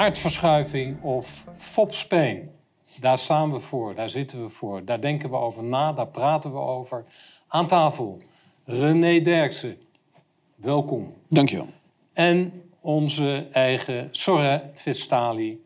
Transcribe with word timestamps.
aardverschuiving 0.00 1.02
of 1.02 1.44
fopspeen. 1.56 2.50
Daar 3.00 3.18
staan 3.18 3.52
we 3.52 3.60
voor, 3.60 3.94
daar 3.94 4.08
zitten 4.08 4.42
we 4.42 4.48
voor. 4.48 4.84
Daar 4.84 5.00
denken 5.00 5.30
we 5.30 5.36
over 5.36 5.64
na, 5.64 5.92
daar 5.92 6.08
praten 6.08 6.52
we 6.52 6.58
over. 6.58 7.04
Aan 7.48 7.66
tafel, 7.66 8.22
René 8.64 9.20
Derksen. 9.20 9.76
Welkom. 10.54 11.14
Dankjewel. 11.28 11.66
En 12.12 12.62
onze 12.80 13.48
eigen 13.52 14.08
Soreh 14.10 14.60
Vestali, 14.72 15.64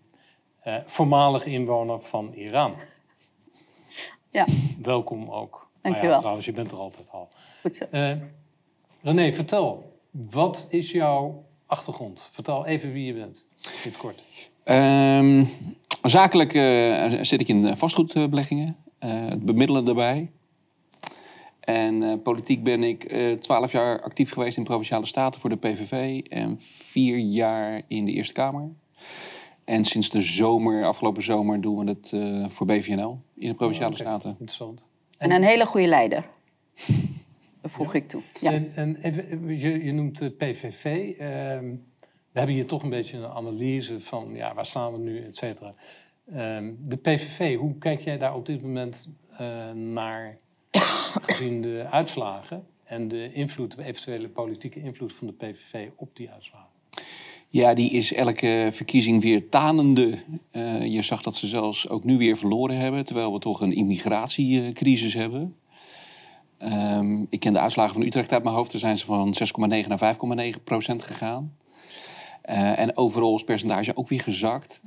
eh, 0.61 0.77
voormalig 0.85 1.45
inwoner 1.45 1.99
van 1.99 2.33
Iran. 2.33 2.75
Ja, 4.31 4.47
Welkom 4.83 5.31
ook. 5.31 5.69
Dankjewel. 5.81 5.93
Nou 6.03 6.15
ja, 6.15 6.19
trouwens, 6.19 6.47
je 6.47 6.53
bent 6.53 6.71
er 6.71 6.79
altijd 6.79 7.11
al. 7.11 7.29
goed 7.61 7.77
zo. 7.77 7.85
Eh, 7.91 8.13
René, 9.03 9.33
vertel. 9.33 9.99
Wat 10.11 10.67
is 10.69 10.91
jouw 10.91 11.45
achtergrond? 11.67 12.29
Vertel 12.33 12.67
even 12.67 12.93
wie 12.93 13.07
je 13.07 13.15
bent. 13.15 13.47
Kort. 13.99 14.25
Ehm, 14.65 15.45
zakelijk 16.03 16.55
eh, 16.55 17.23
zit 17.23 17.41
ik 17.41 17.49
in 17.49 17.77
vastgoedbeleggingen, 17.77 18.77
eh, 18.99 19.11
het 19.11 19.45
bemiddelen 19.45 19.85
daarbij. 19.85 20.31
En 21.61 22.03
eh, 22.03 22.13
politiek 22.23 22.63
ben 22.63 22.83
ik 22.83 23.15
twaalf 23.41 23.73
jaar 23.73 24.03
actief 24.03 24.33
geweest 24.33 24.57
in 24.57 24.65
Provinciale 24.65 25.07
Staten 25.07 25.41
voor 25.41 25.51
de 25.51 25.57
PVV 25.57 26.21
en 26.29 26.59
vier 26.61 27.19
jaar 27.19 27.83
in 27.89 28.05
de 28.05 28.13
Eerste 28.13 28.33
Kamer. 28.33 28.71
En 29.65 29.85
sinds 29.85 30.11
de 30.11 30.21
zomer, 30.21 30.85
afgelopen 30.85 31.23
zomer, 31.23 31.61
doen 31.61 31.85
we 31.85 31.91
het 31.91 32.11
eh, 32.13 32.49
voor 32.49 32.67
BVNL 32.67 33.21
in 33.37 33.49
de 33.49 33.55
Provinciale 33.55 33.93
Oké, 33.93 34.03
Staten. 34.03 34.31
Interessant. 34.31 34.87
En 35.19 35.31
een 35.31 35.43
hele 35.43 35.67
goede 35.67 35.87
leider. 35.87 36.27
Dat 37.63 37.71
voeg 37.73 37.95
ik 37.95 38.09
toe. 38.09 38.23
Ja. 38.41 38.53
En, 38.53 38.73
en 38.75 38.97
even, 38.97 39.59
je, 39.59 39.85
je 39.85 39.93
noemt 39.93 40.19
de 40.19 40.31
PVV. 40.31 41.15
ehm, 41.19 41.75
we 42.35 42.41
hebben 42.41 42.59
hier 42.59 42.67
toch 42.67 42.83
een 42.83 42.91
beetje 42.91 43.17
een 43.17 43.31
analyse 43.31 44.01
van 44.01 44.35
ja, 44.35 44.55
waar 44.55 44.67
staan 44.67 44.93
we 44.93 44.99
nu, 44.99 45.25
et 45.25 45.37
cetera. 45.37 45.75
Ehm, 46.27 46.73
de 46.79 46.97
PVV, 46.97 47.57
hoe 47.57 47.79
kijk 47.79 48.01
jij 48.01 48.19
daar 48.19 48.35
op 48.35 48.47
dit 48.47 48.63
moment 48.63 49.09
eh, 49.37 49.73
naar, 49.73 50.39
gezien 51.21 51.61
de 51.61 51.87
uitslagen 51.91 52.67
en 52.85 53.09
de 53.09 53.33
invloed, 53.33 53.77
de 53.77 53.85
eventuele 53.85 54.29
politieke 54.29 54.81
invloed 54.83 55.13
van 55.13 55.27
de 55.27 55.33
PVV 55.33 55.89
op 55.97 56.17
die 56.17 56.31
uitslagen? 56.31 56.69
Ja, 57.49 57.75
die 57.75 57.91
is 57.91 58.13
elke 58.13 58.69
verkiezing 58.73 59.23
weer 59.23 59.49
tanende. 59.49 60.19
Eh, 60.51 60.85
je 60.85 61.03
zag 61.03 61.23
dat 61.23 61.35
ze 61.35 61.47
zelfs 61.47 61.89
ook 61.89 62.05
nu 62.05 62.19
weer 62.19 62.37
verloren 62.37 62.77
hebben, 62.77 63.05
terwijl 63.05 63.33
we 63.33 63.39
toch 63.39 63.61
een 63.61 63.73
immigratiecrisis 63.73 65.15
hebben. 65.15 65.57
Ehm, 66.59 67.23
ik 67.29 67.41
ken 67.41 67.53
de 67.53 67.61
uitslagen 67.61 67.95
van 67.95 68.03
Utrecht 68.03 68.33
uit 68.33 68.43
mijn 68.43 68.55
hoofd. 68.55 68.71
Daar 68.71 68.81
zijn 68.81 68.97
ze 68.97 69.05
van 69.05 69.35
6,9 69.35 69.89
naar 69.89 69.99
5,9 69.99 70.63
procent 70.65 71.03
gegaan. 71.03 71.53
Eh, 72.45 72.79
en 72.79 72.97
overal 72.97 73.35
is 73.35 73.45
percentage 73.45 73.97
ook 73.97 74.09
weer 74.09 74.21
gezakt. 74.21 74.83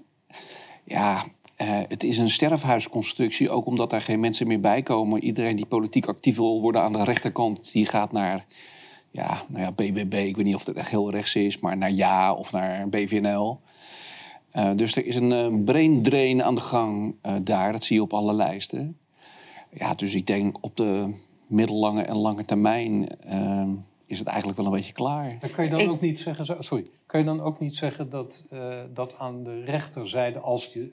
Ja, 0.83 1.25
eh, 1.55 1.67
het 1.87 2.03
is 2.03 2.17
een 2.17 2.29
sterfhuisconstructie, 2.29 3.49
ook 3.49 3.65
omdat 3.65 3.89
daar 3.89 4.01
geen 4.01 4.19
mensen 4.19 4.47
meer 4.47 4.59
bij 4.59 4.81
komen. 4.81 5.23
Iedereen 5.23 5.55
die 5.55 5.65
politiek 5.65 6.05
actief 6.05 6.35
wil 6.35 6.61
worden 6.61 6.81
aan 6.81 6.93
de 6.93 7.03
rechterkant, 7.03 7.71
die 7.71 7.85
gaat 7.85 8.11
naar 8.11 8.45
ja, 9.11 9.41
nou 9.47 9.63
ja, 9.63 9.71
BBB. 9.71 10.13
Ik 10.13 10.35
weet 10.35 10.45
niet 10.45 10.55
of 10.55 10.65
het 10.65 10.77
echt 10.77 10.89
heel 10.89 11.11
rechts 11.11 11.35
is, 11.35 11.59
maar 11.59 11.77
naar 11.77 11.91
Ja 11.91 12.33
of 12.33 12.51
naar 12.51 12.89
BVNL. 12.89 13.59
Eh, 14.51 14.71
dus 14.75 14.95
er 14.95 15.05
is 15.05 15.15
een 15.15 15.31
eh, 15.31 15.63
brain 15.65 16.03
drain 16.03 16.43
aan 16.43 16.55
de 16.55 16.61
gang 16.61 17.15
daar. 17.43 17.71
Dat 17.71 17.83
zie 17.83 17.95
je 17.95 18.01
op 18.01 18.13
alle 18.13 18.33
lijsten. 18.33 18.97
Ja, 19.71 19.93
dus 19.93 20.13
ik 20.13 20.27
denk 20.27 20.57
op 20.61 20.75
de 20.75 21.13
middellange 21.47 22.01
en 22.01 22.17
lange 22.17 22.45
termijn 22.45 23.09
is 24.07 24.19
het 24.19 24.27
eigenlijk 24.27 24.57
wel 24.57 24.67
een 24.67 24.73
beetje 24.73 24.93
klaar. 24.93 25.37
Dan 25.39 25.49
kan 25.51 25.63
je 25.63 25.69
dan 25.69 25.79
Ik- 25.79 25.89
ook 25.89 26.01
niet 26.01 26.19
zeggen, 26.19 26.45
zo- 26.45 26.55
sorry, 26.61 26.85
kan 27.05 27.19
je 27.19 27.25
dan 27.25 27.41
ook 27.41 27.59
niet 27.59 27.75
zeggen 27.75 28.09
dat, 28.09 28.45
eh, 28.49 28.79
dat 28.93 29.17
aan 29.19 29.43
de 29.43 29.63
rechterzijde, 29.63 30.39
als 30.39 30.65
je, 30.65 30.91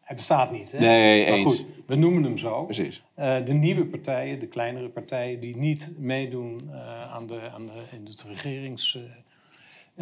hij 0.00 0.16
bestaat 0.16 0.52
niet, 0.52 0.72
hè? 0.72 0.78
Nee, 0.78 1.24
maar 1.28 1.38
eens. 1.38 1.46
goed, 1.56 1.64
we 1.86 1.94
noemen 1.94 2.22
hem 2.22 2.36
zo. 2.38 2.64
Precies. 2.64 3.02
Eh, 3.14 3.44
de 3.44 3.52
nieuwe 3.52 3.84
partijen, 3.86 4.38
de 4.38 4.46
kleinere 4.46 4.88
partijen 4.88 5.40
die 5.40 5.56
niet 5.56 5.92
meedoen 5.98 6.60
eh, 6.72 7.12
aan 7.12 7.26
de, 7.26 7.50
aan 7.50 7.66
de, 7.66 7.72
in 7.96 8.04
het 8.04 8.22
regerings... 8.22 8.94
eh, 8.96 9.02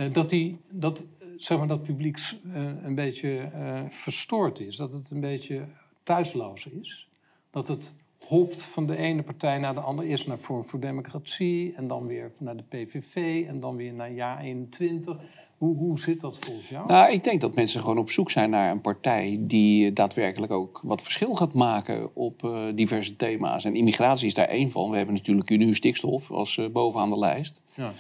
eh, 0.05 0.13
dat, 0.13 0.29
die, 0.31 0.59
dat, 0.71 1.05
zeg 1.37 1.59
maar, 1.59 1.69
dat 1.69 1.83
publiek 1.83 2.19
eh, 2.53 2.65
een 2.83 2.95
beetje 2.95 3.39
eh, 3.39 3.81
verstoord 3.89 4.61
is. 4.61 4.77
Dat 4.77 4.93
het 4.93 5.11
een 5.11 5.21
beetje 5.21 5.65
thuisloos 6.03 6.67
is. 6.67 7.09
Dat 7.51 7.69
het 7.69 7.93
hopt 8.27 8.63
van 8.63 8.87
de 8.87 8.97
ene 8.97 9.23
partij 9.23 9.59
naar 9.59 9.75
de 9.75 9.81
andere. 9.81 10.09
Eerst 10.09 10.27
naar 10.27 10.37
Forum 10.37 10.65
voor 10.65 10.81
Democratie 10.81 11.75
en 11.75 11.89
dan 11.89 12.07
weer 12.07 12.33
naar 12.39 12.57
de 12.57 12.63
PVV 12.63 13.47
en 13.49 13.61
dan 13.61 13.77
weer 13.77 13.93
naar 13.93 14.13
Ja 14.13 14.41
21. 14.41 15.17
Hoe, 15.59 15.77
hoe 15.77 15.99
zit 15.99 16.21
dat 16.21 16.39
volgens 16.41 16.69
jou? 16.69 16.87
Nou, 16.87 17.13
ik 17.13 17.25
denk 17.25 17.41
dat 17.41 17.55
mensen 17.55 17.81
gewoon 17.81 17.99
op 17.99 18.11
zoek 18.11 18.31
zijn 18.31 18.51
naar 18.51 18.71
een 18.71 18.81
partij 18.81 19.39
die 19.41 19.93
daadwerkelijk 19.93 20.53
ook 20.53 20.81
wat 20.85 21.03
verschil 21.03 21.35
gaat 21.35 21.53
maken 21.53 22.17
op 22.17 22.45
eh, 22.45 22.65
diverse 22.75 23.17
thema's. 23.17 23.65
En 23.65 23.75
immigratie 23.75 24.27
is 24.27 24.35
daar 24.35 24.49
één 24.49 24.71
van. 24.71 24.91
We 24.91 24.97
hebben 24.97 25.15
natuurlijk 25.15 25.49
nu 25.49 25.75
stikstof 25.75 26.31
als 26.31 26.59
eh, 26.59 26.67
bovenaan 26.69 27.09
de 27.09 27.19
lijst. 27.19 27.63
Ja. 27.75 27.93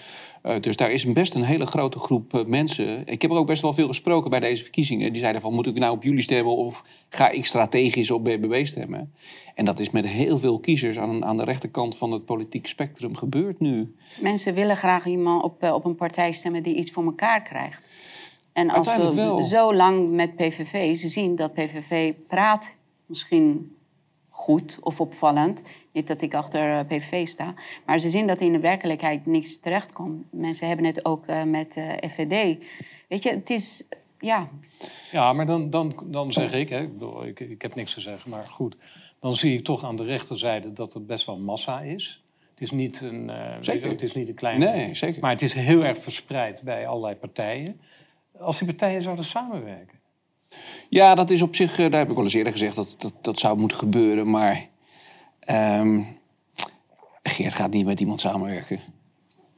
Eh, 0.48 0.60
dus 0.60 0.76
daar 0.76 0.90
is 0.90 1.12
best 1.12 1.34
een 1.34 1.42
hele 1.42 1.66
grote 1.66 1.98
groep 1.98 2.34
eh, 2.34 2.44
mensen. 2.44 3.06
Ik 3.06 3.22
heb 3.22 3.30
er 3.30 3.36
ook 3.36 3.46
best 3.46 3.62
wel 3.62 3.72
veel 3.72 3.86
gesproken 3.86 4.30
bij 4.30 4.40
deze 4.40 4.62
verkiezingen. 4.62 5.12
Die 5.12 5.20
zeiden 5.20 5.42
van, 5.42 5.54
moet 5.54 5.66
ik 5.66 5.78
nou 5.78 5.92
op 5.96 6.02
jullie 6.02 6.20
stemmen 6.20 6.56
of 6.56 6.82
ga 7.08 7.28
ik 7.28 7.46
strategisch 7.46 8.10
op 8.10 8.24
BBB 8.24 8.66
stemmen? 8.66 9.14
En 9.54 9.64
dat 9.64 9.80
is 9.80 9.90
met 9.90 10.06
heel 10.06 10.38
veel 10.38 10.58
kiezers 10.58 10.98
aan, 10.98 11.24
aan 11.24 11.36
de 11.36 11.44
rechterkant 11.44 11.96
van 11.96 12.12
het 12.12 12.24
politiek 12.24 12.66
spectrum 12.66 13.16
gebeurd 13.16 13.60
nu. 13.60 13.94
Mensen 14.20 14.54
willen 14.54 14.76
graag 14.76 15.06
iemand 15.06 15.42
op, 15.42 15.62
eh, 15.62 15.74
op 15.74 15.84
een 15.84 15.96
partij 15.96 16.32
stemmen 16.32 16.62
die 16.62 16.74
iets 16.74 16.90
voor 16.90 17.04
elkaar 17.04 17.42
krijgt. 17.42 17.90
En 18.52 18.70
als 18.70 18.94
ze 18.94 19.46
zo 19.48 19.74
lang 19.74 20.10
met 20.10 20.36
PVV, 20.36 20.96
ze 20.96 21.08
zien 21.08 21.36
dat 21.36 21.52
PVV 21.52 22.12
praat 22.26 22.74
misschien 23.06 23.76
goed 24.28 24.78
of 24.80 25.00
opvallend. 25.00 25.62
Niet 25.98 26.06
dat 26.06 26.22
ik 26.22 26.34
achter 26.34 26.78
eh, 26.78 26.86
PVV 26.86 27.26
sta. 27.26 27.54
Maar 27.86 27.98
ze 27.98 28.10
zien 28.10 28.26
dat 28.26 28.40
in 28.40 28.52
de 28.52 28.60
werkelijkheid 28.60 29.26
niks 29.26 29.60
terechtkomt. 29.60 30.24
Mensen 30.30 30.66
hebben 30.66 30.86
het 30.86 31.04
ook 31.04 31.26
eh, 31.26 31.42
met 31.42 31.74
eh 31.76 32.10
FVD. 32.10 32.64
Weet 33.08 33.22
je, 33.22 33.30
het 33.30 33.50
is... 33.50 33.84
Ja, 34.18 34.48
Ja, 35.10 35.32
maar 35.32 35.46
dan, 35.46 35.70
dan, 35.70 35.92
dan 36.06 36.32
zeg 36.32 36.52
ik, 36.52 36.68
hè, 36.68 36.80
ik, 36.80 36.92
bedoel, 36.92 37.26
ik, 37.26 37.40
ik 37.40 37.62
heb 37.62 37.74
niks 37.74 37.94
te 37.94 38.00
zeggen, 38.00 38.30
maar 38.30 38.44
goed. 38.44 38.76
Dan 39.20 39.36
zie 39.36 39.52
ik 39.52 39.64
toch 39.64 39.84
aan 39.84 39.96
de 39.96 40.04
rechterzijde 40.04 40.72
dat 40.72 40.92
het 40.92 41.06
best 41.06 41.26
wel 41.26 41.38
massa 41.38 41.80
is. 41.80 42.22
Het 42.50 42.60
is 42.60 42.70
niet 42.70 43.00
een, 43.00 43.30
eh, 43.30 43.54
je 43.56 43.64
Zeker. 43.64 43.88
het 43.88 44.02
is 44.02 44.14
niet 44.14 44.28
een 44.28 44.34
kleine. 44.34 44.64
Nee, 44.64 44.94
zeker. 44.94 45.20
Maar 45.20 45.30
het 45.30 45.42
is 45.42 45.52
heel 45.52 45.84
erg 45.84 45.98
verspreid 45.98 46.62
bij 46.62 46.86
allerlei 46.86 47.14
partijen. 47.14 47.80
Als 48.38 48.58
die 48.58 48.66
partijen 48.66 49.02
zouden 49.02 49.24
samenwerken. 49.24 49.98
Ja, 50.88 51.14
dat 51.14 51.30
is 51.30 51.42
op 51.42 51.54
zich, 51.54 51.76
daar 51.76 51.92
heb 51.92 52.08
ik 52.08 52.14
wel 52.14 52.24
eens 52.24 52.34
eerder 52.34 52.52
gezegd, 52.52 52.76
dat 52.76 52.94
dat, 52.98 53.12
dat 53.22 53.38
zou 53.38 53.58
moeten 53.58 53.78
gebeuren. 53.78 54.30
Maar 54.30 54.68
ehm, 55.48 56.02
Geert 57.22 57.54
gaat 57.54 57.70
niet 57.70 57.84
met 57.84 58.00
iemand 58.00 58.20
samenwerken. 58.20 58.80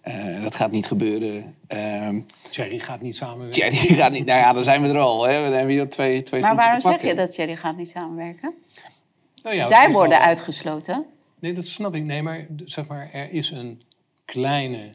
Eh, 0.01 0.43
dat 0.43 0.55
gaat 0.55 0.71
niet 0.71 0.87
gebeuren. 0.87 1.55
Ehm 1.67 2.21
Thierry 2.51 2.79
gaat 2.79 3.01
niet 3.01 3.17
samenwerken. 3.17 3.71
die 3.71 3.95
gaat 4.03 4.13
niet. 4.13 4.25
Nou 4.25 4.39
ja, 4.39 4.53
dan 4.53 4.65
zijn 4.65 4.83
we 4.83 4.89
er 4.89 4.99
al. 4.99 5.23
Hè. 5.27 5.33
Dan 5.35 5.43
hebben 5.43 5.67
we 5.67 5.73
hier 5.73 5.89
twee, 5.89 6.23
twee 6.23 6.41
maar 6.41 6.57
waarom 6.57 6.81
zeg 6.81 7.03
je 7.03 7.15
dat 7.15 7.37
Jerry 7.37 7.57
gaat 7.57 7.77
niet 7.77 7.89
samenwerken? 7.89 8.55
Nou 9.43 9.57
ja, 9.57 9.65
Zij 9.65 9.91
worden 9.91 10.19
al- 10.19 10.25
uitgesloten. 10.25 11.07
Nee, 11.39 11.53
dat 11.53 11.65
snap 11.65 11.95
ik. 11.95 12.03
Nee, 12.03 12.23
maar 12.23 12.47
zeg 12.65 12.87
maar, 12.87 13.09
er 13.13 13.31
is 13.33 13.51
een 13.51 13.83
kleine. 14.25 14.95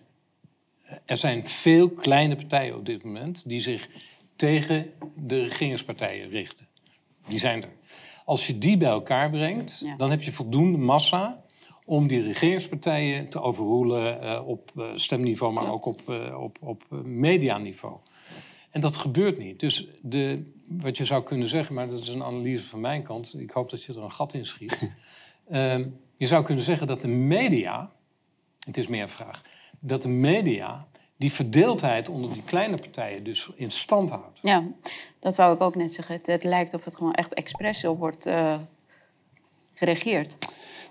Er 1.05 1.17
zijn 1.17 1.47
veel 1.47 1.89
kleine 1.89 2.35
partijen 2.35 2.75
op 2.75 2.85
dit 2.85 3.03
moment 3.03 3.49
die 3.49 3.59
zich 3.61 3.87
tegen 4.35 4.91
de 5.15 5.43
regeringspartijen 5.43 6.29
richten. 6.29 6.67
Die 7.27 7.39
zijn 7.39 7.63
er. 7.63 7.69
Als 8.25 8.47
je 8.47 8.57
die 8.57 8.77
bij 8.77 8.89
elkaar 8.89 9.29
brengt, 9.29 9.79
Ja. 9.79 9.95
dan 9.95 10.09
heb 10.09 10.21
je 10.21 10.31
voldoende 10.31 10.77
massa 10.77 11.43
om 11.85 12.07
die 12.07 12.21
regeringspartijen 12.21 13.29
te 13.29 13.41
overroelen 13.41 14.21
eh, 14.21 14.47
op 14.47 14.71
eh, 14.77 14.85
stemniveau, 14.95 15.53
maar 15.53 15.71
ook 15.71 15.85
op, 15.85 16.09
eh, 16.09 16.41
op, 16.41 16.57
op 16.61 16.83
medianiveau. 17.03 17.97
En 18.69 18.81
dat 18.81 18.95
gebeurt 18.97 19.37
niet. 19.37 19.59
Dus 19.59 19.87
de, 20.01 20.51
wat 20.67 20.97
je 20.97 21.05
zou 21.05 21.23
kunnen 21.23 21.47
zeggen, 21.47 21.75
maar 21.75 21.87
dat 21.87 21.99
is 21.99 22.07
een 22.07 22.23
analyse 22.23 22.67
van 22.67 22.79
mijn 22.79 23.03
kant. 23.03 23.35
Ik 23.39 23.51
hoop 23.51 23.69
dat 23.69 23.83
je 23.83 23.93
er 23.93 24.03
een 24.03 24.11
gat 24.11 24.33
in 24.33 24.45
schiet. 24.45 24.79
Ehm, 25.49 25.87
je 26.17 26.27
zou 26.27 26.43
kunnen 26.43 26.63
zeggen 26.63 26.87
dat 26.87 27.01
de 27.01 27.07
media, 27.07 27.91
het 28.59 28.77
is 28.77 28.87
meer 28.87 29.01
een 29.01 29.09
vraag, 29.09 29.41
dat 29.79 30.01
de 30.01 30.07
media 30.07 30.87
die 31.17 31.31
verdeeldheid 31.31 32.09
onder 32.09 32.33
die 32.33 32.43
kleine 32.43 32.75
partijen 32.77 33.23
dus 33.23 33.49
in 33.55 33.71
stand 33.71 34.09
houdt. 34.09 34.39
Ja, 34.41 34.63
dat 35.19 35.35
wou 35.35 35.55
ik 35.55 35.61
ook 35.61 35.75
net 35.75 35.93
zeggen. 35.93 36.15
Het, 36.15 36.25
het 36.25 36.43
lijkt 36.43 36.73
of 36.73 36.85
het 36.85 36.95
gewoon 36.95 37.13
echt 37.13 37.33
expres 37.33 37.79
zo 37.79 37.95
wordt 37.95 38.25
eh, 38.25 38.59
geregeerd. 39.73 40.37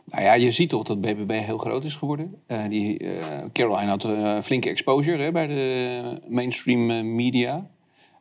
Nou 0.04 0.22
ja, 0.22 0.32
je 0.32 0.50
ziet 0.50 0.68
toch 0.68 0.82
dat 0.82 1.00
BBB 1.00 1.30
heel 1.30 1.58
groot 1.58 1.84
is 1.84 1.94
geworden. 1.94 2.42
Eh, 2.46 2.68
die, 2.68 2.98
eh, 2.98 3.44
Caroline 3.52 3.88
had 3.88 4.04
eh, 4.04 4.40
flinke 4.40 4.68
exposure 4.68 5.22
hè, 5.22 5.32
bij 5.32 5.46
de 5.46 6.20
mainstream 6.28 7.14
media. 7.14 7.70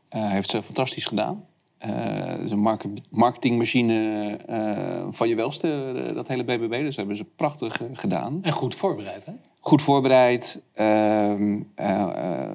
Eh 0.10 0.32
heeft 0.32 0.50
ze 0.50 0.64
fantastisch 0.64 1.06
gedaan. 1.06 1.46
Eh, 1.84 1.92
Het 2.26 2.42
is 2.42 2.52
een 2.52 2.60
market- 2.60 3.02
marketingmachine 3.10 4.30
eh, 4.48 5.08
van 5.10 5.30
je 5.30 5.36
welste, 5.36 5.94
eh, 6.08 6.16
dat 6.16 6.28
hele 6.28 6.44
BBB. 6.44 6.70
Dus 6.72 6.86
dat 6.86 6.96
hebben 6.96 7.16
ze 7.16 7.26
prachtig 7.36 7.82
eh, 7.82 7.88
gedaan. 7.94 8.40
En 8.42 8.52
goed 8.52 8.76
voorbereid, 8.76 9.26
hè? 9.26 9.32
Goed 9.60 9.82
voorbereid. 9.82 10.62
ehm, 10.74 11.60
eh, 11.76 12.50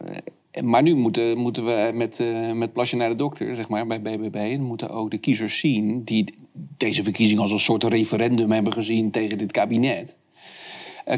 eh, 0.50 0.62
maar 0.62 0.82
nu 0.82 0.94
moeten, 0.94 1.38
moeten 1.38 1.64
we 1.64 1.90
met, 1.94 2.22
met 2.54 2.72
plasje 2.72 2.96
naar 2.96 3.08
de 3.08 3.14
dokter, 3.14 3.54
zeg 3.54 3.68
maar, 3.68 3.86
bij 3.86 4.00
BBB. 4.00 4.34
En 4.34 4.62
moeten 4.62 4.90
ook 4.90 5.10
de 5.10 5.18
kiezers 5.18 5.58
zien 5.58 6.04
die 6.04 6.34
deze 6.76 7.02
verkiezing 7.02 7.40
als 7.40 7.50
een 7.50 7.58
soort 7.60 7.84
referendum 7.84 8.50
hebben 8.50 8.72
gezien 8.72 9.10
tegen 9.10 9.38
dit 9.38 9.52
kabinet. 9.52 10.16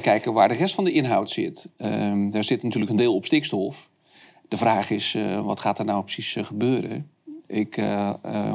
Kijken 0.01 0.33
waar 0.33 0.49
de 0.49 0.55
rest 0.55 0.75
van 0.75 0.85
de 0.85 0.93
inhoud 0.93 1.31
zit. 1.31 1.69
Uh, 1.79 2.31
daar 2.31 2.45
zit 2.45 2.63
natuurlijk 2.63 2.91
een 2.91 2.97
deel 2.99 3.15
op 3.15 3.25
stikstof. 3.25 3.89
De 4.49 4.57
vraag 4.57 4.91
is, 4.91 5.17
wat 5.45 5.61
gaat 5.61 5.79
er 5.79 5.85
nou 5.85 6.03
precies 6.05 6.37
gebeuren? 6.47 7.11
Ik 7.51 7.75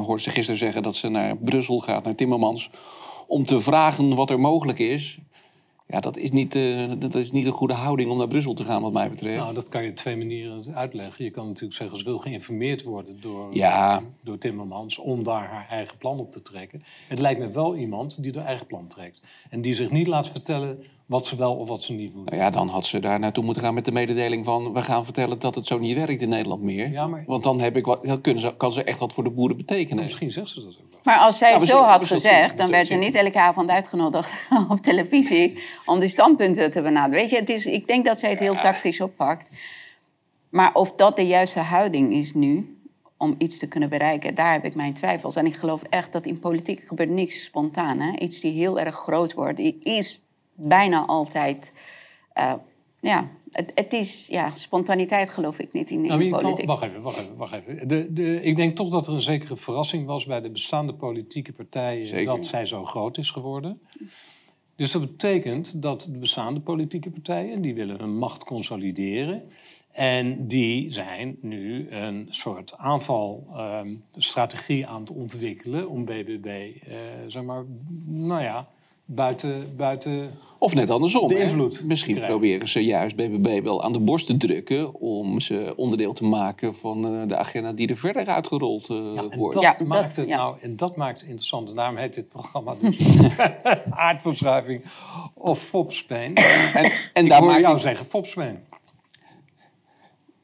hoorde 0.04 0.22
ze 0.22 0.30
gisteren 0.30 0.58
zeggen 0.58 0.82
dat 0.82 0.94
ze 0.94 1.08
naar 1.08 1.36
Brussel 1.36 1.78
gaat, 1.78 2.04
naar 2.04 2.14
Timmermans, 2.14 2.70
om 3.26 3.44
te 3.44 3.60
vragen 3.60 4.14
wat 4.14 4.30
er 4.30 4.40
mogelijk 4.40 4.78
is. 4.78 5.18
Ja, 5.88 6.00
dat 6.00 6.16
is, 6.16 6.30
niet, 6.30 6.54
uh, 6.54 6.90
dat 6.98 7.14
is 7.14 7.30
niet 7.30 7.46
een 7.46 7.52
goede 7.52 7.74
houding 7.74 8.10
om 8.10 8.18
naar 8.18 8.28
Brussel 8.28 8.54
te 8.54 8.64
gaan, 8.64 8.82
wat 8.82 8.92
mij 8.92 9.10
betreft. 9.10 9.36
Nou, 9.36 9.54
dat 9.54 9.68
kan 9.68 9.82
je 9.82 9.90
op 9.90 9.96
twee 9.96 10.16
manieren 10.16 10.74
uitleggen. 10.74 11.24
Je 11.24 11.30
kan 11.30 11.46
natuurlijk 11.46 11.74
zeggen, 11.74 11.96
ze 11.96 12.04
wil 12.04 12.18
geïnformeerd 12.18 12.82
worden 12.82 13.20
door, 13.20 13.54
ja. 13.54 14.02
door 14.22 14.38
Timmermans 14.38 14.98
om 14.98 15.22
daar 15.22 15.48
haar 15.48 15.66
eigen 15.70 15.96
plan 15.98 16.18
op 16.18 16.32
te 16.32 16.42
trekken. 16.42 16.82
Het 17.08 17.18
lijkt 17.18 17.40
me 17.40 17.50
wel 17.50 17.76
iemand 17.76 18.22
die 18.22 18.32
haar 18.34 18.44
eigen 18.44 18.66
plan 18.66 18.86
trekt. 18.86 19.22
En 19.50 19.60
die 19.60 19.74
zich 19.74 19.90
niet 19.90 20.06
laat 20.06 20.28
vertellen 20.28 20.84
wat 21.06 21.26
ze 21.26 21.36
wel 21.36 21.54
of 21.54 21.68
wat 21.68 21.82
ze 21.82 21.92
niet 21.92 22.14
moet. 22.14 22.24
Nou 22.30 22.42
ja, 22.42 22.50
dan 22.50 22.68
had 22.68 22.86
ze 22.86 22.98
daar 22.98 23.18
naartoe 23.18 23.44
moeten 23.44 23.62
gaan 23.62 23.74
met 23.74 23.84
de 23.84 23.92
mededeling 23.92 24.44
van... 24.44 24.72
we 24.72 24.82
gaan 24.82 25.04
vertellen 25.04 25.38
dat 25.38 25.54
het 25.54 25.66
zo 25.66 25.78
niet 25.78 25.96
werkt 25.96 26.22
in 26.22 26.28
Nederland 26.28 26.62
meer. 26.62 26.90
Ja, 26.90 27.06
maar... 27.06 27.24
Want 27.26 27.42
dan, 27.42 27.60
heb 27.60 27.76
ik 27.76 27.84
wat, 27.84 28.04
dan 28.04 28.20
kunnen 28.20 28.42
ze, 28.42 28.54
kan 28.56 28.72
ze 28.72 28.84
echt 28.84 28.98
wat 28.98 29.12
voor 29.12 29.24
de 29.24 29.30
boeren 29.30 29.56
betekenen. 29.56 30.02
misschien 30.02 30.30
zegt 30.30 30.48
ze 30.48 30.64
dat 30.64 30.78
ook 30.84 30.90
wel. 30.90 31.00
Maar 31.02 31.18
als 31.18 31.38
zij 31.38 31.50
ja, 31.50 31.64
zo 31.64 31.82
had 31.82 32.04
gezegd, 32.04 32.56
dan 32.56 32.70
werd 32.70 32.86
ze 32.86 32.94
niet 32.94 33.14
elke 33.14 33.40
avond 33.40 33.70
uitgenodigd 33.70 34.30
op 34.68 34.78
televisie... 34.78 35.58
om 35.84 35.98
die 35.98 36.08
standpunten 36.08 36.70
te 36.70 36.82
benaderen. 36.82 37.20
Weet 37.20 37.30
je, 37.30 37.36
het 37.36 37.50
is, 37.50 37.66
ik 37.66 37.86
denk 37.86 38.04
dat 38.04 38.18
zij 38.18 38.30
het 38.30 38.38
heel 38.38 38.54
tactisch 38.54 39.00
oppakt. 39.00 39.50
Maar 40.48 40.74
of 40.74 40.92
dat 40.92 41.16
de 41.16 41.26
juiste 41.26 41.60
houding 41.60 42.12
is 42.12 42.34
nu 42.34 42.78
om 43.16 43.34
iets 43.38 43.58
te 43.58 43.66
kunnen 43.66 43.88
bereiken, 43.88 44.34
daar 44.34 44.52
heb 44.52 44.64
ik 44.64 44.74
mijn 44.74 44.94
twijfels. 44.94 45.36
En 45.36 45.46
ik 45.46 45.54
geloof 45.54 45.82
echt 45.82 46.12
dat 46.12 46.26
in 46.26 46.38
politiek 46.38 46.80
gebeurt 46.86 47.10
niks 47.10 47.44
spontaan. 47.44 48.00
Hè? 48.00 48.18
Iets 48.18 48.40
die 48.40 48.52
heel 48.52 48.80
erg 48.80 48.94
groot 48.94 49.34
wordt, 49.34 49.58
is 49.82 50.20
bijna 50.56 51.06
altijd. 51.06 51.72
Uh, 52.38 52.52
ja, 53.00 53.28
het, 53.50 53.72
het, 53.74 53.92
is 53.92 54.26
ja, 54.26 54.54
spontaniteit 54.54 55.30
geloof 55.30 55.58
ik 55.58 55.72
niet 55.72 55.90
in, 55.90 56.04
in 56.04 56.08
nou, 56.08 56.30
politiek. 56.30 56.66
wacht 56.66 56.82
even, 56.82 57.02
wacht 57.02 57.18
even. 57.18 57.36
Wacht 57.36 57.52
even. 57.52 57.88
De, 57.88 58.12
de, 58.12 58.42
ik 58.42 58.56
denk 58.56 58.76
toch 58.76 58.90
dat 58.90 59.06
er 59.06 59.12
een 59.12 59.20
zekere 59.20 59.56
verrassing 59.56 60.06
was 60.06 60.26
bij 60.26 60.40
de 60.40 60.50
bestaande 60.50 60.94
politieke 60.94 61.52
partijen 61.52 62.06
Zeker. 62.06 62.34
dat 62.34 62.46
zij 62.46 62.64
zo 62.64 62.84
groot 62.84 63.18
is 63.18 63.30
geworden. 63.30 63.80
Dus 64.76 64.90
dat 64.90 65.00
betekent 65.00 65.82
dat 65.82 66.08
de 66.12 66.18
bestaande 66.18 66.60
politieke 66.60 67.10
partijen 67.10 67.62
die 67.62 67.74
willen 67.74 67.98
hun 67.98 68.18
macht 68.18 68.44
consolideren. 68.44 69.42
En 69.92 70.46
die 70.46 70.90
zijn 70.90 71.36
nu 71.40 71.90
een 71.90 72.26
soort 72.30 72.76
aanvalstrategie 72.76 74.82
ehm, 74.82 74.92
aan 74.92 75.00
het 75.00 75.10
ontwikkelen 75.10 75.88
om 75.88 76.04
BBB, 76.04 76.46
uh, 76.46 76.52
eh, 76.52 76.68
zeg 77.26 77.42
maar, 77.42 77.64
nou 78.04 78.42
ja, 78.42 78.68
buiten, 79.06 79.76
buiten 79.76 80.30
of 80.58 80.74
net 80.74 80.90
andersom. 80.90 81.28
De 81.28 81.38
invloed. 81.38 81.84
Misschien 81.84 82.20
proberen 82.20 82.68
ze 82.68 82.84
juist 82.84 83.16
BBB 83.16 83.62
wel 83.62 83.82
aan 83.82 83.92
de 83.92 84.00
borst 84.00 84.26
te 84.26 84.36
drukken 84.36 84.94
om 84.94 85.40
ze 85.40 85.72
onderdeel 85.76 86.12
te 86.12 86.24
maken 86.24 86.74
van 86.74 87.14
uh, 87.14 87.22
de 87.26 87.36
agenda 87.36 87.72
die 87.72 87.88
er 87.88 87.96
verder 87.96 88.26
uitgerold 88.26 88.88
uh, 88.88 89.14
ja, 89.14 89.36
wordt. 89.36 89.54
Dat 89.54 89.62
ja, 89.62 89.76
maakt 89.84 90.16
het 90.16 90.28
nou, 90.28 90.56
en 90.60 90.76
dat 90.76 90.96
maakt 90.96 91.18
het 91.20 91.28
interessant. 91.28 91.68
En 91.68 91.76
daarom 91.76 91.96
heet 91.96 92.14
dit 92.14 92.28
programma 92.28 92.74
dus 92.80 92.98
aardverschuiving 93.90 94.84
of 95.34 95.62
Fopspeen. 95.62 96.34
En, 96.34 96.92
en 97.12 97.24
Ik 97.24 97.30
daar 97.30 97.40
hoor 97.40 97.60
jou 97.60 97.74
ik... 97.74 97.80
zeggen 97.80 98.06
Fopspeen. 98.06 98.58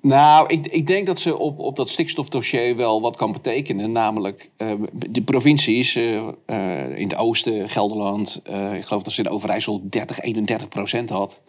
Nou, 0.02 0.46
ik, 0.48 0.66
ik, 0.66 0.86
denk 0.86 1.06
dat 1.06 1.18
ze 1.18 1.38
op, 1.38 1.58
op 1.58 1.76
dat 1.76 1.88
stikstofdossier 1.88 2.76
wel 2.76 3.00
wat 3.00 3.16
kan 3.16 3.32
betekenen. 3.32 3.92
Namelijk, 3.92 4.50
uh, 4.58 4.72
de 4.92 5.22
provincies 5.22 5.96
uh, 5.96 6.22
uh, 6.46 6.98
in 6.98 7.02
het 7.02 7.16
oosten, 7.16 7.68
Gelderland, 7.68 8.42
ik 8.74 8.84
geloof 8.84 9.02
dat 9.02 9.12
ze 9.12 9.22
in 9.22 9.28
Overijssel 9.28 9.80
30, 9.84 10.20
31 10.20 10.68
procent 10.68 11.10
had. 11.10 11.40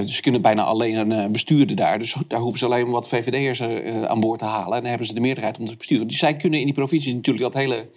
dus 0.00 0.14
ze 0.14 0.22
kunnen 0.22 0.42
bijna 0.42 0.64
alleen 0.64 1.10
een 1.10 1.32
bestuurder 1.32 1.76
daar. 1.76 1.98
Dus 1.98 2.16
daar 2.28 2.40
hoeven 2.40 2.58
ze 2.58 2.64
alleen 2.64 2.90
wat 2.90 3.08
VVD'ers 3.08 3.62
aan 4.08 4.20
boord 4.20 4.38
te 4.38 4.44
halen. 4.44 4.74
En 4.74 4.80
dan 4.80 4.88
hebben 4.88 5.06
ze 5.06 5.14
de 5.14 5.20
meerderheid 5.20 5.58
om 5.58 5.64
te 5.64 5.76
besturen. 5.76 6.06
Dus 6.06 6.18
zij 6.18 6.36
kunnen 6.36 6.58
in 6.58 6.64
die 6.64 6.74
provincies 6.74 7.12
natuurlijk 7.12 7.52
dat 7.52 7.62
hele 7.62 7.88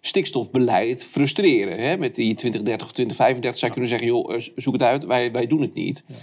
stikstofbeleid 0.00 1.04
frustreren. 1.04 1.78
Hè? 1.78 1.96
Met 1.96 2.14
die 2.14 2.34
2030 2.34 2.86
of 2.86 2.92
2035. 2.92 3.60
Zij 3.60 3.70
kunnen 3.70 3.88
zeggen, 3.88 4.06
joh, 4.06 4.40
zoek 4.56 4.72
het 4.72 4.82
uit, 4.82 5.04
wij, 5.04 5.32
wij 5.32 5.46
doen 5.46 5.60
het 5.60 5.74
niet. 5.74 6.04
Ja 6.06 6.14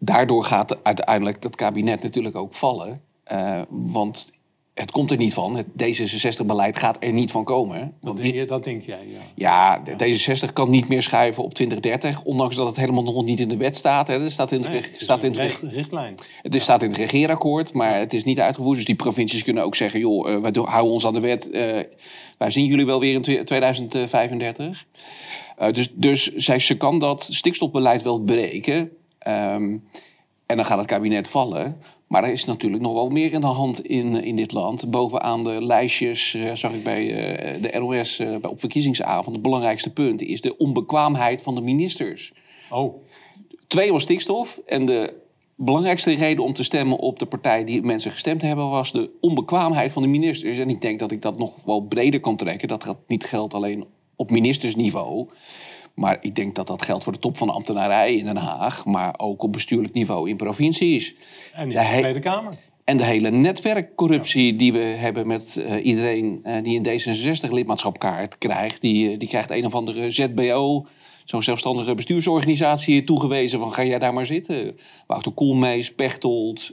daardoor 0.00 0.44
gaat 0.44 0.84
uiteindelijk 0.84 1.42
dat 1.42 1.56
kabinet 1.56 2.02
natuurlijk 2.02 2.36
ook 2.36 2.52
vallen. 2.52 3.00
Uh, 3.32 3.62
want 3.68 4.32
het 4.74 4.90
komt 4.90 5.10
er 5.10 5.16
niet 5.16 5.34
van. 5.34 5.56
Het 5.56 5.66
D66-beleid 5.66 6.78
gaat 6.78 6.96
er 7.00 7.12
niet 7.12 7.30
van 7.30 7.44
komen. 7.44 7.94
Dat, 8.00 8.16
denk, 8.16 8.34
je, 8.34 8.44
dat 8.44 8.64
denk 8.64 8.84
jij, 8.84 9.06
ja. 9.06 9.20
Ja, 9.34 9.82
D66 10.02 10.52
kan 10.52 10.70
niet 10.70 10.88
meer 10.88 11.02
schuiven 11.02 11.42
op 11.42 11.54
2030. 11.54 12.22
Ondanks 12.22 12.56
dat 12.56 12.66
het 12.66 12.76
helemaal 12.76 13.02
nog 13.02 13.24
niet 13.24 13.40
in 13.40 13.48
de 13.48 13.56
wet 13.56 13.76
staat. 13.76 14.08
Hè. 14.08 14.20
Het 14.20 14.32
staat 14.32 14.52
in 14.52 14.60
het, 14.60 14.70
nee, 14.70 14.80
het 14.80 14.94
staat 14.96 15.22
in 15.22 15.38
het 15.38 15.62
richtlijn. 15.62 16.14
Het 16.42 16.54
ja. 16.54 16.60
staat 16.60 16.82
in 16.82 16.88
het 16.88 16.98
regeerakkoord, 16.98 17.72
maar 17.72 17.98
het 17.98 18.12
is 18.12 18.24
niet 18.24 18.40
uitgevoerd. 18.40 18.76
Dus 18.76 18.86
die 18.86 18.94
provincies 18.94 19.42
kunnen 19.42 19.64
ook 19.64 19.74
zeggen... 19.74 20.00
joh, 20.00 20.30
uh, 20.30 20.38
wij 20.38 20.52
houden 20.52 20.92
ons 20.92 21.06
aan 21.06 21.14
de 21.14 21.20
wet. 21.20 21.48
Uh, 21.52 21.78
wij 22.38 22.50
zien 22.50 22.66
jullie 22.66 22.86
wel 22.86 23.00
weer 23.00 23.14
in 23.14 23.44
2035. 23.44 24.86
dus 25.72 25.88
dus 25.94 26.34
zij, 26.34 26.58
ze 26.58 26.76
kan 26.76 26.98
dat 26.98 27.28
stikstofbeleid 27.30 28.02
wel 28.02 28.20
breken... 28.20 28.90
Ehm, 29.20 29.76
en 30.46 30.56
dan 30.56 30.64
gaat 30.64 30.78
het 30.78 30.86
kabinet 30.86 31.28
vallen. 31.28 31.76
Maar 32.06 32.24
er 32.24 32.30
is 32.30 32.44
natuurlijk 32.44 32.82
nog 32.82 32.92
wel 32.92 33.08
meer 33.08 33.32
in 33.32 33.40
de 33.40 33.46
hand 33.46 33.84
in, 33.86 34.24
in 34.24 34.36
dit 34.36 34.52
land. 34.52 34.90
Bovenaan 34.90 35.44
de 35.44 35.64
lijstjes, 35.64 36.34
uh, 36.34 36.54
zag 36.54 36.72
ik 36.72 36.84
bij 36.84 37.04
uh, 37.04 37.62
de 37.62 37.78
NOS 37.78 38.20
uh, 38.20 38.34
eh, 38.34 38.50
op 38.50 38.60
verkiezingsavond... 38.60 39.34
het 39.34 39.42
belangrijkste 39.42 39.92
punt 39.92 40.22
is 40.22 40.40
de 40.40 40.56
onbekwaamheid 40.56 41.42
van 41.42 41.54
de 41.54 41.60
ministers. 41.60 42.32
Oh. 42.70 43.02
Twee 43.66 43.92
was 43.92 44.02
stikstof. 44.02 44.60
En 44.66 44.84
de 44.84 45.12
belangrijkste 45.54 46.14
reden 46.14 46.44
om 46.44 46.52
te 46.52 46.62
stemmen 46.62 46.98
op 46.98 47.18
de 47.18 47.26
partij 47.26 47.64
die 47.64 47.82
mensen 47.82 48.10
gestemd 48.10 48.42
hebben... 48.42 48.68
was 48.68 48.92
de 48.92 49.10
onbekwaamheid 49.20 49.92
van 49.92 50.02
de 50.02 50.08
ministers. 50.08 50.58
En 50.58 50.70
ik 50.70 50.80
denk 50.80 50.98
dat 50.98 51.10
ik 51.10 51.22
dat 51.22 51.38
nog 51.38 51.64
wel 51.64 51.80
breder 51.80 52.20
kan 52.20 52.36
trekken. 52.36 52.68
Dat 52.68 52.82
dat 52.82 52.98
niet 53.06 53.24
geldt 53.24 53.54
alleen 53.54 53.84
op 54.16 54.30
ministersniveau... 54.30 55.28
Maar 55.94 56.18
ik 56.20 56.34
denk 56.34 56.54
dat 56.54 56.66
dat 56.66 56.82
geldt 56.82 57.04
voor 57.04 57.12
de 57.12 57.18
top 57.18 57.36
van 57.36 57.46
de 57.46 57.52
ambtenarij 57.52 58.16
in 58.16 58.24
Den 58.24 58.36
Haag, 58.36 58.84
maar 58.84 59.14
ook 59.16 59.42
op 59.42 59.52
bestuurlijk 59.52 59.94
niveau 59.94 60.28
in 60.28 60.36
provincies. 60.36 61.14
En 61.52 61.62
in 61.62 61.68
de, 61.68 61.90
de 61.92 61.98
Tweede 61.98 62.18
Kamer. 62.18 62.54
En 62.90 62.96
de 62.96 63.04
hele 63.04 63.30
netwerkcorruptie 63.30 64.56
die 64.56 64.72
we 64.72 64.78
hebben 64.78 65.26
met 65.26 65.56
uh, 65.58 65.84
iedereen 65.84 66.40
uh, 66.44 66.62
die 66.62 66.80
een 66.82 67.00
D66-lidmaatschapkaart 67.00 68.38
krijgt. 68.38 68.80
Die, 68.80 69.10
uh, 69.10 69.18
die 69.18 69.28
krijgt 69.28 69.50
een 69.50 69.64
of 69.64 69.74
andere 69.74 70.10
ZBO, 70.10 70.86
zo'n 71.24 71.42
zelfstandige 71.42 71.94
bestuursorganisatie, 71.94 73.04
toegewezen 73.04 73.58
van 73.58 73.72
ga 73.72 73.84
jij 73.84 73.98
daar 73.98 74.12
maar 74.12 74.26
zitten. 74.26 74.78
Wouter 75.06 75.32
Koolmees, 75.32 75.94
Pechtold, 75.94 76.70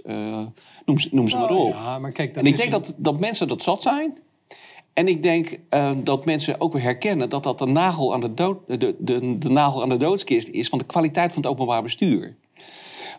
noem, 0.86 0.98
noem 1.12 1.28
ze 1.28 1.38
maar 1.38 1.52
oh, 1.52 1.66
op. 1.66 1.74
Ja, 1.74 2.00
maar 2.00 2.12
kijk, 2.12 2.36
en 2.36 2.46
ik 2.46 2.58
denk 2.58 2.72
dat, 2.72 2.96
dat 2.98 3.20
mensen 3.20 3.48
dat 3.48 3.62
zat 3.62 3.82
zijn. 3.82 4.18
En 4.98 5.08
ik 5.08 5.24
denk 5.24 5.60
uh, 5.70 5.92
dat 6.04 6.26
mensen 6.26 6.62
ook 6.62 6.74
weer 6.74 6.82
herkennen 6.82 7.30
dat 7.30 7.44
dat 7.44 7.60
de 7.60 7.66
nagel, 7.66 8.14
aan 8.14 8.22
de, 8.22 8.34
dood, 8.34 8.58
de, 8.68 8.96
de, 9.00 9.38
de 9.38 9.50
nagel 9.50 9.82
aan 9.82 9.90
de 9.90 9.98
doodskist 9.98 10.48
is 10.48 10.70
van 10.70 10.78
de 10.78 10.86
kwaliteit 10.86 11.34
van 11.34 11.42
het 11.42 11.52
openbaar 11.52 11.84
bestuur. 11.84 12.36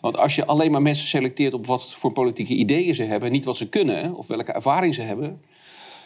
Want 0.00 0.16
als 0.16 0.35
je 0.35 0.47
alleen 0.47 0.70
maar 0.70 0.82
mensen 0.82 1.08
selecteert 1.08 1.54
op 1.54 1.66
wat 1.66 1.94
voor 1.94 2.12
politieke 2.12 2.54
ideeën 2.54 2.94
ze 2.94 3.02
hebben, 3.02 3.30
niet 3.30 3.44
wat 3.44 3.56
ze 3.56 3.68
kunnen 3.68 4.14
of 4.14 4.26
welke 4.26 4.52
ervaring 4.52 4.94
ze 4.94 5.02
hebben, 5.02 5.38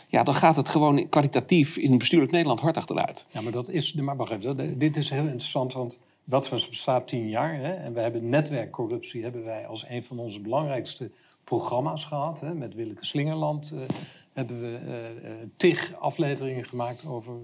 ja, 0.08 0.22
dan 0.22 0.34
gaat 0.34 0.56
het 0.56 0.68
gewoon 0.68 1.08
kwalitatief 1.08 1.76
in 1.76 1.98
bestuurlijk 1.98 2.32
Nederland 2.32 2.60
hard 2.60 2.76
achteruit. 2.76 3.26
Ja, 3.30 3.40
maar 3.40 3.52
dat 3.52 3.70
is. 3.70 3.92
Maar 3.94 4.16
wacht 4.16 4.78
dit 4.80 4.96
is 4.96 5.10
heel 5.10 5.24
interessant, 5.24 5.72
want 5.72 6.00
dat 6.24 6.50
bestaat 6.50 7.08
tien 7.08 7.28
jaar. 7.28 7.54
Hè, 7.54 7.72
en 7.72 7.94
we 7.94 8.00
hebben 8.00 8.28
netwerkcorruptie 8.28 9.22
hebben 9.22 9.44
wij 9.44 9.66
als 9.66 9.84
een 9.88 10.02
van 10.02 10.18
onze 10.18 10.40
belangrijkste 10.40 11.10
programma's 11.44 12.04
gehad. 12.04 12.40
Hè, 12.40 12.54
met 12.54 12.74
Willeke 12.74 13.04
Slingerland 13.04 13.70
uh, 13.74 13.80
hebben 14.32 14.60
we 14.60 14.78
uh, 14.86 15.30
tig 15.56 15.94
afleveringen 15.98 16.64
gemaakt 16.64 17.06
over 17.06 17.34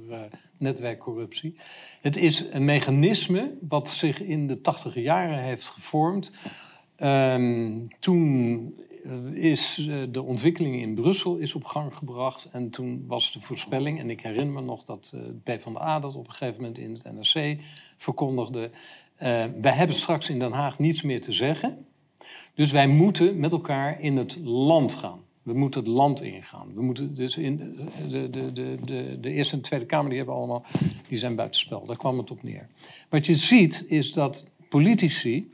netwerkcorruptie. 0.57 1.57
Het 2.01 2.17
is 2.17 2.45
een 2.51 2.65
mechanisme 2.65 3.53
wat 3.69 3.89
zich 3.89 4.23
in 4.23 4.47
de 4.47 4.61
tachtige 4.61 5.01
jaren 5.01 5.39
heeft 5.39 5.71
gevormd. 5.71 6.31
Um, 7.03 7.89
toen 7.99 8.75
is 9.33 9.89
de 10.11 10.23
ontwikkeling 10.23 10.81
in 10.81 10.95
Brussel 10.95 11.37
is 11.37 11.55
op 11.55 11.65
gang 11.65 11.95
gebracht. 11.97 12.49
En 12.53 12.71
toen 12.71 13.05
was 13.07 13.33
de 13.33 13.41
voorspelling, 13.41 13.99
en 13.99 14.11
ik 14.11 14.21
herinner 14.21 14.55
me 14.55 14.61
nog 14.61 14.85
dat 14.85 15.13
uh, 15.15 15.21
PvdA 15.43 16.01
dat 16.01 16.15
op 16.15 16.27
een 16.27 16.33
gegeven 16.33 16.61
moment 16.61 16.79
in 16.79 16.91
het 16.91 17.13
NRC 17.13 17.59
verkondigde. 17.97 18.71
Uh, 19.23 19.45
wij 19.61 19.73
hebben 19.73 19.97
straks 19.97 20.31
in 20.31 20.39
Den 20.39 20.53
Haag 20.53 20.79
niets 20.79 21.03
meer 21.03 21.21
te 21.21 21.33
zeggen. 21.33 21.87
Dus 22.59 22.71
wij 22.71 22.89
moeten 22.89 23.39
met 23.39 23.53
elkaar 23.53 24.01
in 24.01 24.17
het 24.17 24.39
land 24.43 24.95
gaan. 24.95 25.21
We 25.43 25.53
moeten 25.53 25.81
het 25.81 25.91
land 25.91 26.23
ingaan. 26.23 26.75
We 26.75 26.83
moeten 26.83 27.15
dus 27.15 27.37
in 27.37 27.57
de, 28.09 28.31
de, 28.31 28.53
de, 28.53 28.79
de, 28.85 29.19
de 29.21 29.33
Eerste 29.33 29.55
en 29.57 29.63
Tweede 29.63 29.87
Kamer, 29.87 30.09
die 30.09 30.19
hebben 30.19 30.37
allemaal, 30.37 30.65
die 31.09 31.19
zijn 31.19 31.37
buitenspel. 31.37 31.87
Daar 31.87 31.97
kwam 31.97 32.19
het 32.19 32.31
op 32.31 32.43
neer. 32.43 32.69
Wat 33.09 33.27
je 33.27 33.35
ziet 33.35 33.85
is 33.89 34.13
dat 34.13 34.51
politici 34.69 35.53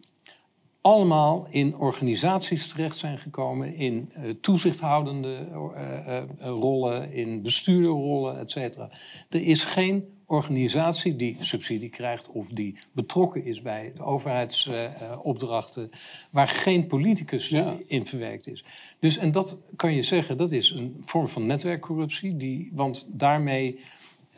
allemaal 0.80 1.46
in 1.50 1.76
organisaties 1.76 2.68
terecht 2.68 2.96
zijn 2.96 3.18
gekomen, 3.18 3.74
in 3.74 4.10
uh, 4.16 4.30
toezichthoudende 4.40 5.48
uh, 5.52 6.22
rollen, 6.38 7.12
in 7.12 7.42
bestuurderrollen, 7.42 8.38
et 8.38 8.50
cetera. 8.50 8.90
Er 9.28 9.42
is 9.42 9.64
geen 9.64 10.04
organisatie 10.26 11.16
die 11.16 11.36
subsidie 11.38 11.88
krijgt 11.88 12.28
of 12.28 12.48
die 12.48 12.78
betrokken 12.92 13.44
is 13.44 13.62
bij 13.62 13.92
overheidsopdrachten, 14.00 15.90
waar 16.30 16.48
geen 16.48 16.86
politicus 16.86 17.52
in 17.86 18.06
verwerkt 18.06 18.46
is. 18.46 18.64
Dus, 18.98 19.16
en 19.16 19.32
dat 19.32 19.62
kan 19.76 19.94
je 19.94 20.02
zeggen, 20.02 20.36
dat 20.36 20.52
is 20.52 20.70
een 20.70 20.96
vorm 21.00 21.28
van 21.28 21.46
netwerkcorruptie, 21.46 22.36
die, 22.36 22.70
want 22.74 23.06
daarmee 23.12 23.78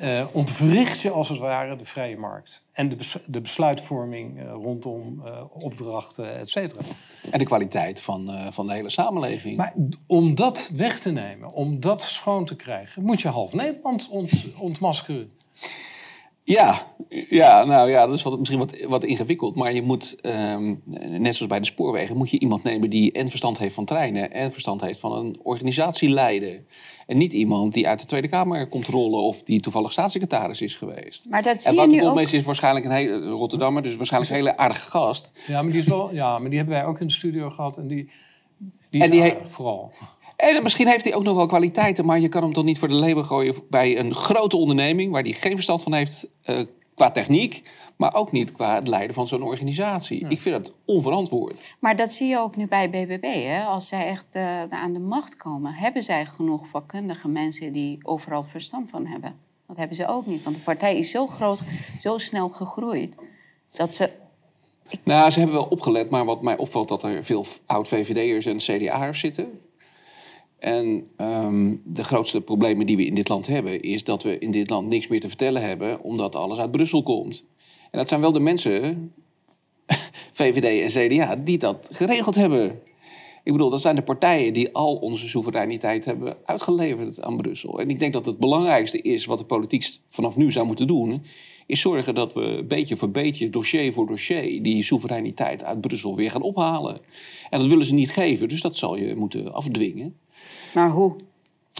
uh, 0.02 0.26
ontwricht 0.32 1.00
je 1.00 1.10
als 1.10 1.28
het 1.28 1.38
ware 1.38 1.76
de 1.76 1.84
vrije 1.84 2.16
markt. 2.16 2.64
En 2.72 2.88
de, 2.88 2.96
de 3.26 3.40
besluitvorming 3.40 4.38
uh, 4.38 4.50
rondom 4.50 5.22
uh, 5.24 5.42
opdrachten, 5.50 6.38
et 6.38 6.48
cetera. 6.48 6.80
En 7.30 7.38
de 7.38 7.44
kwaliteit 7.44 8.02
van, 8.02 8.52
van 8.52 8.66
de 8.66 8.72
hele 8.72 8.90
samenleving. 8.90 9.56
Maar 9.56 9.74
om 10.06 10.34
dat 10.34 10.70
weg 10.72 11.00
te 11.00 11.10
nemen, 11.10 11.52
om 11.52 11.80
dat 11.80 12.02
schoon 12.02 12.44
te 12.44 12.56
krijgen, 12.56 13.02
moet 13.02 13.20
je 13.20 13.28
half 13.28 13.52
Nederland 13.52 14.08
ont, 14.10 14.44
ontmaskeren. 14.58 15.30
Ja, 16.46 16.86
ja, 17.28 17.64
nou 17.64 17.90
ja, 17.90 18.06
dat 18.06 18.14
is 18.14 18.22
wat, 18.22 18.38
misschien 18.38 18.58
wat, 18.58 18.76
wat 18.88 19.04
ingewikkeld. 19.04 19.54
Maar 19.54 19.72
je 19.72 19.82
moet, 19.82 20.16
um, 20.22 20.82
net 21.08 21.34
zoals 21.34 21.46
bij 21.46 21.58
de 21.58 21.64
spoorwegen, 21.64 22.16
moet 22.16 22.30
je 22.30 22.38
iemand 22.38 22.62
nemen 22.62 22.90
die 22.90 23.12
en 23.12 23.28
verstand 23.28 23.58
heeft 23.58 23.74
van 23.74 23.84
treinen 23.84 24.32
en 24.32 24.52
verstand 24.52 24.80
heeft 24.80 25.00
van 25.00 25.12
een 25.12 25.38
organisatie 25.42 26.08
leiden. 26.08 26.66
En 27.06 27.18
niet 27.18 27.32
iemand 27.32 27.72
die 27.72 27.88
uit 27.88 28.00
de 28.00 28.06
Tweede 28.06 28.28
Kamer 28.28 28.68
komt 28.68 28.86
rollen 28.86 29.20
of 29.20 29.42
die 29.42 29.60
toevallig 29.60 29.92
staatssecretaris 29.92 30.60
is 30.60 30.74
geweest. 30.74 31.30
Maar 31.30 31.42
dat 31.42 31.60
zie 31.60 31.80
en 31.80 31.90
je 31.90 31.96
nu 31.96 32.08
ook... 32.08 32.20
is 32.20 32.42
waarschijnlijk 32.42 32.84
een 32.84 32.90
hele 32.90 33.28
Rotterdammer, 33.28 33.82
dus 33.82 33.96
waarschijnlijk 33.96 34.32
een 34.32 34.38
hele 34.38 34.56
aardige 34.56 34.90
gast. 34.90 35.32
Ja, 35.46 35.62
maar 35.62 35.72
die, 35.72 35.80
is 35.80 35.86
wel, 35.86 36.14
ja, 36.14 36.38
maar 36.38 36.48
die 36.48 36.58
hebben 36.58 36.76
wij 36.76 36.86
ook 36.86 37.00
in 37.00 37.06
de 37.06 37.12
studio 37.12 37.50
gehad 37.50 37.76
en 37.76 37.88
die, 37.88 38.10
die 38.90 39.02
en 39.02 39.10
die 39.10 39.22
aardig, 39.22 39.50
vooral. 39.50 39.92
En 40.36 40.62
misschien 40.62 40.86
heeft 40.86 41.04
hij 41.04 41.14
ook 41.14 41.22
nog 41.22 41.36
wel 41.36 41.46
kwaliteiten, 41.46 42.04
maar 42.04 42.20
je 42.20 42.28
kan 42.28 42.42
hem 42.42 42.52
toch 42.52 42.64
niet 42.64 42.78
voor 42.78 42.88
de 42.88 42.94
leeuwen 42.94 43.24
gooien 43.24 43.54
bij 43.70 43.98
een 43.98 44.14
grote 44.14 44.56
onderneming 44.56 45.12
waar 45.12 45.22
hij 45.22 45.32
geen 45.32 45.54
verstand 45.54 45.82
van 45.82 45.92
heeft 45.92 46.26
uh, 46.44 46.60
qua 46.94 47.10
techniek, 47.10 47.70
maar 47.96 48.14
ook 48.14 48.32
niet 48.32 48.52
qua 48.52 48.74
het 48.74 48.88
leiden 48.88 49.14
van 49.14 49.26
zo'n 49.26 49.42
organisatie. 49.42 50.28
Ik 50.28 50.40
vind 50.40 50.54
dat 50.54 50.74
onverantwoord. 50.84 51.64
Maar 51.78 51.96
dat 51.96 52.12
zie 52.12 52.28
je 52.28 52.38
ook 52.38 52.56
nu 52.56 52.66
bij 52.66 52.90
BBB. 52.90 53.22
Hè? 53.22 53.64
Als 53.64 53.88
zij 53.88 54.06
echt 54.06 54.26
uh, 54.32 54.62
aan 54.62 54.92
de 54.92 54.98
macht 54.98 55.36
komen, 55.36 55.72
hebben 55.72 56.02
zij 56.02 56.26
genoeg 56.26 56.68
vakkundige 56.68 57.28
mensen 57.28 57.72
die 57.72 57.98
overal 58.02 58.42
verstand 58.42 58.90
van 58.90 59.06
hebben. 59.06 59.36
Dat 59.66 59.76
hebben 59.76 59.96
ze 59.96 60.06
ook 60.06 60.26
niet, 60.26 60.42
want 60.42 60.56
de 60.56 60.62
partij 60.62 60.98
is 60.98 61.10
zo 61.10 61.26
groot, 61.26 61.62
zo 62.00 62.18
snel 62.18 62.48
gegroeid, 62.48 63.14
dat 63.70 63.94
ze 63.94 64.10
ik... 64.88 65.00
Nou, 65.04 65.30
ze 65.30 65.38
hebben 65.38 65.56
wel 65.56 65.66
opgelet, 65.66 66.10
maar 66.10 66.24
wat 66.24 66.42
mij 66.42 66.56
opvalt 66.56 66.88
dat 66.88 67.02
er 67.02 67.24
veel 67.24 67.44
oud-VVD'ers 67.66 68.46
en 68.46 68.56
CDA'ers 68.56 69.20
zitten. 69.20 69.60
En 70.58 71.06
um, 71.16 71.82
de 71.84 72.04
grootste 72.04 72.40
problemen 72.40 72.86
die 72.86 72.96
we 72.96 73.06
in 73.06 73.14
dit 73.14 73.28
land 73.28 73.46
hebben, 73.46 73.82
is 73.82 74.04
dat 74.04 74.22
we 74.22 74.38
in 74.38 74.50
dit 74.50 74.70
land 74.70 74.88
niks 74.88 75.06
meer 75.06 75.20
te 75.20 75.28
vertellen 75.28 75.62
hebben, 75.62 76.02
omdat 76.02 76.34
alles 76.34 76.58
uit 76.58 76.70
Brussel 76.70 77.02
komt. 77.02 77.44
En 77.90 77.98
dat 77.98 78.08
zijn 78.08 78.20
wel 78.20 78.32
de 78.32 78.40
mensen, 78.40 79.12
VVD 80.32 80.94
en 80.94 81.08
CDA, 81.08 81.36
die 81.36 81.58
dat 81.58 81.88
geregeld 81.92 82.34
hebben. 82.34 82.80
Ik 83.46 83.52
bedoel, 83.52 83.70
dat 83.70 83.80
zijn 83.80 83.96
de 83.96 84.02
partijen 84.02 84.52
die 84.52 84.74
al 84.74 84.94
onze 84.94 85.28
soevereiniteit 85.28 86.04
hebben 86.04 86.36
uitgeleverd 86.44 87.22
aan 87.22 87.36
Brussel. 87.36 87.80
En 87.80 87.90
ik 87.90 87.98
denk 87.98 88.12
dat 88.12 88.26
het 88.26 88.38
belangrijkste 88.38 89.00
is 89.00 89.24
wat 89.24 89.38
de 89.38 89.44
politiek 89.44 89.98
vanaf 90.08 90.36
nu 90.36 90.52
zou 90.52 90.66
moeten 90.66 90.86
doen, 90.86 91.24
is 91.66 91.80
zorgen 91.80 92.14
dat 92.14 92.32
we 92.34 92.64
beetje 92.68 92.96
voor 92.96 93.10
beetje, 93.10 93.50
dossier 93.50 93.92
voor 93.92 94.06
dossier, 94.06 94.62
die 94.62 94.82
soevereiniteit 94.82 95.64
uit 95.64 95.80
Brussel 95.80 96.16
weer 96.16 96.30
gaan 96.30 96.42
ophalen. 96.42 97.00
En 97.50 97.58
dat 97.58 97.68
willen 97.68 97.86
ze 97.86 97.94
niet 97.94 98.10
geven, 98.10 98.48
dus 98.48 98.60
dat 98.60 98.76
zal 98.76 98.96
je 98.96 99.14
moeten 99.14 99.52
afdwingen. 99.52 100.16
Maar 100.74 100.90
hoe? 100.90 101.16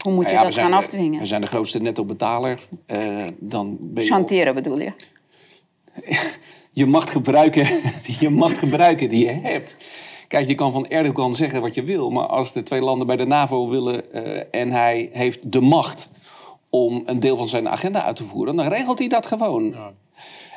Hoe 0.03 0.13
moet 0.13 0.27
je 0.27 0.33
nou 0.33 0.45
ja, 0.45 0.51
dat 0.51 0.59
gaan 0.59 0.73
afdwingen? 0.73 1.19
We 1.19 1.25
zijn 1.25 1.41
de 1.41 1.47
grootste 1.47 1.79
netto-betaler. 1.79 2.67
Uh, 2.87 3.27
dan 3.39 3.77
ben 3.79 4.03
je 4.03 4.09
Chanteren 4.09 4.53
bedoel 4.53 4.79
je? 4.79 4.91
je 6.79 6.85
macht 6.85 7.09
gebruiken, 7.09 7.67
je 8.19 8.29
macht 8.29 8.57
gebruiken 8.57 9.09
die 9.09 9.25
je 9.25 9.31
hebt. 9.31 9.77
Kijk, 10.27 10.47
je 10.47 10.55
kan 10.55 10.71
van 10.71 10.87
Erdogan 10.87 11.33
zeggen 11.33 11.61
wat 11.61 11.73
je 11.73 11.83
wil, 11.83 12.09
maar 12.09 12.25
als 12.25 12.53
de 12.53 12.63
twee 12.63 12.81
landen 12.81 13.07
bij 13.07 13.15
de 13.15 13.25
NAVO 13.25 13.67
willen 13.67 14.03
uh, 14.13 14.43
en 14.51 14.71
hij 14.71 15.09
heeft 15.13 15.51
de 15.51 15.61
macht 15.61 16.09
om 16.69 17.01
een 17.05 17.19
deel 17.19 17.37
van 17.37 17.47
zijn 17.47 17.69
agenda 17.69 18.03
uit 18.03 18.15
te 18.15 18.23
voeren, 18.23 18.55
dan 18.55 18.67
regelt 18.67 18.99
hij 18.99 19.07
dat 19.07 19.25
gewoon. 19.25 19.63
Ja. 19.63 19.93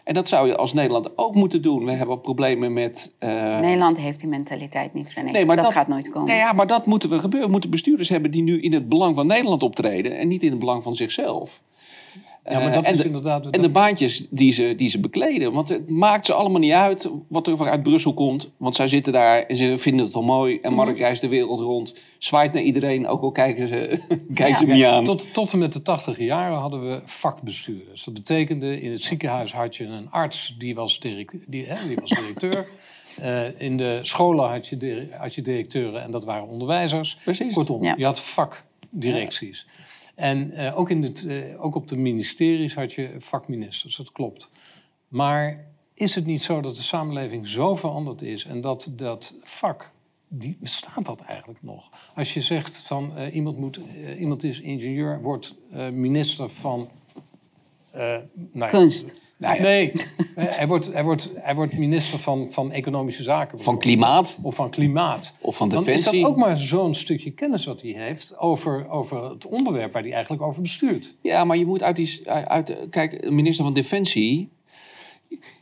En 0.04 0.14
dat 0.14 0.28
zou 0.28 0.46
je 0.46 0.56
als 0.56 0.72
Nederland 0.72 1.18
ook 1.18 1.34
moeten 1.34 1.62
doen. 1.62 1.84
We 1.84 1.92
hebben 1.92 2.20
problemen 2.20 2.72
met. 2.72 3.12
Uh... 3.20 3.60
Nederland 3.60 3.96
heeft 3.96 4.20
die 4.20 4.28
mentaliteit 4.28 4.94
niet, 4.94 5.12
René. 5.12 5.30
Nee, 5.30 5.46
maar 5.46 5.56
dat, 5.56 5.72
gaat 5.72 5.88
nooit 5.88 6.10
komen. 6.10 6.28
Nee, 6.28 6.38
ja, 6.38 6.52
maar 6.52 6.66
dat 6.66 6.86
moeten 6.86 7.08
we 7.08 7.18
gebeuren. 7.18 7.46
We 7.46 7.52
moeten 7.52 7.70
bestuurders 7.70 8.08
hebben 8.08 8.30
die 8.30 8.42
nu 8.42 8.60
in 8.60 8.72
het 8.72 8.88
belang 8.88 9.14
van 9.14 9.26
Nederland 9.26 9.62
optreden 9.62 10.18
en 10.18 10.28
niet 10.28 10.42
in 10.42 10.50
het 10.50 10.58
belang 10.58 10.82
van 10.82 10.94
zichzelf. 10.94 11.62
Ja, 12.44 12.58
maar 12.58 12.72
dat 12.72 12.84
en, 12.84 12.94
is 12.94 13.02
inderdaad, 13.02 13.46
en 13.46 13.62
de 13.62 13.68
baantjes 13.68 14.26
die 14.30 14.52
ze, 14.52 14.74
die 14.76 14.88
ze 14.88 15.00
bekleden. 15.00 15.52
Want 15.52 15.68
het 15.68 15.90
maakt 15.90 16.26
ze 16.26 16.32
allemaal 16.32 16.60
niet 16.60 16.72
uit 16.72 17.10
wat 17.28 17.46
er 17.46 17.68
uit 17.68 17.82
Brussel 17.82 18.14
komt. 18.14 18.50
Want 18.56 18.74
zij 18.74 18.88
zitten 18.88 19.12
daar 19.12 19.42
en 19.42 19.56
ze 19.56 19.78
vinden 19.78 20.04
het 20.04 20.14
wel 20.14 20.22
mooi. 20.22 20.58
En 20.62 20.72
Mark 20.72 20.90
mhm. 20.90 20.98
reist 20.98 21.20
de 21.20 21.28
wereld 21.28 21.60
rond. 21.60 21.94
Zwaait 22.18 22.52
naar 22.52 22.62
iedereen, 22.62 23.06
ook 23.06 23.22
al 23.22 23.30
kijken 23.30 23.68
ze, 23.68 23.98
kijken 24.34 24.58
ze 24.58 24.72
niet 24.72 24.84
aan. 24.84 25.04
Tot, 25.04 25.34
tot 25.34 25.52
en 25.52 25.58
met 25.58 25.72
de 25.72 25.82
tachtig 25.82 26.18
jaren 26.18 26.58
hadden 26.58 26.88
we 26.88 27.00
vakbestuurders. 27.04 28.04
Dat 28.04 28.14
betekende, 28.14 28.80
in 28.80 28.90
het 28.90 29.02
ziekenhuis 29.02 29.52
had 29.52 29.76
je 29.76 29.84
een 29.84 30.10
arts, 30.10 30.54
die 30.58 30.74
was, 30.74 31.00
direct, 31.00 31.34
die, 31.46 31.66
hè, 31.66 31.88
die 31.88 31.96
was 32.00 32.10
directeur. 32.10 32.68
Uh, 33.22 33.60
in 33.66 33.76
de 33.76 33.98
scholen 34.02 34.48
had 34.48 34.66
je, 34.66 35.08
had 35.18 35.34
je 35.34 35.42
directeuren 35.42 36.02
en 36.02 36.10
dat 36.10 36.24
waren 36.24 36.46
onderwijzers. 36.46 37.16
Precies. 37.24 37.54
Kortom, 37.54 37.82
je 37.96 38.04
had 38.04 38.20
vakdirecties. 38.20 39.66
En 40.20 40.50
uh, 40.50 40.78
ook, 40.78 40.90
in 40.90 41.02
het, 41.02 41.22
uh, 41.22 41.64
ook 41.64 41.74
op 41.74 41.86
de 41.86 41.96
ministeries 41.96 42.74
had 42.74 42.92
je 42.92 43.14
vakministers, 43.18 43.96
dat 43.96 44.12
klopt. 44.12 44.50
Maar 45.08 45.66
is 45.94 46.14
het 46.14 46.26
niet 46.26 46.42
zo 46.42 46.60
dat 46.60 46.76
de 46.76 46.82
samenleving 46.82 47.46
zo 47.46 47.74
veranderd 47.74 48.22
is 48.22 48.44
en 48.44 48.60
dat 48.60 48.90
dat 48.92 49.34
vak, 49.42 49.90
die, 50.28 50.56
bestaat 50.60 51.04
dat 51.04 51.20
eigenlijk 51.20 51.62
nog? 51.62 51.90
Als 52.14 52.34
je 52.34 52.40
zegt 52.40 52.78
van 52.78 53.12
uh, 53.16 53.34
iemand, 53.34 53.58
moet, 53.58 53.80
iemand 54.18 54.42
is 54.42 54.60
ingenieur, 54.60 55.20
wordt 55.22 55.54
minister 55.92 56.48
van... 56.48 56.88
Nou 58.52 58.70
Kunst. 58.70 59.12
Nou 59.40 59.60
Nee, 59.60 59.92
hij 60.34 60.66
wordt, 60.66 60.92
hij, 60.92 61.04
wordt, 61.04 61.30
hij 61.34 61.54
wordt 61.54 61.78
minister 61.78 62.18
van, 62.18 62.46
van 62.50 62.72
Economische 62.72 63.22
Zaken. 63.22 63.60
Van 63.60 63.78
Klimaat. 63.78 64.38
Of 64.42 64.54
van 64.54 64.70
Klimaat. 64.70 65.34
Of 65.40 65.56
van 65.56 65.68
Defensie. 65.68 66.04
Dan 66.04 66.14
is 66.14 66.20
dat 66.20 66.30
ook 66.30 66.36
maar 66.36 66.56
zo'n 66.56 66.94
stukje 66.94 67.30
kennis 67.30 67.64
wat 67.64 67.82
hij 67.82 67.90
heeft 67.90 68.38
over, 68.38 68.88
over 68.88 69.30
het 69.30 69.46
onderwerp 69.46 69.92
waar 69.92 70.02
hij 70.02 70.12
eigenlijk 70.12 70.42
over 70.42 70.62
bestuurt. 70.62 71.14
Ja, 71.22 71.44
maar 71.44 71.56
je 71.56 71.66
moet 71.66 71.82
uit 71.82 71.96
die... 71.96 72.30
Uit, 72.30 72.76
kijk, 72.90 73.30
minister 73.30 73.64
van 73.64 73.74
Defensie... 73.74 74.48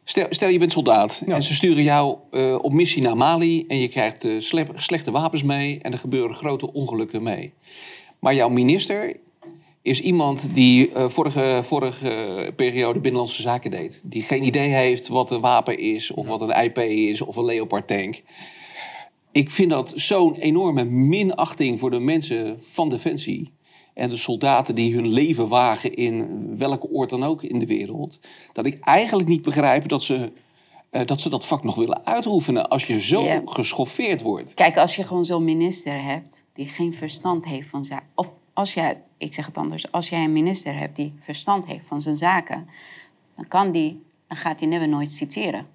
Stel, 0.05 0.27
stel 0.31 0.49
je 0.49 0.59
bent 0.59 0.73
soldaat 0.73 1.23
en 1.27 1.43
ze 1.43 1.55
sturen 1.55 1.83
jou 1.83 2.17
uh, 2.31 2.59
op 2.63 2.73
missie 2.73 3.03
naar 3.03 3.17
Mali... 3.17 3.65
en 3.67 3.79
je 3.79 3.89
krijgt 3.89 4.25
uh, 4.25 4.41
slechte 4.75 5.11
wapens 5.11 5.43
mee 5.43 5.79
en 5.83 5.93
er 5.93 5.99
gebeuren 5.99 6.37
grote 6.37 6.73
ongelukken 6.73 7.23
mee. 7.23 7.53
Maar 8.19 8.35
jouw 8.35 8.49
minister 8.49 9.17
is 9.89 10.01
iemand 10.01 10.55
die 10.55 10.91
uh, 10.91 11.09
vorige, 11.09 11.61
vorige 11.65 12.53
periode 12.57 13.01
Binnenlandse 13.01 13.43
Zaken 13.43 13.71
deed. 13.71 14.03
Die 14.05 14.23
geen 14.23 14.45
idee 14.45 14.69
heeft 14.69 15.09
wat 15.09 15.31
een 15.31 15.41
wapen 15.41 15.79
is, 15.79 16.11
of 16.11 16.27
wat 16.27 16.41
een 16.41 16.65
IP 16.65 16.79
is, 16.79 17.21
of 17.21 17.37
een 17.37 17.45
Leopard 17.45 17.87
tank. 17.87 18.23
Ik 19.33 19.51
vind 19.51 19.71
dat 19.71 19.93
zo'n 19.95 20.35
enorme 20.35 20.85
minachting 20.85 21.79
voor 21.79 21.91
de 21.91 21.99
mensen 21.99 22.57
van 22.63 22.89
Defensie. 22.89 23.53
En 23.95 24.09
de 24.09 24.17
soldaten 24.17 24.75
die 24.75 24.95
hun 24.95 25.09
leven 25.09 25.49
wagen 25.49 25.95
in 25.95 26.57
welke 26.59 26.91
oord 26.91 27.11
dan 27.11 27.25
ook 27.25 27.43
in 27.43 27.59
de 27.59 27.67
wereld. 27.67 28.19
Dat 28.53 28.67
ik 28.67 28.79
eigenlijk 28.81 29.29
niet 29.29 29.43
begrijp 29.43 29.89
dat 29.89 30.03
ze 30.03 30.31
uh, 30.91 31.07
dat 31.07 31.21
ze 31.21 31.29
dat 31.29 31.47
vak 31.47 31.63
nog 31.65 31.75
willen 31.75 32.07
uitoefenen 32.07 32.69
als 32.69 32.87
je 32.87 33.01
zo 33.01 33.41
geschoffeerd 33.45 34.23
wordt. 34.23 34.55
Kijk, 34.55 34.77
als 34.77 34.97
je 34.97 35.05
gewoon 35.05 35.25
zo'n 35.25 35.45
minister 35.45 36.03
hebt 36.03 36.45
die 36.53 36.67
geen 36.67 36.93
verstand 36.93 37.45
heeft 37.45 37.69
van 37.69 37.85
zaken. 37.85 38.09
Of 38.15 38.31
als 38.59 38.75
jij, 38.75 39.03
ik 39.17 39.35
zeg 39.35 39.47
het 39.47 39.57
anders, 39.57 39.93
als 39.93 40.09
jij 40.09 40.25
een 40.25 40.33
minister 40.33 40.79
hebt 40.79 40.97
die 40.97 41.13
verstand 41.21 41.67
heeft 41.67 41.87
van 41.87 42.03
zijn 42.03 42.17
zaken, 42.17 42.69
dan, 43.37 43.49
kan 43.49 43.71
die, 43.71 44.03
dan 44.27 44.37
gaat 44.37 44.61
hij 44.61 44.69
never 44.69 44.89
nooit 44.89 45.13
citeren. 45.13 45.67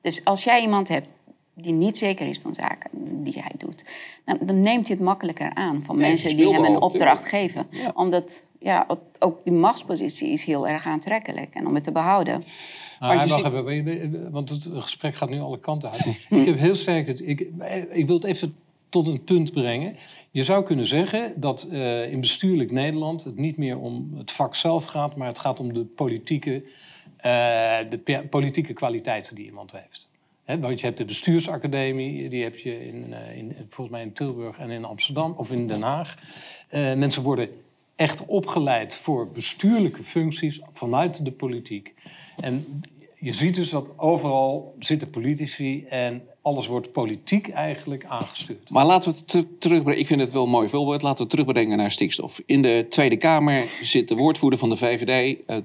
Dus 0.00 0.24
als 0.24 0.44
jij 0.44 0.60
iemand 0.60 0.88
hebt 0.88 1.08
die 1.54 1.72
niet 1.72 1.98
zeker 1.98 2.26
is 2.26 2.38
van 2.38 2.54
zaken 2.54 2.90
die 3.24 3.32
hij 3.32 3.52
doet, 3.58 3.84
dan, 4.24 4.38
dan 4.42 4.62
neemt 4.62 4.86
hij 4.86 4.96
het 4.96 5.04
makkelijker 5.04 5.54
aan 5.54 5.82
van 5.82 5.96
mensen 5.96 6.36
die 6.36 6.52
hem 6.52 6.64
een 6.64 6.80
opdracht 6.80 7.24
geven. 7.24 7.66
Omdat 7.94 8.48
ja, 8.58 8.86
ook 9.18 9.44
die 9.44 9.52
machtspositie 9.52 10.28
is 10.28 10.44
heel 10.44 10.68
erg 10.68 10.86
aantrekkelijk 10.86 11.54
en 11.54 11.66
om 11.66 11.74
het 11.74 11.84
te 11.84 11.92
behouden. 11.92 12.42
Ah, 12.98 13.16
maar 13.16 13.28
wacht 13.28 13.66
even, 13.66 14.30
want 14.30 14.50
het 14.50 14.68
gesprek 14.72 15.14
gaat 15.14 15.30
nu 15.30 15.40
alle 15.40 15.58
kanten 15.58 15.90
uit. 15.90 16.06
ik 16.40 16.46
heb 16.46 16.58
heel 16.58 16.74
sterk 16.74 17.06
het. 17.06 17.28
Ik, 17.28 17.40
ik 17.90 18.06
wil 18.06 18.16
het 18.16 18.24
even 18.24 18.54
tot 18.90 19.06
een 19.06 19.24
punt 19.24 19.52
brengen. 19.52 19.96
Je 20.30 20.44
zou 20.44 20.64
kunnen 20.64 20.84
zeggen 20.84 21.40
dat 21.40 21.66
uh, 21.70 22.12
in 22.12 22.20
bestuurlijk 22.20 22.70
Nederland 22.70 23.24
het 23.24 23.36
niet 23.36 23.56
meer 23.56 23.78
om 23.78 24.10
het 24.16 24.30
vak 24.30 24.54
zelf 24.54 24.84
gaat, 24.84 25.16
maar 25.16 25.26
het 25.26 25.38
gaat 25.38 25.60
om 25.60 25.72
de 25.72 25.84
politieke, 25.84 26.62
uh, 27.16 27.78
de 27.88 28.26
politieke 28.30 28.72
kwaliteiten 28.72 29.34
die 29.34 29.44
iemand 29.44 29.72
heeft. 29.72 30.10
Want 30.58 30.80
je 30.80 30.86
hebt 30.86 30.98
de 30.98 31.04
bestuursacademie, 31.04 32.28
die 32.28 32.42
heb 32.42 32.56
je 32.56 32.86
in, 32.86 33.12
eh, 33.12 33.36
in, 33.36 33.54
volgens 33.68 33.96
mij 33.96 34.02
in 34.02 34.12
Tilburg 34.12 34.58
en 34.58 34.70
in 34.70 34.84
Amsterdam 34.84 35.34
of 35.36 35.52
in 35.52 35.66
Den 35.66 35.82
Haag. 35.82 36.16
Eh, 36.68 36.94
mensen 36.94 37.22
worden 37.22 37.48
echt 37.96 38.26
opgeleid 38.26 38.94
voor 38.94 39.28
bestuurlijke 39.28 40.02
functies 40.02 40.60
vanuit 40.72 41.24
de 41.24 41.32
politiek. 41.32 41.94
En 42.36 42.82
je 43.20 43.32
ziet 43.32 43.54
dus 43.54 43.70
dat 43.70 43.98
overal 43.98 44.74
zitten 44.78 45.10
politici 45.10 45.84
en 45.84 46.22
alles 46.42 46.66
wordt 46.66 46.92
politiek 46.92 47.48
eigenlijk 47.48 48.04
aangestuurd. 48.04 48.70
Maar 48.70 48.86
laten 48.86 49.10
we 49.10 49.16
het 49.16 49.28
ter- 49.28 49.58
terugbrengen. 49.58 50.00
Ik 50.00 50.06
vind 50.06 50.20
het 50.20 50.32
wel 50.32 50.42
een 50.42 50.50
mooi 50.50 50.68
voorbeeld. 50.68 51.02
Laten 51.02 51.24
we 51.24 51.30
terugbrengen 51.30 51.76
naar 51.76 51.90
stikstof. 51.90 52.40
In 52.46 52.62
de 52.62 52.86
Tweede 52.88 53.16
Kamer 53.16 53.68
zit 53.82 54.08
de 54.08 54.14
woordvoerder 54.14 54.58
van 54.58 54.68
de 54.68 54.76
VVD, 54.76 55.44
eh, 55.46 55.56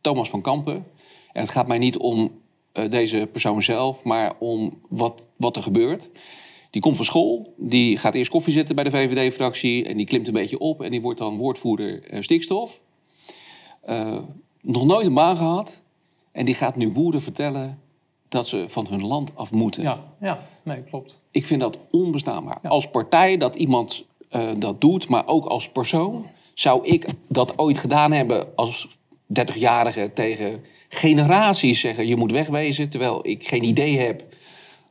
Thomas 0.00 0.28
van 0.30 0.40
Kampen. 0.40 0.86
En 1.32 1.42
het 1.42 1.50
gaat 1.50 1.66
mij 1.66 1.78
niet 1.78 1.96
om 1.96 2.30
eh, 2.72 2.90
deze 2.90 3.28
persoon 3.32 3.62
zelf, 3.62 4.04
maar 4.04 4.32
om 4.38 4.78
wat, 4.88 5.28
wat 5.36 5.56
er 5.56 5.62
gebeurt. 5.62 6.10
Die 6.70 6.82
komt 6.82 6.96
van 6.96 7.04
school, 7.04 7.54
die 7.56 7.98
gaat 7.98 8.14
eerst 8.14 8.30
koffie 8.30 8.52
zetten 8.52 8.74
bij 8.74 8.84
de 8.84 8.90
VVD-fractie... 8.90 9.84
en 9.84 9.96
die 9.96 10.06
klimt 10.06 10.26
een 10.26 10.32
beetje 10.32 10.58
op 10.58 10.82
en 10.82 10.90
die 10.90 11.00
wordt 11.00 11.18
dan 11.18 11.36
woordvoerder 11.36 12.02
eh, 12.02 12.22
stikstof. 12.22 12.80
Nog 14.60 14.84
nooit 14.84 15.06
een 15.06 15.14
baan 15.14 15.36
gehad. 15.36 15.81
En 16.32 16.44
die 16.44 16.54
gaat 16.54 16.76
nu 16.76 16.92
boeren 16.92 17.22
vertellen 17.22 17.78
dat 18.28 18.48
ze 18.48 18.64
van 18.68 18.86
hun 18.86 19.06
land 19.06 19.36
af 19.36 19.52
moeten. 19.52 19.82
Ja, 19.82 20.04
ja 20.20 20.42
nee, 20.62 20.82
klopt. 20.82 21.20
Ik 21.30 21.46
vind 21.46 21.60
dat 21.60 21.78
onbestaanbaar. 21.90 22.60
Als 22.62 22.90
partij 22.90 23.36
dat 23.36 23.56
iemand 23.56 24.04
eh, 24.28 24.50
dat 24.58 24.80
doet, 24.80 25.08
maar 25.08 25.26
ook 25.26 25.44
als 25.44 25.68
persoon, 25.68 26.26
zou 26.54 26.86
ik 26.86 27.06
dat 27.28 27.58
ooit 27.58 27.78
gedaan 27.78 28.12
hebben 28.12 28.56
als 28.56 28.98
30-jarige 29.40 30.10
tegen 30.14 30.60
generaties 30.88 31.80
zeggen: 31.80 32.06
je 32.06 32.16
moet 32.16 32.32
wegwezen, 32.32 32.90
terwijl 32.90 33.28
ik 33.28 33.46
geen 33.46 33.64
idee 33.64 33.98
heb 33.98 34.24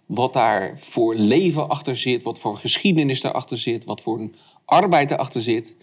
wat 0.06 0.34
daar 0.34 0.80
voor 0.80 1.16
leven 1.16 1.70
achter 1.70 1.96
zit, 1.96 2.24
wat 2.24 2.40
voor 2.40 2.58
geschiedenis 2.58 3.22
daarachter 3.22 3.58
zit, 3.58 3.86
wat 3.86 4.02
voor 4.02 4.20
een 4.20 4.36
arbeid 4.66 5.10
daarachter 5.10 5.42
zit. 5.42 5.76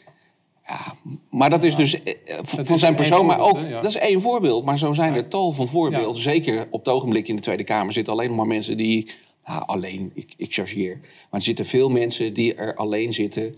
Ja, 0.68 0.94
maar 1.30 1.50
dat 1.50 1.64
is 1.64 1.76
dus 1.76 2.02
eh, 2.02 2.14
eh, 2.26 2.38
van 2.42 2.74
is 2.74 2.80
zijn 2.80 2.94
persoon, 2.94 3.26
maar 3.26 3.38
ook 3.38 3.44
voorbeeld, 3.44 3.66
hè, 3.66 3.74
ja. 3.74 3.80
dat 3.80 3.90
is 3.90 3.96
één 3.96 4.20
voorbeeld. 4.20 4.64
Maar 4.64 4.78
zo 4.78 4.92
zijn 4.92 5.14
er 5.14 5.28
tal 5.28 5.52
van 5.52 5.68
voorbeelden. 5.68 6.22
Zeker 6.22 6.66
op 6.70 6.84
het 6.84 6.94
ogenblik 6.94 7.28
in 7.28 7.36
de 7.36 7.42
Tweede 7.42 7.64
Kamer 7.64 7.92
zitten 7.92 8.12
alleen 8.12 8.28
nog 8.28 8.36
maar 8.36 8.46
mensen 8.46 8.76
die, 8.76 9.10
nou, 9.44 9.62
alleen, 9.66 10.10
ik, 10.14 10.34
ik 10.36 10.52
chargeer, 10.52 10.98
maar 11.00 11.10
er 11.30 11.42
zitten 11.42 11.64
veel 11.64 11.90
mensen 11.90 12.34
die 12.34 12.54
er 12.54 12.74
alleen 12.74 13.12
zitten 13.12 13.54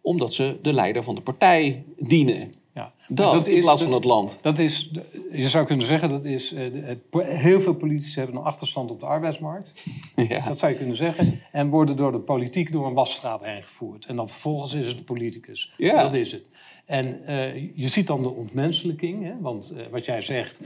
omdat 0.00 0.34
ze 0.34 0.58
de 0.62 0.72
leider 0.72 1.02
van 1.02 1.14
de 1.14 1.20
partij 1.20 1.84
dienen. 1.98 2.52
Ja. 2.74 2.92
Dat, 3.08 3.32
Maar 3.34 3.48
in 3.48 3.60
plaats 3.60 3.82
van 3.82 3.92
het 3.92 4.04
land. 4.04 4.38
Dat 4.42 4.58
is, 4.58 4.90
je 5.32 5.48
zou 5.48 5.64
kunnen 5.66 5.86
zeggen, 5.86 6.08
dat 6.08 6.24
is, 6.24 6.52
eh, 6.52 6.66
het, 6.72 6.98
heel 7.26 7.60
veel 7.60 7.74
politici 7.74 8.18
hebben 8.18 8.36
een 8.36 8.42
achterstand 8.42 8.90
op 8.90 9.00
de 9.00 9.06
arbeidsmarkt. 9.06 9.72
Ja. 10.28 10.48
Dat 10.48 10.58
zou 10.58 10.72
je 10.72 10.78
kunnen 10.78 10.96
zeggen. 10.96 11.40
En 11.52 11.68
worden 11.70 11.96
door 11.96 12.12
de 12.12 12.18
politiek 12.20 12.72
door 12.72 12.86
een 12.86 12.92
wasstraat 12.94 13.44
heen 13.44 13.62
gevoerd. 13.62 14.06
En 14.06 14.16
dan 14.16 14.28
vervolgens 14.28 14.74
is 14.74 14.86
het 14.86 14.98
de 14.98 15.04
politicus. 15.04 15.72
Ja. 15.76 16.02
Dat 16.02 16.14
is 16.14 16.32
het. 16.32 16.50
En 16.86 17.24
eh, 17.26 17.54
je 17.54 17.88
ziet 17.88 18.06
dan 18.06 18.22
de 18.22 18.30
ontmenselijking. 18.30 19.24
Hè? 19.24 19.32
Want 19.40 19.70
eh, 19.76 19.86
wat 19.90 20.04
jij 20.04 20.20
zegt, 20.20 20.60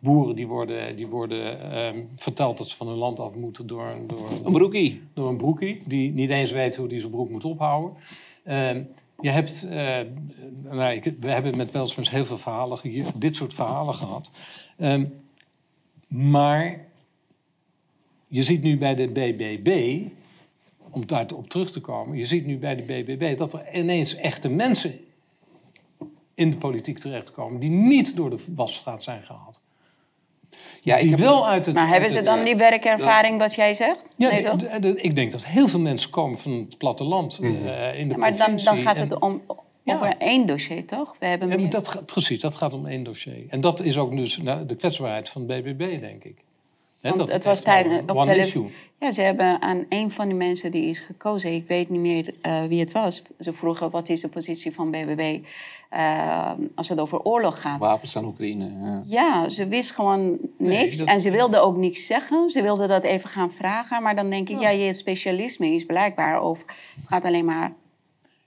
boeren 0.00 0.36
die 0.36 0.46
worden, 0.46 0.96
die 0.96 1.06
worden 1.06 1.72
ehm, 1.72 2.04
verteld 2.14 2.58
dat 2.58 2.68
ze 2.68 2.76
van 2.76 2.88
hun 2.88 2.96
land 2.96 3.20
af 3.20 3.34
moeten 3.34 3.66
door, 3.66 3.86
een- 3.86 4.06
door, 4.06 4.28
Een 4.44 4.52
broekie. 4.52 5.02
door 5.14 5.28
een 5.28 5.36
broekie. 5.36 5.82
Die 5.86 6.12
niet 6.12 6.30
eens 6.30 6.50
weet 6.50 6.76
hoe 6.76 6.88
die 6.88 6.98
zijn 6.98 7.10
broek 7.10 7.30
moet 7.30 7.44
ophouden. 7.44 7.92
Ehm, 8.44 8.82
je 9.20 9.30
hebt, 9.30 9.62
eh, 9.62 10.00
nou, 10.62 11.02
we 11.20 11.30
hebben 11.30 11.56
met 11.56 11.70
Welsmans 11.70 12.10
heel 12.10 12.24
veel 12.24 12.38
verhalen 12.38 12.78
hier, 12.82 13.06
dit 13.14 13.36
soort 13.36 13.54
verhalen 13.54 13.94
gehad. 13.94 14.30
Ehm, 14.76 15.06
maar 16.08 16.86
je 18.26 18.42
ziet 18.42 18.62
nu 18.62 18.78
bij 18.78 18.94
de 18.94 19.08
BBB, 19.08 20.00
om 20.90 21.06
daarop 21.06 21.48
terug 21.48 21.70
te 21.70 21.80
komen, 21.80 22.16
je 22.16 22.24
ziet 22.24 22.46
nu 22.46 22.58
bij 22.58 22.76
de 22.76 22.82
BBB 22.82 23.38
dat 23.38 23.52
er 23.52 23.74
ineens 23.74 24.14
echte 24.14 24.48
mensen 24.48 25.00
in 26.34 26.50
de 26.50 26.56
politiek 26.56 26.98
terechtkomen 26.98 27.60
die 27.60 27.70
niet 27.70 28.16
door 28.16 28.30
de 28.30 28.44
wasstraat 28.54 29.02
zijn 29.02 29.22
gehaald. 29.22 29.59
Ja, 30.80 30.94
ik 30.96 31.00
Die 31.02 31.10
heb, 31.10 31.18
wel 31.20 31.48
uit 31.48 31.66
het. 31.66 31.74
Maar 31.74 31.88
hebben 31.88 32.10
ze 32.10 32.20
dan 32.20 32.44
die 32.44 32.56
werkervaring 32.56 33.38
wat 33.38 33.54
jij 33.54 33.74
zegt? 33.74 34.02
Ja, 34.16 34.30
nee, 34.30 34.42
nee, 34.42 34.80
toch? 34.80 34.94
ik 34.94 35.14
denk 35.14 35.30
dat 35.32 35.44
heel 35.46 35.68
veel 35.68 35.80
mensen 35.80 36.10
komen 36.10 36.38
van 36.38 36.52
het 36.52 36.78
platteland 36.78 37.38
eh, 37.42 37.48
in 37.98 38.08
de 38.08 38.14
Ja, 38.14 38.16
maar 38.20 38.36
dan, 38.36 38.56
dan 38.64 38.76
gaat 38.76 38.96
en- 38.98 39.08
het 39.08 39.18
om, 39.20 39.42
Ja. 39.82 39.94
over 39.94 40.14
één 40.18 40.46
dossier, 40.46 40.86
toch? 40.86 41.14
We 41.18 41.26
hebben 41.26 41.60
Ja, 41.60 41.68
dat, 41.68 42.02
precies, 42.06 42.40
dat 42.40 42.56
gaat 42.56 42.72
om 42.74 42.86
één 42.86 43.02
dossier. 43.02 43.44
En 43.48 43.60
dat 43.60 43.80
is 43.82 43.98
ook 43.98 44.16
dus 44.16 44.36
nou, 44.38 44.66
de 44.66 44.74
kwetsbaarheid 44.74 45.28
van 45.28 45.46
de 45.46 45.62
BBB, 45.62 46.00
denk 46.00 46.24
ik. 46.24 46.36
Want 47.00 47.32
het 47.32 47.44
was 47.44 47.62
tijdens 47.62 48.02
op 48.06 48.26
issue. 48.26 48.70
Ja, 48.98 49.12
ze 49.12 49.20
hebben 49.20 49.62
aan 49.62 49.84
een 49.88 50.10
van 50.10 50.26
die 50.26 50.36
mensen 50.36 50.70
die 50.70 50.84
is 50.84 50.98
gekozen, 50.98 51.54
ik 51.54 51.66
weet 51.66 51.88
niet 51.88 52.00
meer 52.00 52.34
eh, 52.40 52.64
wie 52.64 52.80
het 52.80 52.92
was. 52.92 53.22
Ze 53.38 53.52
vroegen 53.52 53.90
wat 53.90 54.08
is 54.08 54.20
de 54.20 54.28
positie 54.28 54.74
van 54.74 54.90
BBB 54.90 55.38
eh, 55.90 56.50
als 56.74 56.88
het 56.88 57.00
over 57.00 57.22
oorlog 57.22 57.60
gaat. 57.60 57.78
wapens 57.78 58.16
aan 58.16 58.24
Oekraïne. 58.24 58.70
Ja. 58.80 59.02
Ja, 59.06 59.48
ze 59.48 59.66
wist 59.66 59.90
gewoon 59.90 60.38
niks 60.58 61.04
en 61.04 61.20
ze 61.20 61.30
wilde 61.30 61.58
ook 61.58 61.76
niks 61.76 62.06
zeggen. 62.06 62.50
Ze 62.50 62.62
wilde 62.62 62.86
dat 62.86 63.04
even 63.04 63.28
gaan 63.28 63.52
vragen, 63.52 64.02
maar 64.02 64.16
dan 64.16 64.30
denk 64.30 64.48
ik, 64.48 64.60
ja, 64.60 64.68
je 64.68 64.92
specialisme 64.92 65.66
is 65.66 65.84
blijkbaar 65.84 66.40
over. 66.40 66.64
Het 66.94 67.08
gaat 67.08 67.24
alleen 67.24 67.44
maar. 67.44 67.72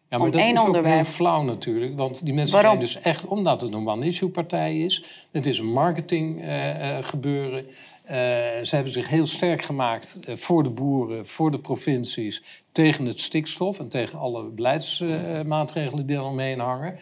Ja, 0.09 0.19
maar 0.19 0.31
dat 0.31 0.41
is 0.41 0.57
ook 0.57 0.65
onderwerp. 0.65 0.95
heel 0.95 1.03
flauw 1.03 1.41
natuurlijk. 1.41 1.97
Want 1.97 2.25
die 2.25 2.33
mensen 2.33 2.53
Waarom? 2.53 2.81
zijn 2.81 2.93
dus 2.93 3.01
echt, 3.01 3.25
omdat 3.25 3.61
het 3.61 3.73
een 3.73 3.87
one-issue-partij 3.87 4.77
is... 4.77 5.03
het 5.31 5.45
is 5.45 5.59
een 5.59 5.71
marketing 5.71 6.41
eh, 6.41 6.97
eh, 6.97 7.05
gebeuren. 7.05 7.65
Eh, 8.03 8.15
ze 8.63 8.69
hebben 8.75 8.91
zich 8.91 9.07
heel 9.09 9.25
sterk 9.25 9.61
gemaakt 9.61 10.19
eh, 10.25 10.35
voor 10.35 10.63
de 10.63 10.69
boeren, 10.69 11.25
voor 11.25 11.51
de 11.51 11.59
provincies... 11.59 12.43
tegen 12.71 13.05
het 13.05 13.19
stikstof 13.19 13.79
en 13.79 13.89
tegen 13.89 14.19
alle 14.19 14.43
beleidsmaatregelen 14.43 16.05
die 16.05 16.15
er 16.15 16.23
omheen 16.23 16.59
hangen. 16.59 16.97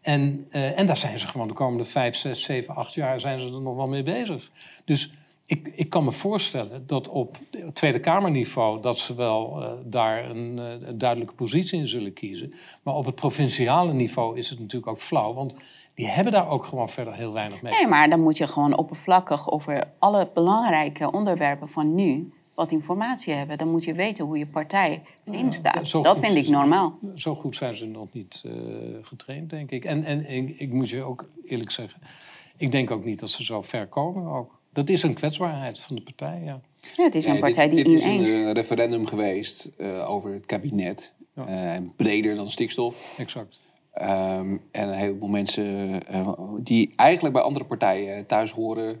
En, 0.00 0.46
eh, 0.50 0.78
en 0.78 0.86
daar 0.86 0.96
zijn 0.96 1.18
ze 1.18 1.28
gewoon 1.28 1.48
de 1.48 1.54
komende 1.54 1.84
vijf, 1.84 2.16
zes, 2.16 2.42
zeven, 2.42 2.74
acht 2.74 2.94
jaar... 2.94 3.20
zijn 3.20 3.40
ze 3.40 3.46
er 3.46 3.60
nog 3.60 3.76
wel 3.76 3.88
mee 3.88 4.02
bezig. 4.02 4.50
Dus 4.84 5.12
ik, 5.46 5.68
ik 5.74 5.88
kan 5.90 6.04
me 6.04 6.12
voorstellen 6.12 6.86
dat 6.86 7.08
op 7.08 7.36
Tweede 7.72 8.00
Kamerniveau... 8.00 8.80
dat 8.80 8.98
ze 8.98 9.14
wel 9.14 9.64
daar 9.86 10.30
een, 10.30 10.60
duidelijke 10.94 11.34
positie 11.34 11.78
in 11.78 11.86
zullen 11.86 12.12
kiezen. 12.12 12.54
Maar 12.82 12.94
op 12.94 13.04
het 13.04 13.14
provinciale 13.14 13.92
niveau 13.92 14.38
is 14.38 14.48
het 14.48 14.58
natuurlijk 14.58 14.90
ook 14.90 15.00
flauw. 15.00 15.34
Want 15.34 15.56
die 15.96 16.06
hebben 16.06 16.32
daar 16.32 16.48
ook 16.48 16.64
gewoon 16.64 16.88
verder 16.88 17.14
heel 17.14 17.32
weinig 17.32 17.62
mee. 17.62 17.72
Nee, 17.72 17.86
maar 17.86 18.10
dan 18.10 18.20
moet 18.20 18.36
je 18.36 18.46
gewoon 18.46 18.76
oppervlakkig 18.76 19.50
over 19.50 19.84
alle 19.98 20.30
belangrijke 20.34 21.10
onderwerpen 21.10 21.68
van 21.68 21.94
nu 21.94 22.32
wat 22.54 22.70
informatie 22.70 23.32
hebben. 23.32 23.58
Dan 23.58 23.70
moet 23.70 23.84
je 23.84 23.94
weten 23.94 24.24
hoe 24.24 24.38
je 24.38 24.46
partij 24.46 25.02
erin 25.24 25.52
staat. 25.52 25.90
Dat 25.90 26.18
vind 26.18 26.36
ik 26.36 26.42
is 26.42 26.48
normaal. 26.48 26.98
Zo 27.14 27.34
goed 27.34 27.56
zijn 27.56 27.74
ze 27.74 27.86
nog 27.86 28.08
niet 28.12 28.42
eh, 28.46 28.52
getraind, 29.02 29.50
denk 29.50 29.70
ik. 29.70 29.84
En, 29.84 30.04
en 30.04 30.30
ik, 30.30 30.58
ik 30.58 30.72
moet 30.72 30.88
je 30.88 31.02
ook 31.02 31.28
eerlijk 31.44 31.70
zeggen... 31.70 32.00
ik 32.56 32.70
denk 32.70 32.90
ook 32.90 33.04
niet 33.04 33.20
dat 33.20 33.30
ze 33.30 33.44
zo 33.44 33.62
ver 33.62 33.86
komen 33.86 34.26
ook. 34.26 34.58
Dat 34.72 34.88
is 34.88 35.02
een 35.02 35.14
kwetsbaarheid 35.14 35.80
van 35.80 35.96
de 35.96 36.02
partij, 36.02 36.40
ja. 36.44 36.60
Ja, 36.96 37.04
het 37.04 37.14
is 37.14 37.24
een 37.24 37.32
Nee, 37.32 37.40
partij 37.40 37.68
dit, 37.68 37.84
die 37.84 37.84
dit 37.84 37.94
is 37.94 38.04
ineens... 38.04 38.28
een 38.28 38.46
eh, 38.46 38.52
referendum 38.52 39.06
geweest 39.06 39.70
eh, 39.76 40.10
over 40.10 40.32
het 40.32 40.46
kabinet. 40.46 41.14
Eh, 41.34 41.72
breder 41.96 42.34
dan 42.34 42.50
stikstof. 42.50 43.14
Exact. 43.18 43.60
Ehm, 43.96 44.56
en 44.70 44.88
een 44.88 44.94
heleboel 44.94 45.28
mensen 45.28 46.06
eh, 46.06 46.28
die 46.58 46.92
eigenlijk 46.96 47.34
bij 47.34 47.44
andere 47.44 47.64
partijen 47.64 48.26
thuis 48.26 48.50
horen, 48.50 49.00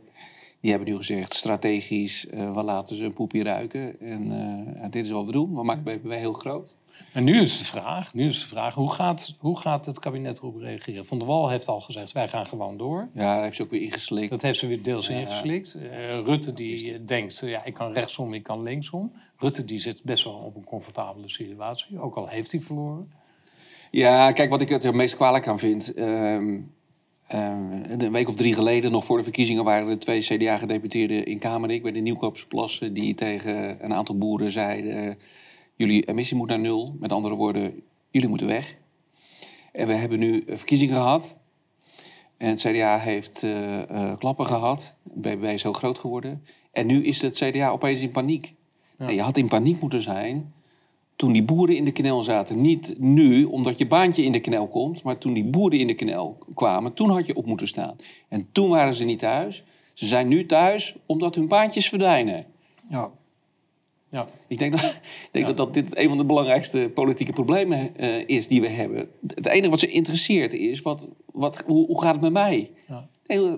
die 0.60 0.70
hebben 0.70 0.88
nu 0.90 0.96
gezegd 0.96 1.34
strategisch, 1.34 2.26
eh, 2.26 2.54
we 2.54 2.62
laten 2.62 2.96
ze 2.96 3.04
een 3.04 3.12
poepje 3.12 3.42
ruiken. 3.42 4.00
En 4.00 4.32
eh, 4.76 4.90
dit 4.90 5.04
is 5.04 5.10
wat 5.10 5.26
we 5.26 5.32
doen, 5.32 5.54
we 5.54 5.62
maken 5.62 5.82
BBB 5.82 6.10
heel 6.10 6.32
groot. 6.32 6.74
En 7.12 7.24
nu 7.24 7.40
is 7.40 7.58
de 7.58 7.64
vraag, 7.64 8.14
nu 8.14 8.26
is 8.26 8.40
de 8.40 8.46
vraag 8.46 8.74
hoe, 8.74 8.90
gaat, 8.92 9.34
hoe 9.38 9.58
gaat 9.58 9.86
het 9.86 9.98
kabinet 9.98 10.38
erop 10.38 10.56
reageren? 10.56 11.06
Van 11.06 11.18
der 11.18 11.28
Wal 11.28 11.48
heeft 11.48 11.68
al 11.68 11.80
gezegd, 11.80 12.12
wij 12.12 12.28
gaan 12.28 12.46
gewoon 12.46 12.76
door. 12.76 13.08
Ja, 13.14 13.34
daar 13.34 13.42
heeft 13.42 13.56
ze 13.56 13.62
ook 13.62 13.70
weer 13.70 13.82
ingeslikt. 13.82 14.30
Dat 14.30 14.42
heeft 14.42 14.58
ze 14.58 14.66
weer 14.66 14.82
deels 14.82 15.06
Ja. 15.06 15.18
ingeslikt. 15.18 15.78
Rutte 16.24 16.52
die 16.52 17.04
denkt, 17.04 17.38
ja, 17.44 17.64
ik 17.64 17.74
kan 17.74 17.92
rechtsom, 17.92 18.34
ik 18.34 18.42
kan 18.42 18.62
linksom. 18.62 19.12
Rutte 19.36 19.64
die 19.64 19.80
zit 19.80 20.02
best 20.02 20.24
wel 20.24 20.34
op 20.34 20.56
een 20.56 20.64
comfortabele 20.64 21.28
situatie, 21.28 22.00
ook 22.00 22.16
al 22.16 22.26
heeft 22.26 22.52
hij 22.52 22.60
verloren. 22.60 23.12
Ja, 23.96 24.32
kijk, 24.32 24.50
wat 24.50 24.60
ik 24.60 24.68
het 24.68 24.94
meest 24.94 25.16
kwalijk 25.16 25.46
aan 25.48 25.58
vind. 25.58 25.94
ehm, 25.94 26.60
ehm, 27.28 27.72
een 28.00 28.12
week 28.12 28.28
of 28.28 28.34
drie 28.34 28.54
geleden, 28.54 28.90
nog 28.90 29.04
voor 29.04 29.16
de 29.16 29.22
verkiezingen, 29.22 29.64
waren 29.64 29.88
er 29.88 29.98
twee 29.98 30.20
CDA-gedeputeerden 30.20 31.26
in 31.26 31.38
Kamerik 31.38 31.82
bij 31.82 31.92
de 31.92 32.00
Nieuwkoopse 32.00 32.46
Plassen. 32.46 32.92
die 32.92 33.14
tegen 33.14 33.84
een 33.84 33.94
aantal 33.94 34.18
boeren 34.18 34.50
zeiden: 34.50 35.18
Jullie 35.74 36.04
emissie 36.04 36.36
moet 36.36 36.48
naar 36.48 36.58
nul. 36.58 36.96
Met 36.98 37.12
andere 37.12 37.34
woorden, 37.34 37.82
jullie 38.10 38.28
moeten 38.28 38.46
weg. 38.46 38.76
En 39.72 39.86
we 39.86 39.92
hebben 39.92 40.18
nu 40.18 40.40
eh, 40.40 40.56
verkiezingen 40.56 40.94
gehad. 40.94 41.36
En 42.36 42.48
het 42.48 42.60
CDA 42.60 42.98
heeft 42.98 43.42
eh, 43.42 43.90
eh, 43.90 44.18
klappen 44.18 44.46
gehad. 44.46 44.94
BBB 45.02 45.44
is 45.44 45.62
heel 45.62 45.72
groot 45.72 45.98
geworden. 45.98 46.44
En 46.72 46.86
nu 46.86 47.04
is 47.04 47.22
het 47.22 47.34
CDA 47.34 47.68
opeens 47.68 48.00
in 48.00 48.10
paniek. 48.10 48.54
Nee, 48.98 49.14
je 49.14 49.22
had 49.22 49.36
in 49.36 49.48
paniek 49.48 49.80
moeten 49.80 50.02
zijn 50.02 50.54
toen 51.16 51.32
die 51.32 51.44
boeren 51.44 51.76
in 51.76 51.84
de 51.84 51.92
knel 51.92 52.22
zaten. 52.22 52.60
Niet 52.60 52.94
nu, 52.98 53.44
omdat 53.44 53.78
je 53.78 53.86
baantje 53.86 54.24
in 54.24 54.32
de 54.32 54.40
knel 54.40 54.68
komt, 54.68 55.02
maar 55.02 55.18
toen 55.18 55.32
die 55.32 55.44
boeren 55.44 55.78
in 55.78 55.86
de 55.86 55.94
knel 55.94 56.38
kwamen, 56.54 56.94
toen 56.94 57.10
had 57.10 57.26
je 57.26 57.36
op 57.36 57.46
moeten 57.46 57.66
staan. 57.66 57.96
En 58.28 58.48
toen 58.52 58.68
waren 58.68 58.94
ze 58.94 59.04
niet 59.04 59.18
thuis. 59.18 59.64
Ze 59.92 60.06
zijn 60.06 60.28
nu 60.28 60.46
thuis 60.46 60.96
omdat 61.06 61.34
hun 61.34 61.48
baantjes 61.48 61.88
verdwijnen. 61.88 62.46
Ja. 62.90 63.10
Ja. 64.08 64.26
Ik 64.46 64.58
denk, 64.58 64.72
dat, 64.72 64.82
ik 65.00 65.28
denk 65.30 65.46
dat, 65.46 65.56
dat 65.56 65.74
dit 65.74 65.96
een 65.96 66.08
van 66.08 66.18
de 66.18 66.24
belangrijkste 66.24 66.90
politieke 66.94 67.32
problemen 67.32 67.96
eh, 67.96 68.28
is 68.28 68.48
die 68.48 68.60
we 68.60 68.68
hebben. 68.68 69.08
Het 69.26 69.46
enige 69.46 69.70
wat 69.70 69.80
ze 69.80 69.86
interesseert 69.86 70.52
is, 70.52 70.82
wat, 70.82 71.08
wat, 71.32 71.62
hoe, 71.66 71.86
hoe 71.86 72.00
gaat 72.00 72.12
het 72.12 72.22
met 72.22 72.32
mij? 72.32 72.70
Ja. 72.88 73.08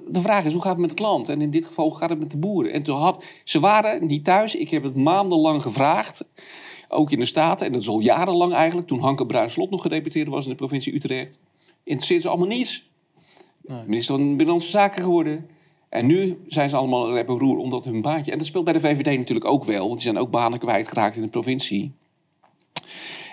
De 0.09 0.21
vraag 0.21 0.45
is, 0.45 0.53
hoe 0.53 0.63
gaat 0.63 0.73
het 0.73 0.81
met 0.81 0.91
het 0.91 0.99
land? 0.99 1.29
En 1.29 1.41
in 1.41 1.51
dit 1.51 1.67
geval, 1.67 1.89
hoe 1.89 1.97
gaat 1.97 2.11
het 2.11 2.19
met 2.19 2.31
de 2.31 2.37
boeren? 2.37 2.73
En 2.73 2.83
toen 2.83 2.97
had, 2.97 3.25
ze 3.45 3.61
waren 3.61 4.07
niet 4.07 4.25
thuis. 4.25 4.55
Ik 4.55 4.71
heb 4.71 4.83
het 4.83 4.97
maandenlang 4.97 5.63
gevraagd. 5.63 6.25
Ook 6.89 7.11
in 7.11 7.19
de 7.19 7.25
Staten. 7.25 7.67
En 7.67 7.73
dat 7.73 7.81
is 7.81 7.89
al 7.89 8.01
jarenlang 8.01 8.53
eigenlijk. 8.53 8.87
Toen 8.87 9.01
Hanke 9.01 9.27
Bruinslot 9.27 9.71
nog 9.71 9.83
gedeputeerd 9.83 10.29
was 10.29 10.45
in 10.45 10.51
de 10.51 10.57
provincie 10.57 10.95
Utrecht. 10.95 11.41
Interesseert 11.85 12.23
ze 12.23 12.29
allemaal 12.29 12.47
niets. 12.47 12.91
Nee. 13.63 13.83
Minister 13.87 14.15
van 14.15 14.27
Binnenlandse 14.27 14.71
Zaken 14.71 15.03
geworden. 15.03 15.49
En 15.89 16.07
nu 16.07 16.39
zijn 16.47 16.69
ze 16.69 16.77
allemaal 16.77 17.15
rep 17.15 17.29
en 17.29 17.39
roer 17.39 17.57
omdat 17.57 17.85
hun 17.85 18.03
baantje... 18.03 18.33
En 18.33 18.39
dat 18.39 18.47
speelt 18.47 18.65
bij 18.65 18.73
de 18.73 18.81
VVD 18.81 19.19
natuurlijk 19.19 19.49
ook 19.49 19.65
wel. 19.65 19.81
Want 19.81 19.93
die 19.93 20.03
zijn 20.03 20.19
ook 20.19 20.31
banen 20.31 20.59
kwijtgeraakt 20.59 21.17
in 21.17 21.23
de 21.23 21.29
provincie. 21.29 21.93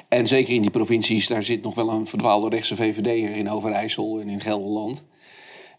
En 0.08 0.28
zeker 0.28 0.54
in 0.54 0.62
die 0.62 0.72
provincies, 0.72 1.28
daar 1.28 1.44
zit 1.44 1.62
nog 1.62 1.76
wel 1.76 1.90
een 1.90 2.08
verdwaalde 2.08 2.50
rechtse 2.50 2.76
VVD'er 2.76 3.36
in 3.36 3.50
Overijssel 3.50 4.20
en 4.20 4.30
in 4.30 4.42
Gelderland. 4.42 5.06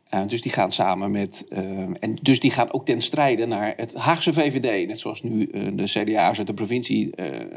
Eh, 0.07 0.27
dus 0.27 0.43
die 0.43 0.53
gaan 0.53 0.71
samen 0.71 1.11
met. 1.11 1.45
eh, 1.49 1.59
en 2.01 2.19
dus 2.23 2.41
die 2.41 2.51
gaan 2.51 2.73
ook 2.73 2.87
ten 2.87 3.01
strijde 3.01 3.47
naar 3.47 3.73
het 3.77 3.95
Haagse 3.95 4.33
VVD. 4.33 4.87
Net 4.87 4.99
zoals 4.99 5.23
nu 5.23 5.47
eh, 5.47 5.69
de 5.73 5.85
CDA's 5.85 6.39
uit 6.39 6.47
de 6.47 6.55
provincie 6.55 7.11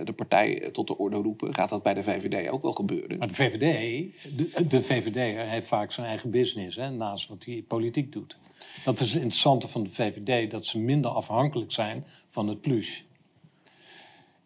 de 0.04 0.14
partij 0.16 0.70
tot 0.72 0.88
de 0.88 0.98
orde 0.98 1.18
roepen, 1.18 1.54
gaat 1.54 1.70
dat 1.70 1.84
bij 1.84 1.94
de 1.94 2.04
VVD 2.04 2.50
ook 2.50 2.62
wel 2.62 2.72
gebeuren. 2.72 3.18
Maar 3.18 3.28
de 3.28 3.34
VVD, 3.34 4.06
de, 4.38 4.68
de 4.68 4.84
VVD 4.84 5.50
heeft 5.50 5.68
vaak 5.68 5.92
zijn 5.92 6.08
eigen 6.08 6.32
business, 6.32 6.76
hè, 6.76 6.90
naast 6.90 7.28
wat 7.28 7.46
hij 7.46 7.64
politiek 7.68 8.12
doet. 8.12 8.38
Dat 8.84 9.00
is 9.00 9.08
het 9.08 9.22
interessante 9.22 9.68
van 9.68 9.84
de 9.84 9.90
VVD, 9.90 10.52
dat 10.52 10.66
ze 10.66 10.78
minder 10.80 11.12
afhankelijk 11.12 11.72
zijn 11.72 12.06
van 12.28 12.48
het 12.48 12.62
plus. 12.62 13.06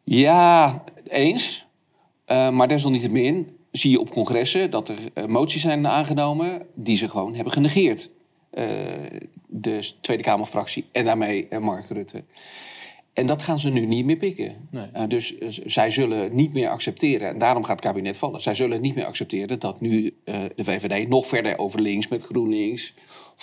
Ja, 0.03 0.83
eens. 1.07 1.65
Maar 2.27 2.67
desalniettemin 2.67 3.57
zie 3.73 3.91
je 3.91 3.99
op 3.99 4.09
congressen 4.09 4.71
dat 4.71 4.89
er 4.89 4.97
eh, 5.13 5.25
moties 5.25 5.61
zijn 5.61 5.87
aangenomen 5.87 6.65
die 6.73 6.97
ze 6.97 7.09
gewoon 7.09 7.35
hebben 7.35 7.53
genegeerd. 7.53 8.09
Eh, 8.49 8.65
de 9.47 9.91
Tweede 10.01 10.23
Kamerfractie 10.23 10.85
en 10.91 11.05
daarmee 11.05 11.47
eh, 11.47 11.59
Mark 11.59 11.85
Rutte. 11.89 12.23
En 13.13 13.25
dat 13.25 13.41
gaan 13.41 13.59
ze 13.59 13.69
nu 13.69 13.85
niet 13.85 14.05
meer 14.05 14.15
pikken. 14.15 14.67
Nee. 14.71 15.07
Dus 15.07 15.37
zij 15.65 15.89
zullen 15.89 16.35
niet 16.35 16.53
meer 16.53 16.69
accepteren, 16.69 17.27
en 17.27 17.37
daarom 17.37 17.63
gaat 17.63 17.75
het 17.75 17.85
kabinet 17.85 18.17
vallen. 18.17 18.41
Zij 18.41 18.55
zullen 18.55 18.81
niet 18.81 18.95
meer 18.95 19.05
accepteren 19.05 19.59
dat 19.59 19.81
nu 19.81 20.15
de 20.25 20.63
VVD 20.63 21.07
nog 21.07 21.27
verder 21.27 21.57
over 21.57 21.81
links 21.81 22.07
met 22.07 22.23
GroenLinks, 22.23 22.93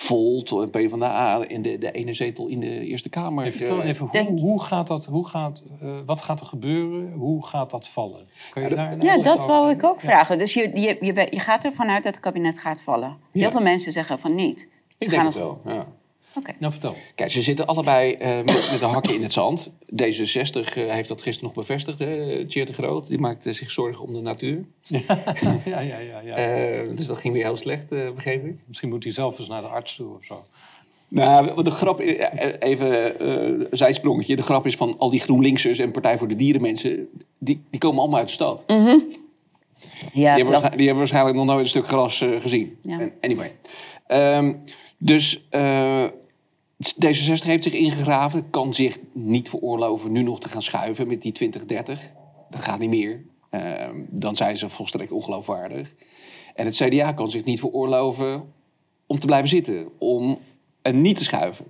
Volt 0.00 0.50
en 0.50 0.70
PvdA 0.70 1.44
in 1.48 1.62
de, 1.62 1.78
de 1.78 1.90
ene 1.90 2.12
zetel 2.12 2.46
in 2.46 2.60
de 2.60 2.80
Eerste 2.86 3.08
Kamer. 3.08 3.44
Even, 3.44 3.58
vertel 3.58 3.82
eh, 3.82 3.88
even 3.88 4.08
Denk- 4.12 4.28
hoe, 4.28 4.40
hoe 4.40 4.62
gaat 4.62 4.86
dat, 4.86 5.04
hoe 5.04 5.28
gaat, 5.28 5.64
eh, 5.80 5.88
wat 6.04 6.20
gaat 6.22 6.40
er 6.40 6.46
gebeuren? 6.46 7.12
Hoe 7.12 7.46
gaat 7.46 7.70
dat 7.70 7.88
vallen? 7.88 8.26
Kun 8.50 8.62
je 8.62 8.68
Ja, 8.68 8.74
daar 8.74 9.02
Ja, 9.04 9.22
dat 9.22 9.46
wou 9.46 9.70
ik 9.70 9.84
ook 9.84 10.00
Ja. 10.00 10.08
vragen. 10.08 10.38
Dus 10.38 10.54
je, 10.54 10.60
je, 10.80 10.96
je, 11.00 11.26
je 11.30 11.40
gaat 11.40 11.64
ervan 11.64 11.88
uit 11.88 12.02
dat 12.02 12.14
het 12.14 12.22
kabinet 12.22 12.58
gaat 12.58 12.82
vallen. 12.82 13.16
Heel 13.32 13.42
Ja. 13.42 13.50
veel 13.50 13.60
mensen 13.60 13.92
zeggen 13.92 14.18
van 14.18 14.34
niet. 14.34 14.58
Ze 14.58 14.66
ik 14.98 15.10
denk 15.10 15.22
het 15.22 15.34
wel. 15.34 15.60
Ja. 15.64 15.86
Oké. 16.34 16.52
Nou, 16.58 16.72
vertel. 16.72 16.96
Kijk, 17.14 17.30
ze 17.30 17.42
zitten 17.42 17.66
allebei 17.66 18.12
eh, 18.12 18.36
met, 18.36 18.68
met 18.70 18.80
de 18.80 18.86
hakken 18.86 19.14
in 19.14 19.22
het 19.22 19.32
zand. 19.32 19.70
D66 19.70 20.74
eh, 20.74 20.90
heeft 20.90 21.08
dat 21.08 21.22
gisteren 21.22 21.44
nog 21.44 21.54
bevestigd, 21.54 21.98
hè, 21.98 22.46
Tjeerd 22.46 22.66
de 22.66 22.72
Groot. 22.72 23.08
Die 23.08 23.18
maakte 23.18 23.52
zich 23.52 23.70
zorgen 23.70 24.04
om 24.04 24.12
de 24.12 24.20
natuur. 24.20 24.64
Ja, 25.64 25.80
ja, 25.80 25.80
ja. 25.80 25.98
ja, 25.98 26.20
ja. 26.20 26.36
Eh, 26.36 26.96
dus 26.96 27.06
dat 27.06 27.18
ging 27.18 27.34
weer 27.34 27.44
heel 27.44 27.56
slecht, 27.56 27.92
eh, 27.92 28.10
begreep 28.10 28.44
ik. 28.44 28.58
Misschien 28.66 28.88
moet 28.88 29.04
hij 29.04 29.12
zelf 29.12 29.38
eens 29.38 29.48
naar 29.48 29.62
de 29.62 29.68
arts 29.68 29.96
toe 29.96 30.14
of 30.14 30.24
zo. 30.24 30.42
Nou, 31.08 31.54
wat 31.54 31.64
de 31.64 31.70
grap, 31.70 31.98
even 32.58 33.18
eh 33.20 33.66
zijsprongetje. 33.70 34.36
De 34.36 34.42
grap 34.42 34.66
is 34.66 34.76
van 34.76 34.98
al 34.98 35.10
die 35.10 35.20
GroenLinksers 35.20 35.78
en 35.78 35.90
Partij 35.90 36.18
voor 36.18 36.28
de 36.28 36.36
Dieren 36.36 36.62
mensen... 36.62 37.08
die, 37.38 37.62
die 37.70 37.80
komen 37.80 38.00
allemaal 38.00 38.18
uit 38.18 38.26
de 38.26 38.32
stad. 38.32 38.64
Ja, 40.12 40.34
die, 40.34 40.44
hebben 40.44 40.70
die 40.70 40.80
hebben 40.80 40.96
waarschijnlijk 40.96 41.36
nog 41.36 41.46
nooit 41.46 41.62
een 41.62 41.68
stuk 41.68 41.86
gras 41.86 42.20
eh, 42.20 42.40
gezien. 42.40 42.78
Ja. 42.82 43.10
Anyway. 43.20 43.56
Ehm, 44.06 44.54
dus 45.02 45.42
eh, 45.50 46.06
D66 46.82 47.44
heeft 47.44 47.62
zich 47.62 47.72
ingegraven. 47.72 48.50
Kan 48.50 48.74
zich 48.74 48.98
niet 49.12 49.48
veroorloven 49.48 50.12
nu 50.12 50.22
nog 50.22 50.40
te 50.40 50.48
gaan 50.48 50.62
schuiven 50.62 51.08
met 51.08 51.22
die 51.22 51.32
2030. 51.32 52.10
Dat 52.50 52.60
gaat 52.60 52.78
niet 52.78 52.90
meer. 52.90 53.24
Ehm, 53.50 53.96
dan 54.08 54.36
zijn 54.36 54.56
ze 54.56 54.68
volstrekt 54.68 55.12
ongeloofwaardig. 55.12 55.94
En 56.54 56.64
het 56.64 56.76
CDA 56.76 57.12
kan 57.12 57.30
zich 57.30 57.44
niet 57.44 57.60
veroorloven 57.60 58.52
om 59.06 59.18
te 59.18 59.26
blijven 59.26 59.48
zitten. 59.48 59.88
Om 59.98 60.38
er 60.82 60.94
niet 60.94 61.16
te 61.16 61.24
schuiven. 61.24 61.66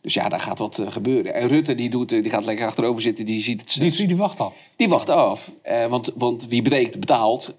Dus 0.00 0.14
ja, 0.14 0.28
daar 0.28 0.40
gaat 0.40 0.58
wat 0.58 0.78
eh, 0.78 0.90
gebeuren. 0.90 1.34
En 1.34 1.48
Rutte 1.48 1.74
die, 1.74 1.90
doet, 1.90 2.12
eh, 2.12 2.22
die 2.22 2.30
gaat 2.30 2.44
lekker 2.44 2.66
achterover 2.66 3.02
zitten. 3.02 3.24
Die 3.24 3.42
ziet 3.42 3.60
het 3.60 3.96
Die, 3.96 4.06
die 4.06 4.16
wacht 4.16 4.40
af. 4.40 4.54
die 4.76 4.88
wacht 4.88 5.10
af. 5.10 5.50
Eh, 5.62 5.86
want, 5.86 6.12
want 6.16 6.46
wie 6.48 6.62
breekt, 6.62 7.00
betaalt. 7.00 7.54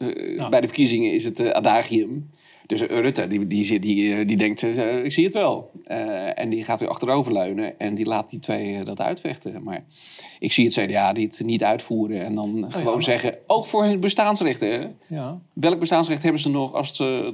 Bij 0.50 0.62
de 0.62 0.68
verkiezingen 0.68 1.14
is 1.14 1.24
het 1.24 1.54
adagium. 1.54 2.30
Dus 2.68 2.82
Rutte, 2.82 3.28
die, 3.28 3.48
die, 3.48 3.64
zit- 3.64 3.82
die, 3.82 4.16
eh, 4.16 4.28
die 4.28 4.38
denkt, 4.38 4.64
eh, 4.64 5.04
ik 5.04 5.12
zie 5.12 5.24
het 5.24 5.34
wel. 5.34 5.72
Eh, 5.84 6.40
en 6.40 6.50
die 6.50 6.64
gaat 6.64 6.80
weer 6.80 6.90
achteroverleunen. 6.90 7.80
En 7.80 7.96
die 7.96 8.06
laat 8.06 8.30
die 8.30 8.40
twee 8.40 8.84
dat 8.84 9.02
uitvechten. 9.02 9.64
Maar 9.64 9.84
ik 10.40 10.52
zie 10.54 10.66
het 10.66 10.74
CDA 10.74 11.14
dit 11.14 11.42
niet 11.46 11.64
uitvoeren. 11.64 12.26
En 12.26 12.36
dan 12.36 12.66
gewoon 12.70 12.88
Oh 12.88 12.94
maar- 12.94 13.02
zeggen, 13.04 13.38
ook 13.48 13.66
voor 13.66 13.84
hun 13.84 14.00
bestaansrechten. 14.00 14.96
Ja. 15.08 15.42
Welk 15.54 15.80
bestaansrecht 15.80 16.24
hebben 16.24 16.42
ze 16.42 16.50
nog 16.50 16.74
als 16.74 16.96
ze... 16.96 17.34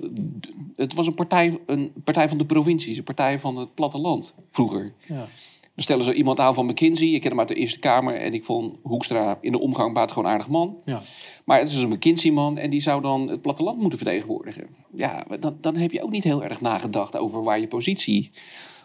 Het 0.75 0.93
was 0.93 1.07
een 1.07 1.15
partij, 1.15 1.59
een 1.65 1.91
partij 2.03 2.27
van 2.29 2.37
de 2.37 2.45
provincies. 2.45 2.97
Een 2.97 3.03
partij 3.03 3.39
van 3.39 3.57
het 3.57 3.73
platteland 3.75 4.35
vroeger. 4.51 4.93
ja. 5.05 5.27
Dan 5.75 5.83
stellen 5.83 6.03
ze 6.03 6.13
iemand 6.13 6.39
aan 6.39 6.53
van 6.53 6.65
McKinsey. 6.65 7.07
Ik 7.07 7.21
ken 7.21 7.29
hem 7.29 7.39
uit 7.39 7.47
de 7.47 7.55
Eerste 7.55 7.79
Kamer. 7.79 8.15
En 8.15 8.33
ik 8.33 8.43
vond 8.43 8.77
Hoekstra 8.83 9.37
in 9.41 9.51
de 9.51 9.59
omgang 9.59 9.93
buitengewoon 9.93 10.31
aardig 10.31 10.47
man. 10.47 10.77
ja. 10.85 11.01
Maar 11.45 11.59
het 11.59 11.69
is 11.69 11.81
een 11.81 11.89
McKinsey-man 11.89 12.57
en 12.57 12.69
die 12.69 12.81
zou 12.81 13.01
dan 13.01 13.27
het 13.27 13.41
platteland 13.41 13.79
moeten 13.79 13.97
vertegenwoordigen. 13.97 14.67
Ja, 14.93 15.25
dan, 15.39 15.57
dan 15.61 15.75
heb 15.75 15.91
je 15.91 16.03
ook 16.03 16.11
niet 16.11 16.23
heel 16.23 16.43
erg 16.43 16.61
nagedacht 16.61 17.17
over 17.17 17.43
waar 17.43 17.59
je 17.59 17.67
positie 17.67 18.31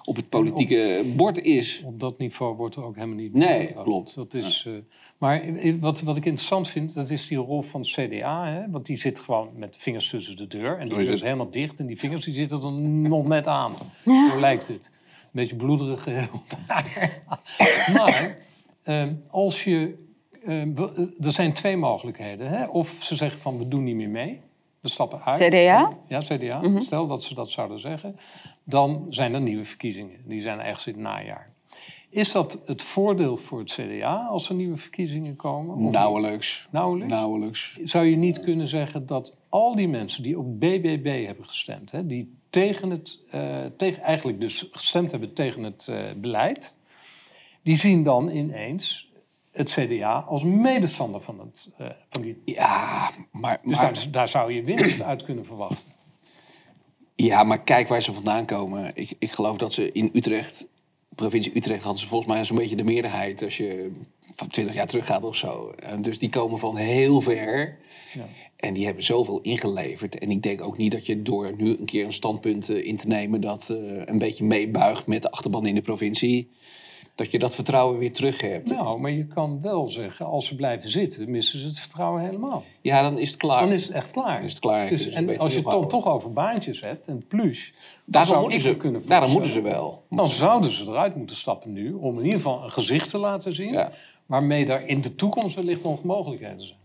op 0.05 0.17
het 0.17 0.29
politieke 0.29 1.05
bord 1.17 1.39
is. 1.39 1.83
Op 1.85 2.01
dat 2.01 2.19
niveau 2.19 2.57
wordt 2.57 2.75
er 2.75 2.85
ook 2.85 2.95
helemaal 2.95 3.17
niet 3.17 3.35
Nee, 3.35 3.73
klopt. 3.73 4.15
Dat 4.15 4.35
is, 4.35 4.65
eh, 4.67 4.73
maar 5.19 5.45
wat, 5.81 6.01
wat 6.01 6.17
ik 6.17 6.25
interessant 6.25 6.69
vind, 6.69 6.95
dat 6.95 7.11
is 7.11 7.27
die 7.27 7.39
rol 7.39 7.63
van 7.63 7.81
het 7.81 7.91
CDA. 7.91 8.47
Hè? 8.47 8.71
Want 8.71 8.87
die 8.87 8.97
zit 8.97 9.19
gewoon 9.19 9.49
met 9.55 9.77
vingers 9.81 10.11
tussen 10.11 10.37
de 10.37 10.47
deur. 10.47 10.79
En 10.79 10.89
die 10.89 10.99
is 10.99 11.21
helemaal 11.23 11.51
dicht. 11.51 11.81
En 11.81 11.87
die 11.87 11.99
vingers 11.99 12.25
die 12.25 12.35
zitten 12.35 12.63
er 12.63 12.73
nog 13.11 13.27
net 13.27 13.47
aan. 13.47 13.73
Hoe 14.05 14.41
lijkt 14.41 14.69
het? 14.69 14.91
Een 15.37 15.43
beetje 15.43 15.57
bloederig 15.57 16.07
maar 17.97 18.37
eh, 18.83 19.07
als 19.29 19.65
je... 19.65 20.07
eh, 20.45 20.63
wil- 20.75 20.95
eh, 20.95 21.05
er 21.21 21.33
zijn 21.33 21.53
twee 21.53 21.77
mogelijkheden. 21.77 22.49
Hè? 22.49 22.67
Of 22.67 22.97
ze 23.01 23.15
zeggen 23.15 23.41
van, 23.41 23.59
we 23.59 23.69
doen 23.69 23.85
niet 23.85 23.95
meer 23.97 24.09
mee. 24.09 24.41
We 24.81 24.89
stappen 24.89 25.21
uit. 25.25 25.49
CDA? 25.49 25.97
Ja, 26.09 26.19
CDA. 26.21 26.81
Stel 26.81 27.07
dat 27.07 27.23
ze 27.23 27.35
dat 27.35 27.51
zouden 27.51 27.81
zeggen. 27.81 28.17
Dan 28.65 29.07
zijn 29.09 29.35
er 29.35 29.41
nieuwe 29.41 29.65
verkiezingen. 29.65 30.21
Die 30.25 30.41
zijn 30.41 30.61
ergens 30.61 30.87
in 30.87 30.93
het 30.93 31.03
najaar. 31.03 31.51
Is 32.09 32.33
dat 32.33 32.61
het 32.65 32.83
voordeel 32.83 33.37
voor 33.37 33.59
het 33.59 33.73
CDA 33.73 34.27
als 34.27 34.49
er 34.49 34.55
nieuwe 34.55 34.77
verkiezingen 34.77 35.37
komen? 35.37 35.91
Nauwelijks. 35.91 36.69
Nauwelijks? 36.71 37.13
Nauwelijks. 37.13 37.79
Zou 37.85 38.07
je 38.07 38.17
niet 38.17 38.41
kunnen 38.41 38.67
zeggen 38.67 39.07
dat 39.07 39.37
al 39.49 39.75
die 39.75 39.89
mensen 39.89 40.23
die 40.23 40.39
op 40.39 40.61
BBB 40.61 41.25
hebben 41.27 41.45
gestemd... 41.45 41.91
Hè, 41.91 42.07
die 42.07 42.35
tegen 42.51 42.91
het, 42.91 43.23
eh, 43.31 43.65
tegen, 43.77 44.03
eigenlijk 44.03 44.41
dus 44.41 44.69
gestemd 44.73 45.11
hebben 45.11 45.33
tegen 45.33 45.63
het 45.63 45.87
eh, 45.89 46.05
beleid... 46.17 46.75
die 47.63 47.79
zien 47.79 48.03
dan 48.03 48.31
ineens 48.31 49.11
het 49.51 49.71
CDA 49.71 50.25
als 50.29 50.45
medestander 50.45 51.21
van, 51.21 51.39
het, 51.39 51.71
eh, 51.77 51.87
van 52.09 52.23
die... 52.23 52.43
Ja, 52.45 53.11
maar, 53.33 53.61
Dus 53.65 53.77
maar, 53.77 53.95
daar, 53.95 54.11
daar 54.11 54.29
zou 54.29 54.53
je 54.53 54.63
winst 54.63 55.01
uit 55.11 55.25
kunnen 55.25 55.45
verwachten. 55.45 55.93
ja, 57.15 57.45
maar 57.45 57.63
kijk 57.63 57.89
waar 57.89 58.03
ze 58.03 58.13
vandaan 58.13 58.47
komen. 58.47 58.91
Ik, 58.95 59.13
ik 59.19 59.31
geloof 59.31 59.57
dat 59.57 59.73
ze 59.73 59.93
in 59.93 60.11
Utrecht, 60.13 60.67
provincie 61.17 61.57
Utrecht, 61.57 61.83
hadden 61.83 62.03
ze 62.03 62.09
volgens 62.09 62.33
mij 62.33 62.45
zo'n 62.45 62.57
beetje 62.57 62.77
de 62.77 62.85
meerderheid. 62.85 63.43
Als 63.43 63.57
je 63.57 63.91
van 64.37 64.49
20 64.49 64.75
jaar 64.75 64.87
terug 64.87 65.07
gaat 65.07 65.25
of 65.25 65.37
zo. 65.37 65.71
En 65.71 66.03
dus 66.03 66.19
die 66.19 66.29
komen 66.29 66.59
van 66.59 66.77
heel 66.77 67.21
ver. 67.21 67.79
Ja. 68.15 68.27
En 68.57 68.75
die 68.75 68.85
hebben 68.85 69.05
zoveel 69.05 69.41
ingeleverd. 69.41 70.19
En 70.19 70.31
ik 70.31 70.43
denk 70.43 70.63
ook 70.63 70.77
niet 70.77 70.93
dat 70.93 71.07
je 71.07 71.23
door 71.23 71.55
nu 71.57 71.77
een 71.79 71.85
keer 71.85 72.05
een 72.05 72.13
standpunt 72.13 72.69
eh, 72.69 72.87
in 72.87 72.97
te 72.97 73.07
nemen... 73.07 73.41
dat 73.41 73.71
eh, 73.71 73.77
een 74.05 74.19
beetje 74.19 74.45
meebuigt 74.45 75.07
met 75.07 75.23
de 75.23 75.31
achterban 75.31 75.67
in 75.67 75.75
de 75.75 75.83
provincie... 75.83 76.51
dat 77.17 77.31
je 77.31 77.39
dat 77.39 77.55
vertrouwen 77.55 77.99
weer 77.99 78.13
terug 78.13 78.41
hebt. 78.41 78.69
Nou, 78.69 79.01
maar 79.01 79.11
je 79.11 79.27
kan 79.27 79.61
wel 79.61 79.89
zeggen, 79.89 80.27
als 80.27 80.47
ze 80.47 80.55
blijven 80.55 80.91
zitten, 80.91 81.31
missen 81.31 81.59
ze 81.59 81.67
het 81.67 81.79
vertrouwen 81.79 82.23
helemaal. 82.23 82.65
Ja, 82.81 83.03
dan 83.03 83.19
is 83.19 83.29
het 83.29 83.37
klaar. 83.37 83.61
Dan 83.61 83.73
is 83.73 83.85
het 83.85 83.93
echt 83.93 84.11
klaar. 84.11 84.37
Dan 84.37 84.45
is 84.45 84.51
het 84.51 84.61
klaar. 84.61 84.89
Dus, 84.89 85.09
en 85.09 85.39
als 85.39 85.53
je 85.53 85.59
het 85.59 85.71
dan 85.71 85.89
toch 85.89 86.07
over 86.07 86.33
baantjes 86.33 86.81
hebt 86.81 87.07
en 87.07 87.27
plus, 87.29 87.73
dan 87.73 88.25
Daarom 88.27 88.41
moeten, 88.41 88.61
ze, 88.61 88.77
kunnen 88.77 89.07
daarom 89.07 89.31
moeten 89.31 89.51
ze 89.51 89.61
wel. 89.61 90.05
Dan 90.11 90.29
zouden 90.29 90.71
ze 90.71 90.83
eruit 90.83 91.17
moeten 91.17 91.37
stappen 91.37 91.73
nu, 91.73 91.93
om 91.93 92.19
in 92.19 92.25
ieder 92.25 92.41
geval 92.41 92.65
een 92.65 92.73
gezicht 92.73 93.11
te 93.11 93.19
laten 93.19 93.53
zien, 93.53 93.73
Ja. 93.73 93.91
waarmee 94.27 94.65
daar 94.65 94.87
in 94.87 95.01
de 95.01 95.15
toekomst 95.15 95.55
wellicht 95.55 95.83
nog 95.83 96.03
mogelijkheden 96.03 96.67
zijn. 96.67 96.79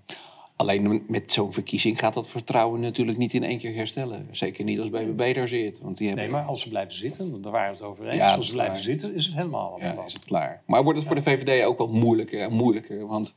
Alleen 0.61 1.03
met 1.07 1.31
zo'n 1.31 1.53
verkiezing 1.53 1.99
gaat 1.99 2.13
dat 2.13 2.27
vertrouwen 2.29 2.79
natuurlijk 2.79 3.17
niet 3.17 3.33
in 3.33 3.43
één 3.43 3.57
keer 3.57 3.75
herstellen. 3.75 4.27
Zeker 4.31 4.63
niet 4.63 4.79
als 4.79 4.89
BBB 4.89 5.33
daar 5.35 5.47
zit. 5.47 5.79
Want 5.79 5.97
die 5.97 6.07
hebben... 6.07 6.25
Nee, 6.25 6.33
maar 6.33 6.43
als 6.43 6.61
ze 6.61 6.69
blijven 6.69 6.93
zitten, 6.97 7.41
daar 7.41 7.51
waren 7.51 7.71
we 7.71 7.77
het 7.77 7.85
over 7.85 8.05
eens. 8.07 8.15
Ja, 8.15 8.35
als 8.35 8.45
ze 8.47 8.51
blijven 8.53 8.77
zitten, 8.79 9.13
is 9.13 9.25
het 9.25 9.35
helemaal 9.35 9.77
ja, 9.79 10.03
is 10.05 10.13
het 10.13 10.25
klaar. 10.25 10.61
Maar 10.65 10.83
wordt 10.83 10.99
het 10.99 11.07
voor 11.07 11.15
de 11.17 11.21
VVD 11.21 11.65
ook 11.65 11.77
wel 11.77 11.87
moeilijker 11.87 12.41
en 12.41 12.53
moeilijker? 12.53 13.07
Want 13.07 13.33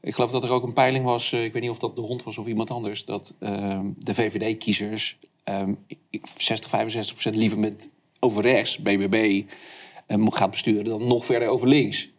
ik 0.00 0.14
geloof 0.14 0.30
dat 0.30 0.44
er 0.44 0.50
ook 0.50 0.62
een 0.62 0.72
peiling 0.72 1.04
was, 1.04 1.32
eh, 1.32 1.44
ik 1.44 1.52
weet 1.52 1.62
niet 1.62 1.70
of 1.70 1.78
dat 1.78 1.96
de 1.96 2.02
hond 2.02 2.22
was 2.22 2.38
of 2.38 2.46
iemand 2.46 2.70
anders, 2.70 3.04
dat 3.04 3.36
ehm, 3.40 3.86
de 3.98 4.14
VVD-kiezers 4.14 5.18
ik- 6.10 6.26
60, 6.36 6.68
65 6.70 7.12
procent 7.14 7.36
liever 7.36 7.58
met 7.58 7.90
over 8.20 8.42
rechts, 8.42 8.78
BBB, 8.78 9.42
moet- 10.16 10.36
gaat 10.36 10.50
besturen 10.50 10.84
dan 10.84 11.06
nog 11.06 11.24
verder 11.24 11.48
over 11.48 11.68
links. 11.68 12.10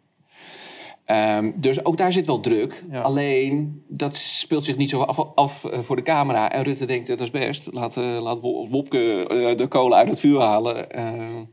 Ehm, 1.08 1.50
dus 1.56 1.84
ook 1.84 1.96
daar 1.96 2.12
zit 2.12 2.26
wel 2.26 2.40
druk. 2.40 2.84
Ja. 2.90 3.00
Alleen 3.00 3.84
dat 3.88 4.14
speelt 4.16 4.64
zich 4.64 4.76
niet 4.76 4.90
zo 4.90 5.00
af, 5.00 5.18
af 5.34 5.64
eh, 5.64 5.80
voor 5.80 5.96
de 5.96 6.02
camera. 6.02 6.50
En 6.52 6.62
Rutte 6.62 6.84
denkt, 6.84 7.08
eh, 7.08 7.16
dat 7.16 7.26
is 7.26 7.32
best. 7.32 7.72
Laat, 7.72 7.96
eh, 7.96 8.18
laat 8.20 8.40
Wo- 8.40 8.66
Wopke 8.68 9.24
de 9.56 9.66
kolen 9.68 9.98
uit 9.98 10.08
het 10.08 10.20
vuur 10.20 10.40
halen. 10.40 10.90
Ehm, 10.90 11.44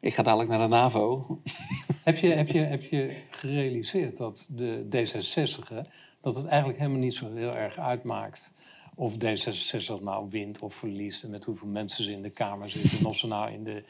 ik 0.00 0.14
ga 0.14 0.22
dadelijk 0.22 0.50
naar 0.50 0.58
de 0.58 0.66
NAVO. 0.66 1.26
Heb 2.04 2.16
je, 2.16 2.28
heb, 2.28 2.48
je, 2.48 2.58
heb 2.58 2.82
je 2.82 3.16
gerealiseerd 3.30 4.16
dat 4.16 4.48
de 4.52 4.86
D66, 4.96 5.74
dat 6.20 6.36
het 6.36 6.46
eigenlijk 6.46 6.78
helemaal 6.78 7.00
niet 7.00 7.14
zo 7.14 7.26
heel 7.34 7.54
erg 7.54 7.78
uitmaakt 7.78 8.52
of 8.94 9.14
D66 9.14 10.02
nou 10.02 10.26
wint 10.30 10.58
of 10.58 10.74
verliest 10.74 11.22
en 11.22 11.30
met 11.30 11.44
hoeveel 11.44 11.68
mensen 11.68 12.04
ze 12.04 12.12
in 12.12 12.20
de 12.20 12.30
Kamer 12.30 12.68
zitten 12.68 12.98
en 12.98 13.06
of 13.06 13.16
ze 13.16 13.26
nou 13.26 13.52
in 13.52 13.64
de 13.64 13.82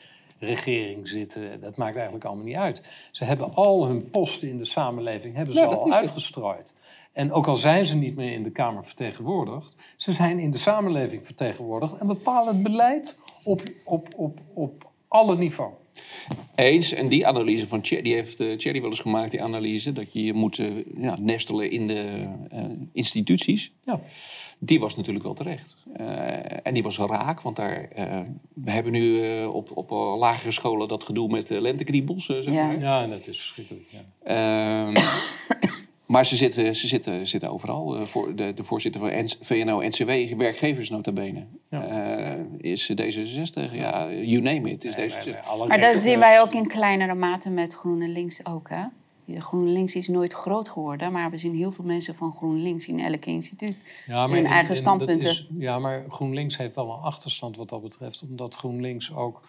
regering 0.45 1.09
zitten, 1.09 1.61
dat 1.61 1.77
maakt 1.77 1.95
eigenlijk 1.97 2.25
allemaal 2.25 2.45
niet 2.45 2.55
uit. 2.57 3.09
Ze 3.11 3.25
hebben 3.25 3.55
al 3.55 3.87
hun 3.87 4.11
posten 4.11 4.49
in 4.49 4.59
de 4.59 4.65
samenleving 4.65 5.35
hebben 5.37 5.55
ze 5.55 5.61
Ja, 5.61 5.67
al 5.67 5.85
het. 5.85 5.93
uitgestrooid. 5.95 6.75
En 7.13 7.33
ook 7.33 7.47
al 7.47 7.57
zijn 7.57 7.87
ze 7.87 7.95
niet 7.95 8.17
meer 8.17 8.33
in 8.33 8.43
de 8.43 8.51
Kamer 8.51 8.85
vertegenwoordigd, 8.85 9.75
ze 9.97 10.13
zijn 10.13 10.39
in 10.39 10.51
de 10.51 10.59
samenleving 10.59 11.25
vertegenwoordigd 11.25 11.97
en 11.99 12.07
bepalen 12.07 12.55
het 12.55 12.63
beleid 12.63 13.19
op, 13.45 13.63
op, 13.85 14.09
op, 14.17 14.41
op 14.55 14.93
alle 15.09 15.37
niveau. 15.37 15.73
Eens, 16.55 16.93
en 16.93 17.09
die 17.09 17.27
analyse 17.27 17.67
van 17.67 17.81
Thierry, 17.81 18.03
die 18.05 18.15
heeft 18.15 18.41
eh, 18.41 18.57
Thierry 18.57 18.81
wel 18.81 18.91
eens 18.91 19.01
gemaakt, 19.01 19.31
die 19.31 19.43
analyse, 19.43 19.93
dat 19.93 20.13
je 20.13 20.25
je 20.25 20.33
moet 20.33 20.59
eh, 20.59 20.67
ja, 20.97 21.17
nestelen 21.21 21.71
in 21.71 21.87
de 21.87 22.27
eh, 22.51 22.65
instituties. 22.93 23.73
Ja. 23.83 24.01
Die 24.59 24.81
was 24.81 24.97
natuurlijk 24.97 25.25
wel 25.25 25.35
terecht. 25.35 25.87
Eh, 25.97 26.67
en 26.67 26.75
die 26.75 26.83
was 26.83 26.99
raak, 26.99 27.41
want 27.41 27.57
daar, 27.57 27.89
eh, 27.95 28.21
we 28.55 28.71
hebben 28.71 28.93
nu 28.93 29.23
eh, 29.25 29.55
op, 29.55 29.77
op 29.77 29.91
lagere 30.19 30.51
scholen 30.51 30.89
dat 30.89 31.05
gedoe 31.05 31.29
met 31.29 31.51
lentekriebels, 31.51 32.25
zeg 32.27 32.45
Ja. 32.45 32.67
maar. 32.67 32.81
Ja, 32.81 33.03
en 33.03 33.11
dat 33.11 33.27
is 33.27 33.39
verschrikkelijk. 33.41 33.87
Ja. 34.25 34.93
Maar 36.07 36.27
ze 36.27 36.37
zitten, 36.37 36.77
ze 36.77 36.87
zitten, 36.89 37.27
zitten 37.27 37.51
overal. 37.53 37.97
Eh, 37.97 38.03
voor 38.03 38.35
de, 38.37 38.55
de 38.55 38.65
voorzitter 38.65 39.01
van 39.01 39.29
VNO-NCW, 39.41 40.37
werkgeversnotabene, 40.39 41.45
Ja. 41.71 41.83
eh, 41.87 42.41
is 42.59 42.91
D66. 42.93 43.73
Ja, 43.75 44.11
you 44.13 44.41
name 44.41 44.71
it, 44.71 44.85
is 44.85 44.97
Nee, 44.97 45.09
D66. 45.11 45.25
nee, 45.25 45.35
nee, 45.35 45.43
alle 45.43 45.67
Maar 45.67 45.81
dat 45.81 45.99
zien 46.01 46.19
wij 46.19 46.41
ook 46.41 46.53
in 46.53 46.67
kleinere 46.67 47.15
mate 47.15 47.51
met 47.51 47.75
GroenLinks 47.75 48.47
ook, 48.47 48.69
hè? 48.69 48.85
GroenLinks 49.39 49.95
is 49.95 50.09
nooit 50.09 50.33
groot 50.33 50.69
geworden, 50.69 51.13
maar 51.13 51.31
we 51.31 51.39
zien 51.39 51.55
heel 51.55 51.73
veel 51.73 51.85
mensen 51.85 52.15
van 52.15 52.33
GroenLinks 52.33 52.87
in 52.87 53.01
elk 53.01 53.25
instituut. 53.25 53.77
ja, 54.07 54.29
hun 54.29 54.37
in- 54.39 54.47
eigen 54.47 54.77
standpunten. 54.77 55.21
dat 55.21 55.31
is- 55.33 55.47
ja, 55.59 55.79
maar 55.79 56.05
GroenLinks 56.09 56.57
heeft 56.57 56.75
wel 56.75 56.91
een 56.91 57.01
achterstand 57.03 57.57
wat 57.57 57.69
dat 57.69 57.83
betreft. 57.83 58.23
Omdat 58.29 58.55
GroenLinks 58.55 59.15
ook 59.15 59.43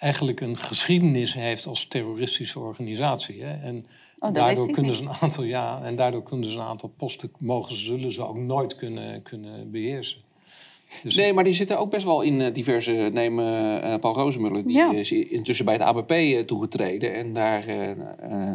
eigenlijk 0.00 0.40
een 0.40 0.56
geschiedenis 0.58 1.34
heeft 1.34 1.66
als 1.66 1.86
terroristische 1.86 2.58
organisatie. 2.58 3.42
Hè? 3.42 3.52
En 3.66 3.86
Oh, 4.18 4.32
daardoor 4.34 4.70
kunnen 4.70 4.94
ze 4.94 5.02
een 5.02 5.08
aantal, 5.20 5.44
ja, 5.44 5.82
en 5.82 5.96
daardoor 5.96 6.22
kunnen 6.22 6.50
ze 6.50 6.56
een 6.56 6.64
aantal 6.64 6.92
posten, 6.96 7.30
mogen, 7.38 7.76
ze- 7.76 7.84
zullen 7.84 8.12
ze 8.12 8.26
ook 8.26 8.36
nooit 8.36 8.76
kunnen, 8.76 9.22
kunnen 9.22 9.70
beheersen. 9.70 10.18
Dus 11.02 11.14
Nee, 11.14 11.32
maar 11.32 11.44
die 11.44 11.52
zitten 11.54 11.78
ook 11.78 11.90
best 11.90 12.04
wel 12.04 12.20
in 12.22 12.40
eh, 12.40 12.54
diverse. 12.54 12.90
Neem 13.12 13.38
eh, 13.38 13.92
eh, 13.94 14.00
Paul 14.00 14.14
Rozemuller, 14.14 14.64
die 14.66 14.76
Ja. 14.76 14.92
is 14.92 15.12
intussen 15.12 15.64
bij 15.64 15.74
het 15.74 15.82
ABP 15.82 16.46
toegetreden. 16.46 17.14
En 17.14 17.32
daar, 17.32 17.64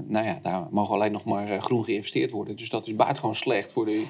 nou 0.07 0.25
ja, 0.25 0.39
daar 0.41 0.67
mogen 0.71 0.93
alleen 0.95 1.11
nog 1.11 1.23
maar 1.25 1.61
groen 1.61 1.83
geïnvesteerd 1.83 2.31
worden. 2.31 2.55
Dus 2.55 2.69
dat 2.69 2.87
is 2.87 2.95
buitengewoon 2.95 3.35
slecht 3.35 3.71
voor 3.71 3.85
de 3.85 4.03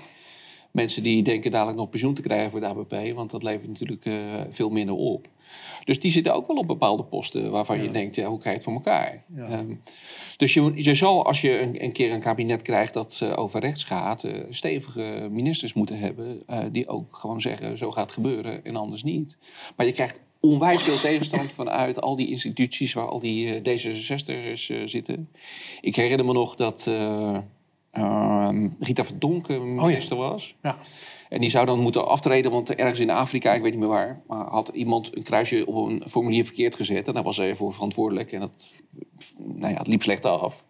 mensen 0.75 1.03
die 1.03 1.23
denken 1.23 1.51
dadelijk 1.51 1.77
nog 1.77 1.89
pensioen 1.89 2.13
te 2.13 2.21
krijgen 2.21 2.51
voor 2.51 2.61
het 2.61 2.69
ABP. 2.69 3.15
Want 3.15 3.31
dat 3.31 3.43
levert 3.43 3.67
natuurlijk 3.67 4.05
eh, 4.05 4.15
veel 4.49 4.69
minder 4.69 4.95
op. 4.95 5.27
Dus 5.83 5.99
die 5.99 6.11
zitten 6.11 6.33
ook 6.33 6.47
wel 6.47 6.57
op 6.57 6.67
bepaalde 6.67 7.03
posten 7.03 7.51
waarvan 7.51 7.83
je 7.83 7.91
denkt, 7.91 8.15
ja, 8.15 8.27
hoe 8.27 8.39
krijg 8.39 8.55
je 8.57 8.63
het 8.63 8.73
voor 8.73 8.83
elkaar? 8.83 9.23
Ja. 9.35 9.47
Ehm, 9.47 9.73
dus 10.37 10.53
je, 10.53 10.71
je 10.75 10.93
zal, 10.93 11.25
als 11.25 11.41
je 11.41 11.61
een, 11.61 11.83
een 11.83 11.91
keer 11.91 12.11
een 12.11 12.19
kabinet 12.19 12.61
krijgt 12.61 12.93
dat 12.93 13.19
eh, 13.23 13.37
over 13.37 13.59
rechts 13.59 13.83
gaat, 13.83 14.23
eh, 14.23 14.43
stevige 14.49 15.27
ministers 15.31 15.73
moeten 15.73 15.97
hebben 15.97 16.43
die 16.71 16.87
ook 16.87 17.15
gewoon 17.15 17.41
zeggen, 17.41 17.77
zo 17.77 17.91
gaat 17.91 18.03
het 18.03 18.13
gebeuren 18.13 18.63
en 18.63 18.75
anders 18.75 19.03
niet. 19.03 19.37
Maar 19.75 19.85
je 19.85 19.91
krijgt 19.91 20.19
onwijs 20.45 20.81
veel 20.81 20.99
tegenstand 20.99 21.51
vanuit 21.61 22.01
al 22.01 22.15
die 22.15 22.29
instituties 22.29 22.93
waar 22.93 23.07
al 23.07 23.19
die 23.19 23.61
eh, 23.61 23.79
D66'ers 23.79 24.67
eh, 24.67 24.81
zitten. 24.85 25.29
Ik 25.81 25.95
herinner 25.95 26.25
me 26.25 26.33
nog 26.33 26.55
dat 26.55 26.91
eh, 27.95 28.03
ehm, 28.03 28.69
Rita 28.79 29.05
Verdonk 29.05 29.47
eh, 29.47 29.61
minister 29.61 30.17
was. 30.17 30.55
ja. 30.61 30.77
En 31.29 31.41
die 31.41 31.49
zou 31.49 31.65
dan 31.65 31.79
moeten 31.79 32.07
aftreden, 32.07 32.51
want 32.51 32.75
ergens 32.75 32.99
in 32.99 33.09
Afrika, 33.09 33.53
ik 33.53 33.61
weet 33.61 33.71
niet 33.71 33.79
meer 33.79 33.89
waar, 33.89 34.21
maar 34.27 34.45
had 34.45 34.67
iemand 34.73 35.15
een 35.15 35.23
kruisje 35.23 35.65
op 35.65 35.75
een 35.75 36.03
formulier 36.07 36.43
verkeerd 36.43 36.75
gezet. 36.75 37.07
En 37.07 37.13
daar 37.13 37.23
was 37.23 37.37
hij 37.37 37.55
voor 37.55 37.73
verantwoordelijk. 37.73 38.31
En 38.31 38.39
dat, 38.39 38.73
nou 39.43 39.71
ja, 39.73 39.77
het 39.77 39.87
liep 39.87 40.01
slecht 40.01 40.25
af. 40.25 40.63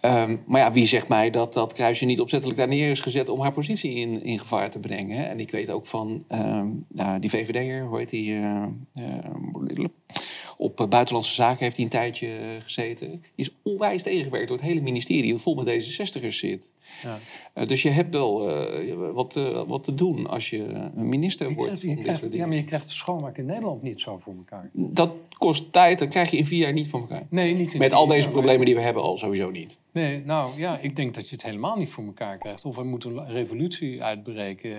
Ehm, 0.00 0.36
maar 0.46 0.60
ja, 0.60 0.72
wie 0.72 0.86
zegt 0.86 1.08
mij 1.08 1.30
dat 1.30 1.52
dat 1.52 1.72
kruisje 1.72 2.04
niet 2.04 2.20
opzettelijk 2.20 2.58
daar 2.58 2.68
neer 2.68 2.90
is 2.90 3.00
gezet 3.00 3.28
om 3.28 3.40
haar 3.40 3.52
positie 3.52 3.94
in, 3.94 4.22
in 4.22 4.38
gevaar 4.38 4.70
te 4.70 4.78
brengen? 4.78 5.16
Hè? 5.16 5.22
En 5.22 5.40
ik 5.40 5.50
weet 5.50 5.70
ook 5.70 5.86
van 5.86 6.24
ehm, 6.28 6.68
nou, 6.88 7.18
die 7.18 7.30
VVD'er, 7.30 7.84
hoe 7.84 7.98
heet 7.98 8.10
die? 8.10 8.34
eh, 8.34 8.62
eh, 8.94 9.34
op 10.56 10.80
eh, 10.80 10.88
buitenlandse 10.88 11.34
zaken 11.34 11.64
heeft 11.64 11.76
hij 11.76 11.84
een 11.84 11.90
tijdje 11.90 12.36
eh, 12.36 12.62
gezeten. 12.62 13.24
Is 13.34 13.50
onwijs 13.62 14.02
tegengewerkt 14.02 14.48
door 14.48 14.56
het 14.56 14.66
hele 14.66 14.80
ministerie 14.80 15.32
dat 15.32 15.40
vol 15.40 15.54
met 15.54 15.84
D66'ers 15.84 16.26
zit. 16.28 16.72
Ja. 17.02 17.18
Eh, 17.52 17.66
dus 17.68 17.82
je 17.82 17.90
hebt 17.90 18.14
wel 18.14 18.50
eh, 18.50 18.94
wat, 19.12 19.36
eh, 19.36 19.62
wat 19.66 19.84
te 19.84 19.94
doen 19.94 20.26
als 20.26 20.50
je 20.50 20.62
een 20.96 21.08
minister 21.08 21.48
Je 21.48 21.54
wordt. 21.54 21.78
krijgt, 21.78 21.96
je 21.98 22.02
krijgt- 22.02 22.32
ja, 22.34 22.46
maar 22.46 22.56
je 22.56 22.64
krijgt 22.64 22.88
de 22.88 22.94
schoonmaak 22.94 23.38
in 23.38 23.46
Nederland 23.46 23.82
niet 23.82 24.00
zo 24.00 24.18
voor 24.18 24.34
elkaar. 24.36 24.70
Dat 24.72 25.10
kost 25.38 25.72
tijd, 25.72 25.98
dat 25.98 26.08
krijg 26.08 26.30
je 26.30 26.36
in 26.36 26.46
vier 26.46 26.58
jaar 26.58 26.72
niet 26.72 26.88
van 26.88 27.00
elkaar. 27.00 27.26
Nee, 27.30 27.54
niet 27.54 27.72
in 27.72 27.78
Met 27.78 27.92
al 27.92 28.06
deze 28.06 28.22
maar- 28.24 28.32
problemen 28.32 28.66
die 28.66 28.74
we 28.74 28.80
hebben 28.80 29.02
al 29.02 29.16
sowieso 29.16 29.50
niet. 29.50 29.78
Nee, 29.92 30.22
nou 30.24 30.50
ja, 30.56 30.78
ik 30.78 30.96
denk 30.96 31.14
dat 31.14 31.28
je 31.28 31.34
het 31.34 31.44
helemaal 31.44 31.76
niet 31.76 31.88
voor 31.90 32.04
elkaar 32.04 32.38
krijgt. 32.38 32.64
Of 32.64 32.76
we 32.76 32.84
moeten 32.84 33.16
een 33.16 33.26
revolutie 33.28 34.02
uitbreken 34.02 34.76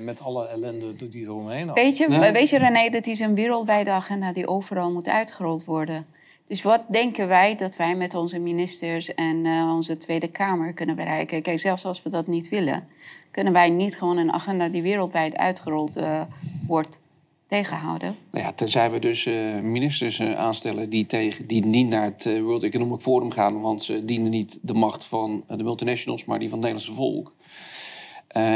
met 0.00 0.20
alle 0.20 0.46
ellende 0.46 1.08
die 1.08 1.24
er 1.24 1.32
omheen 1.34 1.64
hangt. 1.66 1.80
Weet 1.80 1.96
je, 1.96 2.08
Nee. 2.08 2.32
weet 2.32 2.50
je 2.50 2.58
René, 2.58 2.88
dat 2.90 3.06
is 3.06 3.20
een 3.20 3.34
wereldwijde 3.34 3.90
agenda 3.90 4.32
die 4.32 4.46
overal 4.48 4.92
moet 4.92 5.08
uitgerold 5.08 5.64
worden. 5.64 6.06
Dus 6.48 6.62
wat 6.62 6.82
denken 6.88 7.28
wij 7.28 7.56
dat 7.56 7.76
wij 7.76 7.96
met 7.96 8.14
onze 8.14 8.38
ministers 8.38 9.14
en 9.14 9.46
eh, 9.46 9.72
onze 9.74 9.96
Tweede 9.96 10.28
Kamer 10.28 10.72
kunnen 10.72 10.96
bereiken? 10.96 11.42
Kijk, 11.42 11.60
zelfs 11.60 11.84
als 11.84 12.02
we 12.02 12.10
dat 12.10 12.26
niet 12.26 12.48
willen, 12.48 12.88
kunnen 13.30 13.52
wij 13.52 13.70
niet 13.70 13.96
gewoon 13.96 14.16
een 14.16 14.32
agenda 14.32 14.68
die 14.68 14.82
wereldwijd 14.82 15.36
uitgerold 15.36 15.96
eh, 15.96 16.20
wordt 16.66 17.00
tegenhouden. 17.46 18.16
Nou 18.30 18.44
ja, 18.44 18.52
tenzij 18.52 18.90
we 18.90 18.98
dus 18.98 19.26
eh, 19.26 19.60
ministers 19.60 20.20
aanstellen 20.20 20.90
die, 20.90 21.06
tegen, 21.06 21.46
die 21.46 21.66
niet 21.66 21.88
naar 21.88 22.04
het 22.04 22.24
World 22.40 22.62
Economic 22.62 23.00
Forum 23.00 23.30
gaan, 23.30 23.60
want 23.60 23.82
ze 23.82 24.04
dienen 24.04 24.30
niet 24.30 24.58
de 24.60 24.74
macht 24.74 25.04
van 25.04 25.44
de 25.46 25.62
multinationals, 25.62 26.24
maar 26.24 26.38
die 26.38 26.48
van 26.48 26.58
het 26.58 26.68
Nederlandse 26.68 27.02
volk. 27.02 27.34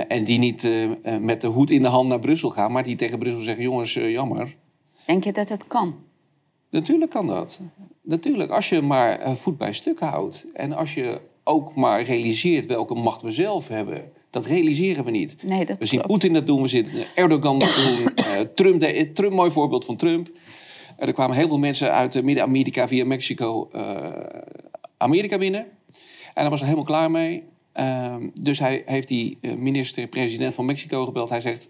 En 0.08 0.24
die 0.24 0.38
niet 0.38 0.68
met 1.20 1.40
de 1.40 1.46
hoed 1.46 1.70
in 1.70 1.82
de 1.82 1.88
hand 1.88 2.08
naar 2.08 2.18
Brussel 2.18 2.50
gaan, 2.50 2.72
maar 2.72 2.82
die 2.82 2.96
tegen 2.96 3.18
Brussel 3.18 3.42
zeggen: 3.42 3.64
jongens, 3.64 3.92
jammer. 3.92 4.56
Denk 5.06 5.24
je 5.24 5.32
dat 5.32 5.48
het 5.48 5.66
kan? 5.66 5.94
Natuurlijk 6.72 7.10
kan 7.10 7.26
dat. 7.26 7.60
Natuurlijk, 8.02 8.50
als 8.50 8.68
je 8.68 8.82
maar 8.82 9.18
eh, 9.18 9.34
voet 9.34 9.58
bij 9.58 9.72
stuk 9.72 10.00
houdt. 10.00 10.46
En 10.52 10.72
als 10.72 10.94
je 10.94 11.20
ook 11.44 11.74
maar 11.74 12.02
realiseert 12.02 12.66
welke 12.66 12.94
macht 12.94 13.22
we 13.22 13.30
zelf 13.30 13.68
hebben. 13.68 14.12
Dat 14.30 14.46
realiseren 14.46 15.04
we 15.04 15.10
niet. 15.10 15.42
Nee, 15.42 15.64
dat 15.64 15.78
We 15.78 15.86
zien. 15.86 16.00
Poetin 16.00 16.32
dat 16.32 16.46
doen, 16.46 16.62
we 16.62 16.68
zien 16.68 16.86
Erdogan 17.14 17.58
dat 17.58 17.74
doen. 17.74 18.14
eh, 18.26 18.40
Trump, 18.40 18.80
de, 18.80 19.10
Trump, 19.12 19.32
mooi 19.32 19.50
voorbeeld 19.50 19.84
van 19.84 19.96
Trump. 19.96 20.28
Eh, 20.96 21.06
er 21.06 21.12
kwamen 21.12 21.36
heel 21.36 21.48
veel 21.48 21.58
mensen 21.58 21.92
uit 21.92 22.14
eh, 22.14 22.22
Midden-Amerika 22.22 22.88
via 22.88 23.04
Mexico 23.04 23.68
eh, 23.72 24.10
Amerika 24.96 25.38
binnen. 25.38 25.66
En 26.34 26.42
daar 26.42 26.50
was 26.50 26.60
er 26.60 26.66
helemaal 26.66 26.86
klaar 26.86 27.10
mee. 27.10 27.44
Ehm, 27.72 28.28
dus 28.40 28.58
hij 28.58 28.82
heeft 28.86 29.08
die 29.08 29.38
eh, 29.40 29.54
minister-president 29.54 30.54
van 30.54 30.64
Mexico 30.64 31.04
gebeld. 31.04 31.28
Hij 31.28 31.40
zegt, 31.40 31.68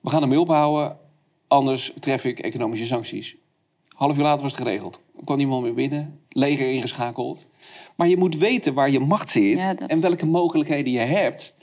we 0.00 0.10
gaan 0.10 0.22
ermee 0.22 0.40
ophouden, 0.40 0.96
anders 1.48 1.92
tref 2.00 2.24
ik 2.24 2.38
economische 2.38 2.86
sancties. 2.86 3.36
Half 3.94 4.16
uur 4.16 4.22
later 4.22 4.42
was 4.42 4.52
het 4.52 4.60
geregeld. 4.60 5.00
Er 5.18 5.24
kwam 5.24 5.36
niemand 5.36 5.62
meer 5.62 5.74
binnen, 5.74 6.20
leger 6.28 6.72
ingeschakeld. 6.72 7.44
Maar 7.96 8.08
je 8.08 8.16
moet 8.16 8.36
weten 8.36 8.74
waar 8.74 8.90
je 8.90 9.00
macht 9.00 9.30
zit 9.30 9.58
Ja, 9.58 9.74
dat- 9.74 9.88
en 9.88 10.00
welke 10.00 10.26
mogelijkheden 10.26 10.92
je 10.92 10.98
hebt. 10.98 11.54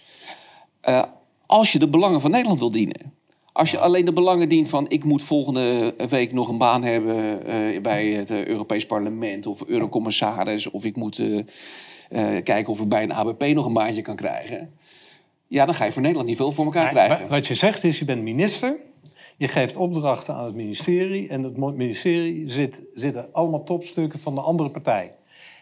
eh, 0.82 1.04
als 1.46 1.72
je 1.72 1.80
de 1.80 1.90
belangen 1.90 2.22
van 2.22 2.32
Nederland 2.32 2.60
wil 2.60 2.72
dienen. 2.72 3.14
Als 3.54 3.72
je 3.72 3.80
alleen 3.80 4.06
de 4.06 4.14
belangen 4.14 4.50
dient 4.50 4.70
van 4.70 4.90
ik 4.90 5.04
moet 5.04 5.24
volgende 5.24 5.94
week 6.10 6.34
nog 6.34 6.50
een 6.50 6.58
baan 6.58 6.84
hebben 6.84 7.46
eh, 7.46 7.82
bij 7.82 8.08
het 8.08 8.30
eh, 8.30 8.46
Europees 8.46 8.86
Parlement 8.86 9.46
of 9.46 9.64
eurocommissaris 9.68 10.70
of 10.70 10.84
ik 10.86 10.96
moet 10.96 11.22
kijken 12.44 12.68
of 12.68 12.80
ik 12.80 12.90
bij 12.90 13.04
een 13.04 13.14
ABP 13.14 13.44
nog 13.54 13.66
een 13.66 13.74
baantje 13.74 14.02
kan 14.02 14.16
krijgen. 14.16 14.74
Ja, 15.48 15.66
dan 15.66 15.74
ga 15.74 15.86
je 15.86 15.92
voor 15.92 16.02
Nederland 16.02 16.28
niet 16.30 16.38
veel 16.38 16.52
voor 16.52 16.66
elkaar 16.66 16.84
Maar 16.84 16.94
krijgen. 17.06 17.28
wa- 17.28 17.36
Wat 17.36 17.48
je 17.48 17.54
zegt 17.56 17.84
is, 17.84 18.00
je 18.00 18.06
bent 18.06 18.22
minister. 18.22 18.76
Je 19.42 19.48
geeft 19.48 19.76
opdrachten 19.76 20.36
aan 20.36 20.46
het 20.46 20.56
ministerie. 20.56 21.28
En 21.28 21.44
het 21.44 21.58
ministerie 21.58 22.50
zit, 22.50 22.84
zitten 22.94 23.34
allemaal 23.34 23.64
topstukken 23.64 24.20
van 24.20 24.36
de 24.36 24.42
andere 24.42 24.70
partij. 24.70 25.14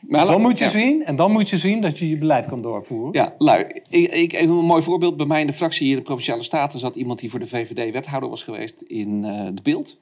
Maar 0.02 0.26
dan 0.26 0.42
moet 0.42 0.58
je 0.58 0.64
ja. 0.64 0.70
zien, 0.70 1.06
en 1.06 1.16
dan 1.16 1.32
moet 1.32 1.50
je 1.50 1.58
zien 1.58 1.82
dat 1.82 1.98
je 1.98 2.10
je 2.10 2.18
beleid 2.18 2.48
kan 2.48 2.62
doorvoeren. 2.62 3.14
Ja, 3.14 3.36
lui, 3.38 3.66
ik, 3.90 4.12
ik, 4.12 4.34
een 4.34 4.50
mooi 4.50 4.82
voorbeeld. 4.82 5.18
Bij 5.18 5.26
mij 5.26 5.42
in 5.42 5.48
de 5.48 5.54
fractie 5.54 5.84
hier 5.84 5.92
in 5.92 6.00
de 6.00 6.06
Provinciale 6.06 6.44
Staten 6.44 6.80
zat 6.80 6.96
iemand 6.96 7.20
die 7.20 7.30
voor 7.30 7.40
de 7.40 7.48
VVD 7.48 7.92
wethouder 7.92 8.30
was 8.30 8.44
geweest 8.44 8.82
in 8.82 9.24
eh 9.24 9.46
de 9.54 9.62
beeld. 9.62 10.00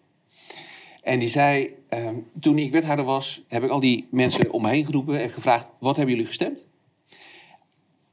En 1.01 1.19
die 1.19 1.29
zei, 1.29 1.69
ehm, 1.89 2.15
toen 2.39 2.57
ik 2.57 2.71
wethouder 2.71 3.05
was, 3.05 3.43
heb 3.47 3.63
ik 3.63 3.69
al 3.69 3.79
die 3.79 4.07
mensen 4.11 4.51
om 4.51 4.61
me 4.61 4.69
heen 4.69 4.85
geroepen 4.85 5.21
en 5.21 5.29
gevraagd, 5.29 5.69
wat 5.79 5.95
hebben 5.95 6.13
jullie 6.15 6.29
gestemd? 6.29 6.67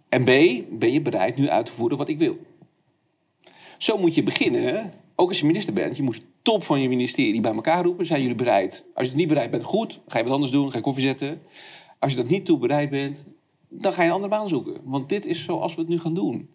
En 0.09 0.23
B, 0.25 0.29
ben 0.79 0.93
je 0.93 1.01
bereid 1.01 1.37
nu 1.37 1.49
uit 1.49 1.67
te 1.67 1.73
voeren 1.73 1.99
wat 1.99 2.09
ik 2.09 2.19
wil? 2.19 2.37
Zo 3.79 3.99
moet 3.99 4.15
je 4.15 4.23
beginnen, 4.23 4.93
ook 5.17 5.29
als 5.29 5.39
je 5.41 5.47
minister 5.47 5.73
bent. 5.73 5.97
Je 5.97 6.03
moet 6.03 6.21
de 6.21 6.27
top 6.43 6.63
van 6.65 6.81
je 6.81 6.89
ministerie 6.89 7.41
bij 7.41 7.55
elkaar 7.55 7.85
roepen. 7.85 8.07
Zijn 8.07 8.21
jullie 8.21 8.37
bereid? 8.37 8.87
Als 8.95 9.05
je 9.05 9.11
het 9.11 9.19
niet 9.21 9.29
bereid 9.29 9.51
bent, 9.51 9.63
goed. 9.63 10.01
Ga 10.07 10.19
je 10.19 10.25
wat 10.25 10.33
anders 10.33 10.53
doen, 10.53 10.71
ga 10.71 10.77
je 10.77 10.83
koffie 10.83 11.03
zetten. 11.05 11.43
Als 11.99 12.11
je 12.13 12.19
dat 12.19 12.29
niet 12.29 12.45
toe 12.45 12.59
bereid 12.59 12.91
bent, 12.91 13.25
dan 13.69 13.93
ga 13.93 14.03
je 14.03 14.09
een 14.09 14.15
andere 14.15 14.31
baan 14.33 14.49
zoeken. 14.49 14.77
Want 14.85 15.09
dit 15.09 15.27
is 15.27 15.45
zoals 15.45 15.75
we 15.75 15.81
het 15.81 15.91
nu 15.91 15.99
gaan 15.99 16.15
doen. 16.15 16.49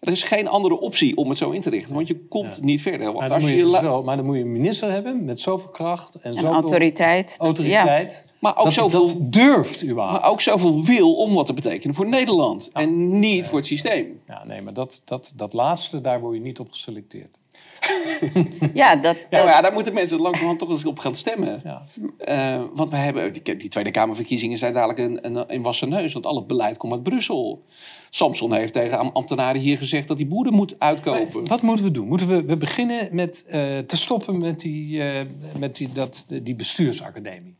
Er 0.00 0.12
is 0.12 0.22
geen 0.22 0.48
andere 0.48 0.80
optie 0.80 1.16
om 1.16 1.28
het 1.28 1.38
zo 1.38 1.50
in 1.50 1.60
te 1.60 1.70
richten, 1.70 1.94
want 1.94 2.06
je 2.06 2.16
komt 2.28 2.56
Ja. 2.56 2.64
niet 2.64 2.82
verder. 2.82 2.98
Maar 3.00 3.12
Want 3.14 3.20
dan, 3.24 3.32
als 3.32 3.42
moet 3.42 3.50
je 3.50 3.56
je 3.58 3.62
dus 3.62 3.72
la- 3.72 3.82
wel, 3.82 4.02
maar 4.02 4.16
dan 4.16 4.24
moet 4.26 4.36
je 4.36 4.42
een 4.42 4.52
minister 4.52 4.90
hebben 4.90 5.24
met 5.24 5.40
zoveel 5.40 5.70
kracht 5.70 6.14
en, 6.14 6.20
En 6.22 6.34
zoveel 6.34 6.50
autoriteit. 6.52 7.34
autoriteit. 7.38 8.26
maar, 8.40 8.56
ook 8.56 8.64
dat, 8.64 8.72
zoveel, 8.72 9.06
dat 9.06 9.32
durft 9.32 9.84
überhaupt. 9.84 10.20
maar 10.20 10.30
ook 10.30 10.40
zoveel 10.40 10.84
wil 10.84 11.14
om 11.14 11.34
wat 11.34 11.46
te 11.46 11.52
betekenen 11.52 11.94
voor 11.94 12.08
Nederland. 12.08 12.70
En 12.72 13.18
niet 13.18 13.46
voor 13.46 13.56
het 13.58 13.66
systeem. 13.66 14.20
Ja, 14.26 14.44
nee, 14.46 14.62
maar 14.62 14.74
dat, 14.74 15.02
dat, 15.04 15.32
dat 15.36 15.52
laatste, 15.52 16.00
daar 16.00 16.20
word 16.20 16.34
je 16.34 16.40
niet 16.40 16.58
op 16.60 16.70
geselecteerd. 16.70 17.38
Ja, 17.80 18.68
ja, 18.74 18.96
dat, 18.96 19.16
Ja, 19.30 19.44
ja, 19.44 19.60
daar 19.60 19.72
moeten 19.72 19.94
mensen 19.94 20.20
langzamerhand 20.26 20.58
toch 20.58 20.68
eens 20.68 20.84
op 20.84 20.98
gaan 20.98 21.14
stemmen. 21.14 21.60
Ja. 21.64 21.84
Eh, 22.18 22.62
want 22.74 22.90
we 22.90 22.96
hebben, 22.96 23.32
die, 23.32 23.56
die 23.56 23.68
Tweede 23.68 23.90
Kamerverkiezingen 23.90 24.58
zijn 24.58 24.72
dadelijk 24.72 24.98
een, 24.98 25.26
een, 25.26 25.54
een 25.54 25.62
wassen 25.62 25.88
neus. 25.88 26.12
Want 26.12 26.26
al 26.26 26.36
het 26.36 26.46
beleid 26.46 26.76
komt 26.76 26.92
uit 26.92 27.02
Brussel. 27.02 27.64
Samson 28.10 28.52
heeft 28.52 28.72
tegen 28.72 28.98
am- 28.98 29.10
ambtenaren 29.12 29.60
hier 29.60 29.76
gezegd 29.76 30.08
dat 30.08 30.16
die 30.16 30.26
boeren 30.26 30.54
moet 30.54 30.74
uitkopen. 30.78 31.46
Wat 31.48 31.62
moeten 31.62 31.84
we 31.84 31.90
doen? 31.90 32.06
Moeten 32.08 32.28
we, 32.28 32.42
we 32.44 32.56
beginnen 32.56 33.08
met 33.12 33.44
eh, 33.48 33.78
te 33.78 33.96
stoppen 33.96 34.38
met 34.38 34.60
die, 34.60 35.02
eh, 35.02 35.20
met 35.58 35.76
die, 35.76 35.92
dat, 35.92 36.26
die 36.42 36.54
bestuursacademie? 36.54 37.54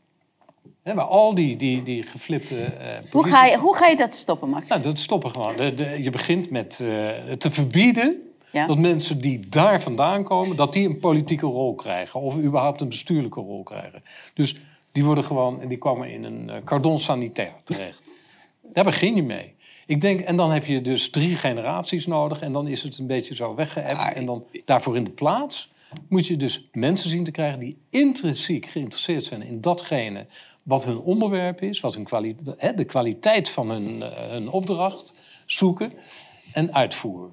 Hè, 0.83 0.93
waar 0.93 1.05
al 1.05 1.33
die, 1.35 1.55
die, 1.55 1.83
die 1.83 2.03
geflipte. 2.03 2.55
eh, 2.63 3.11
hoe, 3.11 3.27
ga 3.27 3.45
je, 3.45 3.57
hoe 3.57 3.75
ga 3.75 3.87
je 3.87 3.95
dat 3.95 4.13
stoppen, 4.13 4.49
Max? 4.49 4.67
Nou, 4.67 4.81
dat 4.81 4.97
stoppen 4.99 5.31
gewoon. 5.31 5.55
De, 5.55 5.73
de- 5.73 6.03
je 6.03 6.09
begint 6.09 6.49
met 6.49 6.79
eh, 6.81 6.87
te 7.37 7.51
verbieden 7.51 8.21
Ja. 8.51 8.67
dat 8.67 8.77
mensen 8.77 9.17
die 9.17 9.49
daar 9.49 9.81
vandaan 9.81 10.23
komen, 10.23 10.55
dat 10.55 10.73
die 10.73 10.87
een 10.89 10.99
politieke 10.99 11.45
rol 11.45 11.75
krijgen. 11.75 12.19
Of 12.19 12.37
überhaupt 12.37 12.81
een 12.81 12.89
bestuurlijke 12.89 13.39
rol 13.39 13.63
krijgen. 13.63 14.03
Dus 14.33 14.55
die 14.91 15.05
worden 15.05 15.23
gewoon, 15.23 15.61
en 15.61 15.67
die 15.67 15.77
komen 15.77 16.11
in 16.11 16.23
een 16.23 16.49
eh, 16.49 16.55
cordon 16.65 16.99
sanitair 16.99 17.53
terecht. 17.63 18.11
Daar 18.73 18.83
begin 18.83 19.15
je 19.15 19.23
mee. 19.23 19.53
Ik 19.85 20.01
denk, 20.01 20.19
en 20.19 20.35
dan 20.35 20.51
heb 20.51 20.65
je 20.65 20.81
dus 20.81 21.09
drie 21.09 21.35
generaties 21.35 22.05
nodig. 22.05 22.41
En 22.41 22.51
dan 22.51 22.67
is 22.67 22.83
het 22.83 22.97
een 22.97 23.07
beetje 23.07 23.35
zo 23.35 23.55
weggeëpt. 23.55 23.89
Ja, 23.89 24.13
en 24.13 24.25
dan 24.25 24.43
daarvoor 24.65 24.95
in 24.95 25.03
de 25.03 25.09
plaats 25.09 25.71
moet 26.09 26.27
je 26.27 26.37
dus 26.37 26.69
mensen 26.71 27.09
zien 27.09 27.23
te 27.23 27.31
krijgen 27.31 27.59
die 27.59 27.77
intrinsiek 27.89 28.65
geïnteresseerd 28.65 29.23
zijn 29.23 29.41
in 29.41 29.61
datgene 29.61 30.25
wat 30.63 30.85
hun 30.85 30.99
onderwerp 30.99 31.61
is, 31.61 31.79
wat 31.79 31.93
hun 31.93 32.35
de 32.75 32.85
kwaliteit 32.85 33.49
van 33.49 33.69
hun, 33.69 34.03
eh, 34.03 34.29
hun 34.29 34.49
opdracht 34.49 35.15
zoeken 35.45 35.93
en 36.53 36.73
uitvoeren. 36.73 37.31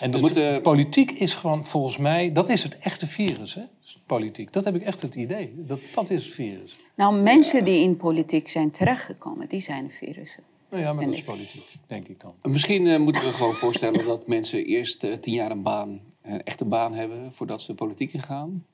En 0.00 0.10
dus 0.10 0.20
moeten- 0.20 0.62
politiek 0.62 1.10
is 1.10 1.34
gewoon 1.34 1.64
volgens 1.64 1.96
mij, 1.96 2.32
dat 2.32 2.48
is 2.48 2.62
het 2.62 2.78
echte 2.78 3.06
virus, 3.06 3.54
hè? 3.54 3.62
Politiek. 4.06 4.52
Dat 4.52 4.64
heb 4.64 4.74
ik 4.74 4.82
echt 4.82 5.02
het 5.02 5.14
idee. 5.14 5.52
Dat, 5.56 5.80
dat 5.94 6.10
is 6.10 6.24
het 6.24 6.34
virus. 6.34 6.76
Nou, 6.94 7.20
mensen 7.22 7.64
die 7.64 7.82
in 7.82 7.96
politiek 7.96 8.48
zijn 8.48 8.70
terechtgekomen, 8.70 9.48
die 9.48 9.60
zijn 9.60 9.90
virussen. 9.90 10.42
Nou 10.70 10.82
ja, 10.82 10.92
maar 10.92 11.02
En 11.02 11.08
dat 11.08 11.18
is 11.18 11.24
politiek, 11.24 11.64
denk 11.86 12.08
ik 12.08 12.20
dan. 12.20 12.34
Misschien 12.42 12.86
eh, 12.86 12.98
moeten 12.98 13.22
we 13.24 13.32
gewoon 13.32 13.54
voorstellen 13.54 14.06
dat 14.06 14.26
mensen 14.26 14.64
eerst 14.64 15.04
eh, 15.04 15.12
tien 15.12 15.34
jaar 15.34 15.50
een 15.50 15.62
baan, 15.62 16.00
een 16.22 16.42
echte 16.42 16.64
baan 16.64 16.94
hebben 16.94 17.32
voordat 17.32 17.62
ze 17.62 17.74
politiek 17.74 18.12
ingaan. 18.12 18.64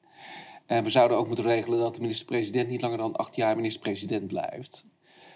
En 0.66 0.84
we 0.84 0.90
zouden 0.90 1.16
ook 1.16 1.26
moeten 1.26 1.44
regelen 1.44 1.78
dat 1.78 1.94
de 1.94 2.00
minister-president 2.00 2.68
niet 2.68 2.80
langer 2.80 2.98
dan 2.98 3.16
acht 3.16 3.36
jaar 3.36 3.56
minister-president 3.56 4.26
blijft. 4.26 4.86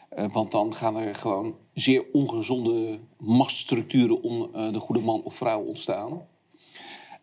Eh, 0.08 0.32
want 0.32 0.52
dan 0.52 0.74
gaan 0.74 0.96
er 0.96 1.14
gewoon 1.14 1.54
zeer 1.74 2.04
ongezonde 2.12 2.98
machtsstructuren 3.18 4.22
om 4.22 4.48
eh, 4.54 4.72
de 4.72 4.80
goede 4.80 5.00
man 5.00 5.22
of 5.22 5.34
vrouw 5.34 5.60
ontstaan. 5.60 6.26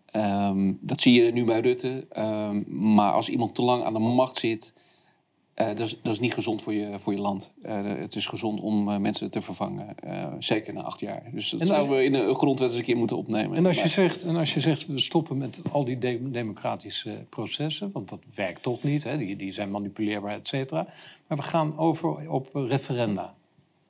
Ehm, 0.06 0.74
dat 0.80 1.02
zie 1.02 1.24
je 1.24 1.32
nu 1.32 1.44
bij 1.44 1.60
Rutte. 1.60 2.06
Ehm, 2.10 2.64
maar 2.94 3.12
als 3.12 3.30
iemand 3.30 3.56
te 3.56 3.62
lang 3.62 3.84
aan 3.84 3.94
de 3.94 4.00
macht 4.00 4.38
zit, 4.38 4.74
eh, 5.56 5.68
dat, 5.68 5.80
is, 5.80 6.00
dat 6.02 6.14
is 6.14 6.20
niet 6.20 6.34
gezond 6.34 6.62
voor 6.62 6.74
je, 6.74 7.00
voor 7.00 7.14
je 7.14 7.20
land. 7.20 7.52
Eh, 7.62 7.82
het 7.84 8.16
is 8.16 8.28
gezond 8.28 8.60
om 8.62 8.90
eh, 8.90 8.98
mensen 8.98 9.32
te 9.32 9.42
vervangen, 9.42 9.96
zeker 10.40 10.74
na 10.74 10.82
acht 10.82 11.00
jaar. 11.00 11.24
Dus 11.32 11.50
dat 11.50 11.62
En 11.62 11.68
zouden 11.68 11.98
we 11.98 12.04
in 12.04 12.12
de 12.12 12.36
grondwet 12.36 12.70
eens 12.70 12.78
een 12.78 12.84
keer 12.86 12.98
moeten 12.98 13.18
opnemen. 13.18 13.58
En 13.58 13.66
als, 13.66 13.82
je 13.82 13.88
zegt, 13.88 14.24
en 14.24 14.36
als 14.36 14.54
je 14.54 14.60
zegt, 14.60 14.88
we 14.88 15.00
stoppen 15.00 15.38
met 15.38 15.62
al 15.72 15.84
die 15.86 15.98
de- 15.98 16.32
democratische 16.32 17.26
processen, 17.30 17.90
want 17.94 18.10
dat 18.10 18.26
werkt 18.36 18.64
toch 18.64 18.84
niet, 18.84 19.04
hè? 19.04 19.18
Die, 19.18 19.36
die 19.36 19.52
zijn 19.52 19.72
manipuleerbaar, 19.72 20.34
et 20.34 20.48
cetera. 20.48 20.88
Maar 21.28 21.38
we 21.38 21.44
gaan 21.44 21.78
over 21.78 22.30
op 22.32 22.50
referenda. 22.54 23.34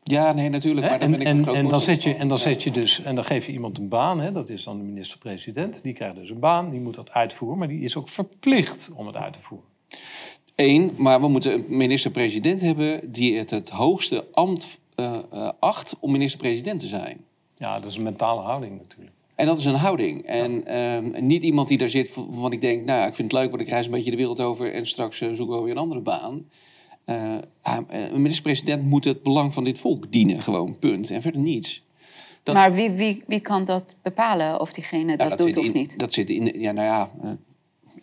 Ja, 0.03 0.31
nee, 0.33 0.49
natuurlijk. 0.49 0.89
Maar 0.89 0.99
En, 0.99 1.11
ben 1.11 1.21
ik 1.21 1.27
en, 1.27 1.45
en, 1.55 1.67
dan 1.67 1.81
zet 1.81 2.03
je, 2.03 2.15
en 2.15 2.27
dan 2.27 2.37
zet 2.37 2.63
je 2.63 2.71
dus, 2.71 3.01
en 3.03 3.15
dan 3.15 3.23
geef 3.25 3.45
je 3.45 3.51
iemand 3.51 3.77
een 3.77 3.87
baan, 3.89 4.19
hè? 4.19 4.31
dat 4.31 4.49
is 4.49 4.63
dan 4.63 4.77
de 4.77 4.83
minister-president. 4.83 5.79
Die 5.83 5.93
krijgt 5.93 6.15
dus 6.15 6.29
een 6.29 6.39
baan, 6.39 6.69
die 6.69 6.79
moet 6.79 6.95
dat 6.95 7.11
uitvoeren, 7.11 7.57
maar 7.57 7.67
die 7.67 7.81
is 7.81 7.95
ook 7.95 8.09
verplicht 8.09 8.89
om 8.93 9.07
het 9.07 9.15
uit 9.15 9.33
te 9.33 9.39
voeren. 9.41 9.67
Eén, 10.55 10.91
maar 10.97 11.21
we 11.21 11.27
moeten 11.27 11.53
een 11.53 11.65
minister-president 11.67 12.61
hebben 12.61 13.11
die 13.11 13.37
het 13.37 13.49
het 13.49 13.69
hoogste 13.69 14.25
ambt 14.31 14.79
eh, 14.95 15.19
eh, 15.31 15.49
acht 15.59 15.95
om 15.99 16.11
minister-president 16.11 16.79
te 16.79 16.87
zijn. 16.87 17.17
Ja, 17.55 17.79
dat 17.79 17.91
is 17.91 17.97
een 17.97 18.03
mentale 18.03 18.41
houding 18.41 18.77
natuurlijk. 18.77 19.11
En 19.35 19.45
dat 19.45 19.57
is 19.59 19.65
een 19.65 19.75
houding. 19.75 20.25
En 20.25 20.65
ehm, 20.67 21.25
niet 21.25 21.43
iemand 21.43 21.67
die 21.67 21.77
daar 21.77 21.89
zit 21.89 22.11
van- 22.31 22.51
ik 22.51 22.61
denk, 22.61 22.85
nou 22.85 22.99
ja, 22.99 23.05
ik 23.07 23.13
vind 23.13 23.31
het 23.31 23.41
leuk, 23.41 23.49
want 23.49 23.61
ik 23.61 23.67
reis 23.69 23.85
een 23.85 23.91
beetje 23.91 24.11
de 24.11 24.17
wereld 24.17 24.39
over 24.41 24.73
en 24.73 24.85
straks 24.87 25.21
eh, 25.21 25.29
zoeken 25.33 25.57
we 25.57 25.61
weer 25.63 25.71
een 25.71 25.77
andere 25.77 26.01
baan. 26.01 26.45
Eh, 27.05 27.35
ah, 27.61 27.77
een 27.87 28.21
minister-president 28.21 28.83
moet 28.85 29.03
het 29.05 29.23
belang 29.23 29.53
van 29.53 29.63
dit 29.63 29.79
volk 29.79 30.11
dienen, 30.11 30.41
gewoon, 30.41 30.79
punt. 30.79 31.09
En 31.09 31.21
verder 31.21 31.41
niets. 31.41 31.83
Dat- 32.43 32.55
Maar 32.55 32.73
wie, 32.73 32.89
wie, 32.91 33.23
wie 33.27 33.39
kan 33.39 33.65
dat 33.65 33.95
bepalen 34.01 34.59
of 34.61 34.73
diegene 34.73 35.11
Ja, 35.11 35.29
dat, 35.29 35.37
doet 35.37 35.57
of 35.57 35.65
in, 35.65 35.71
niet? 35.73 35.99
Dat 35.99 36.13
zit 36.13 36.29
in, 36.29 36.59
ja, 36.59 36.71
nou 36.71 36.87
ja, 36.87 37.11
eh, 37.23 37.29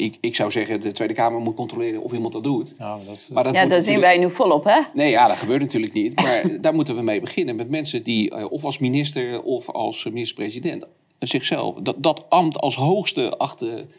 ik, 0.02 0.18
ik 0.20 0.34
zou 0.34 0.50
zeggen, 0.50 0.80
de 0.80 0.92
Tweede 0.92 1.14
Kamer 1.14 1.40
moet 1.40 1.54
controleren 1.54 2.02
of 2.02 2.12
iemand 2.12 2.32
dat 2.32 2.44
doet. 2.44 2.74
Ja, 2.78 2.96
maar 2.96 3.04
dat, 3.06 3.28
Maar 3.32 3.44
dat 3.44 3.54
Ja, 3.54 3.80
zien 3.80 4.00
wij 4.00 4.18
nu 4.18 4.30
volop, 4.30 4.64
hè? 4.64 4.80
Nee, 4.94 5.10
ja, 5.10 5.28
dat 5.28 5.36
gebeurt 5.36 5.60
natuurlijk 5.60 5.92
niet. 5.92 6.22
Maar 6.22 6.44
daar 6.60 6.74
moeten 6.74 6.96
we 6.96 7.02
mee 7.02 7.20
beginnen. 7.20 7.56
Met 7.56 7.70
mensen 7.70 8.02
die, 8.02 8.30
eh, 8.30 8.50
of 8.50 8.64
als 8.64 8.78
minister 8.78 9.42
of 9.42 9.70
als 9.70 10.04
minister-president, 10.04 10.86
zichzelf 11.18 11.74
dat, 11.82 11.96
dat 11.98 12.24
ambt 12.28 12.58
als 12.58 12.76
hoogste 12.76 13.36
achten 13.36 13.90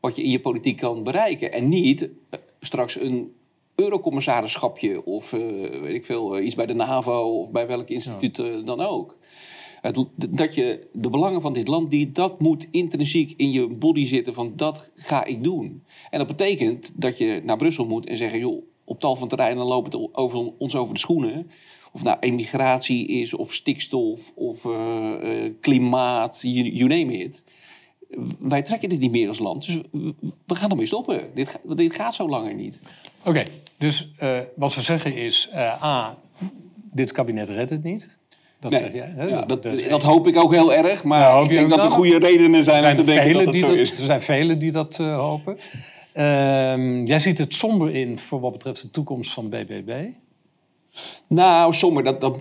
wat 0.00 0.16
je 0.16 0.22
in 0.22 0.30
je 0.30 0.40
politiek 0.40 0.76
kan 0.76 1.02
bereiken. 1.02 1.52
En 1.52 1.68
niet 1.68 2.02
eh, 2.02 2.40
straks 2.60 3.00
een 3.00 3.32
eurocommissarisschapje 3.80 5.04
of 5.04 5.32
eh, 5.32 5.40
weet 5.80 5.94
ik 5.94 6.04
veel, 6.04 6.36
eh, 6.36 6.44
iets 6.44 6.54
bij 6.54 6.66
de 6.66 6.74
NAVO 6.74 7.38
of 7.38 7.52
bij 7.52 7.66
welk 7.66 7.88
instituut 7.88 8.38
eh, 8.38 8.46
dan 8.64 8.80
ook. 8.80 9.16
Het, 9.80 10.06
dat 10.30 10.54
je 10.54 10.86
de 10.92 11.10
belangen 11.10 11.40
van 11.40 11.52
dit 11.52 11.68
land, 11.68 11.90
die, 11.90 12.12
dat 12.12 12.40
moet 12.40 12.66
intrinsiek 12.70 13.34
in 13.36 13.50
je 13.50 13.66
body 13.66 14.06
zitten 14.06 14.34
van 14.34 14.52
dat 14.56 14.90
ga 14.94 15.24
ik 15.24 15.44
doen. 15.44 15.82
En 16.10 16.18
dat 16.18 16.26
betekent 16.26 16.92
dat 16.94 17.18
je 17.18 17.40
naar 17.44 17.56
Brussel 17.56 17.86
moet 17.86 18.06
en 18.06 18.16
zeggen, 18.16 18.38
joh, 18.38 18.62
op 18.84 19.00
tal 19.00 19.16
van 19.16 19.28
terreinen 19.28 19.64
loopt 19.64 19.92
het 19.92 20.14
over, 20.16 20.52
ons 20.58 20.74
over 20.74 20.94
de 20.94 21.00
schoenen. 21.00 21.50
Of 21.92 22.02
nou 22.02 22.16
emigratie 22.20 23.06
is, 23.06 23.34
of 23.34 23.52
stikstof, 23.52 24.32
of 24.34 24.64
eh, 24.64 25.44
eh, 25.44 25.52
klimaat, 25.60 26.40
you, 26.42 26.88
name 26.88 27.12
it. 27.18 27.44
Wij 28.38 28.62
trekken 28.62 28.88
dit 28.88 29.00
niet 29.00 29.10
meer 29.10 29.28
als 29.28 29.38
land, 29.38 29.66
dus 29.66 29.78
we, 30.46 30.54
gaan 30.54 30.70
ermee 30.70 30.86
stoppen. 30.86 31.30
Dit, 31.34 31.60
dit 31.64 31.94
gaat 31.94 32.14
zo 32.14 32.28
langer 32.28 32.54
niet. 32.54 32.80
Oké, 33.24 33.42
dus 33.78 34.12
eh, 34.16 34.38
wat 34.56 34.74
we 34.74 34.80
zeggen 34.80 35.16
is, 35.16 35.50
A, 35.82 36.18
dit 36.92 37.12
kabinet 37.12 37.48
redt 37.48 37.70
het 37.70 37.82
niet. 37.82 38.18
Dat 38.60 38.70
Nee, 38.70 38.80
zeg 38.80 38.92
jij. 38.92 39.12
Hè? 39.16 39.24
ja, 39.24 39.44
dat, 39.44 39.68
dat 39.88 40.02
hoop 40.02 40.26
ik 40.26 40.36
ook 40.36 40.52
heel 40.52 40.74
erg, 40.74 41.04
maar 41.04 41.30
hoop 41.30 41.44
ik 41.44 41.50
denk 41.50 41.70
dat 41.70 41.82
er 41.82 41.90
goede 41.90 42.18
redenen 42.18 42.62
zijn 42.62 42.86
om 42.86 42.94
te 42.94 43.04
denken 43.04 43.32
dat 43.32 43.42
het 43.42 43.52
die 43.52 43.60
zo 43.60 43.66
dat, 43.66 43.76
is. 43.76 43.90
er 43.90 44.04
zijn 44.04 44.22
velen 44.22 44.58
die 44.58 44.72
dat 44.72 44.98
eh, 45.00 45.18
hopen. 45.18 45.58
Ehm, 46.12 47.04
jij 47.04 47.18
ziet 47.18 47.38
het 47.38 47.54
somber 47.54 47.94
in 47.94 48.18
voor 48.18 48.40
wat 48.40 48.52
betreft 48.52 48.82
de 48.82 48.90
toekomst 48.90 49.32
van 49.32 49.48
BBB. 49.48 49.92
Nou, 51.26 51.72
somber, 51.72 52.04
dat, 52.04 52.20
dat, 52.20 52.36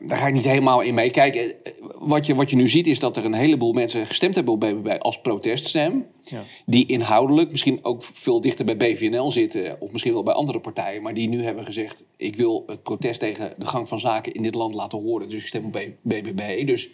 daar 0.00 0.18
ga 0.18 0.26
ik 0.26 0.34
niet 0.34 0.44
helemaal 0.44 0.80
in 0.80 0.94
mee. 0.94 1.10
Kijk, 1.10 1.34
eh, 1.34 1.72
wat 1.98 2.26
je, 2.26 2.34
wat 2.34 2.50
je 2.50 2.56
nu 2.56 2.68
ziet 2.68 2.86
is 2.86 2.98
dat 2.98 3.16
er 3.16 3.24
een 3.24 3.34
heleboel 3.34 3.72
mensen 3.72 4.06
gestemd 4.06 4.34
hebben 4.34 4.54
op 4.54 4.60
BBB 4.60 4.96
als 4.98 5.20
proteststem. 5.20 6.06
Ja. 6.22 6.42
Die 6.66 6.86
inhoudelijk 6.86 7.50
misschien 7.50 7.84
ook 7.84 8.02
veel 8.02 8.40
dichter 8.40 8.64
bij 8.64 8.76
BVNL 8.76 9.30
zitten. 9.30 9.80
Of 9.80 9.92
misschien 9.92 10.12
wel 10.12 10.22
bij 10.22 10.34
andere 10.34 10.60
partijen. 10.60 11.02
Maar 11.02 11.14
die 11.14 11.28
nu 11.28 11.44
hebben 11.44 11.64
gezegd, 11.64 12.04
ik 12.16 12.36
wil 12.36 12.64
het 12.66 12.82
protest 12.82 13.20
tegen 13.20 13.54
de 13.58 13.66
gang 13.66 13.88
van 13.88 13.98
zaken 13.98 14.34
in 14.34 14.42
dit 14.42 14.54
land 14.54 14.74
laten 14.74 15.00
horen. 15.00 15.28
Dus 15.28 15.40
ik 15.40 15.46
stem 15.46 15.64
op 15.64 15.78
BBB. 16.02 16.66
Dus 16.66 16.90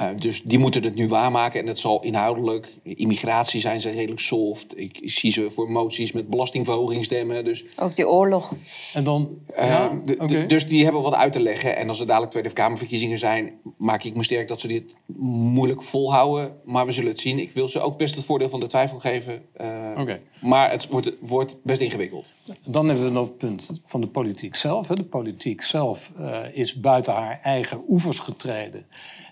Uh, 0.00 0.08
dus 0.16 0.42
die 0.42 0.58
moeten 0.58 0.82
het 0.82 0.94
nu 0.94 1.08
waarmaken 1.08 1.60
en 1.60 1.66
het 1.66 1.78
zal 1.78 2.02
inhoudelijk, 2.02 2.68
immigratie 2.82 3.60
zijn 3.60 3.80
ze 3.80 3.90
redelijk 3.90 4.20
soft. 4.20 4.78
Ik, 4.78 4.98
ik 4.98 5.10
zie 5.10 5.32
ze 5.32 5.50
voor 5.50 5.70
moties 5.70 6.12
met 6.12 6.28
belastingverhoging 6.28 7.04
stemmen. 7.04 7.44
Dus, 7.44 7.64
Ook 7.76 7.96
die 7.96 8.08
oorlog. 8.08 8.52
En 8.94 9.04
dan, 9.04 9.28
uh, 9.50 9.68
ja, 9.68 9.88
de, 10.04 10.46
dus 10.46 10.66
die 10.66 10.84
hebben 10.84 11.02
wat 11.02 11.14
uit 11.14 11.32
te 11.32 11.40
leggen. 11.40 11.76
En 11.76 11.88
als 11.88 12.00
er 12.00 12.06
dadelijk 12.06 12.30
Tweede 12.30 12.52
Kamerverkiezingen 12.52 13.18
zijn, 13.18 13.52
maak 13.76 14.02
ik 14.04 14.16
me 14.16 14.22
sterk 14.22 14.48
dat 14.48 14.60
ze 14.60 14.66
dit 14.66 14.96
moeilijk 15.16 15.82
volhouden. 15.82 16.56
Maar 16.64 16.86
we 16.86 16.92
zullen 16.92 17.10
het 17.10 17.20
zien. 17.20 17.38
Ik 17.38 17.52
wil 17.52 17.68
ze 17.68 17.80
ook 17.80 17.98
best 17.98 18.14
het 18.14 18.24
voordeel 18.24 18.48
van 18.48 18.60
de 18.60 18.66
twijfel 18.66 18.98
geven. 18.98 19.42
Uh, 19.60 19.96
Oké. 19.98 20.20
Maar 20.40 20.70
het 20.70 20.88
wordt, 20.88 21.12
wordt 21.20 21.56
best 21.62 21.80
ingewikkeld. 21.80 22.32
Dan 22.64 22.86
hebben 22.88 23.04
we 23.04 23.10
nog 23.10 23.26
het 23.26 23.38
punt 23.38 23.80
van 23.84 24.00
de 24.00 24.06
politiek 24.06 24.54
zelf. 24.54 24.88
Hè. 24.88 24.94
De 24.94 25.04
politiek 25.04 25.62
zelf 25.62 26.10
uh, 26.18 26.38
is 26.52 26.80
buiten 26.80 27.12
haar 27.12 27.40
eigen 27.42 27.84
oevers 27.88 28.18
getreden. 28.18 28.86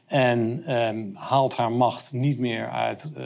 En 0.08 0.72
um, 0.76 1.14
haalt 1.14 1.56
haar 1.56 1.72
macht 1.72 2.12
niet 2.12 2.38
meer 2.38 2.70
uit 2.70 3.10
uh, 3.18 3.24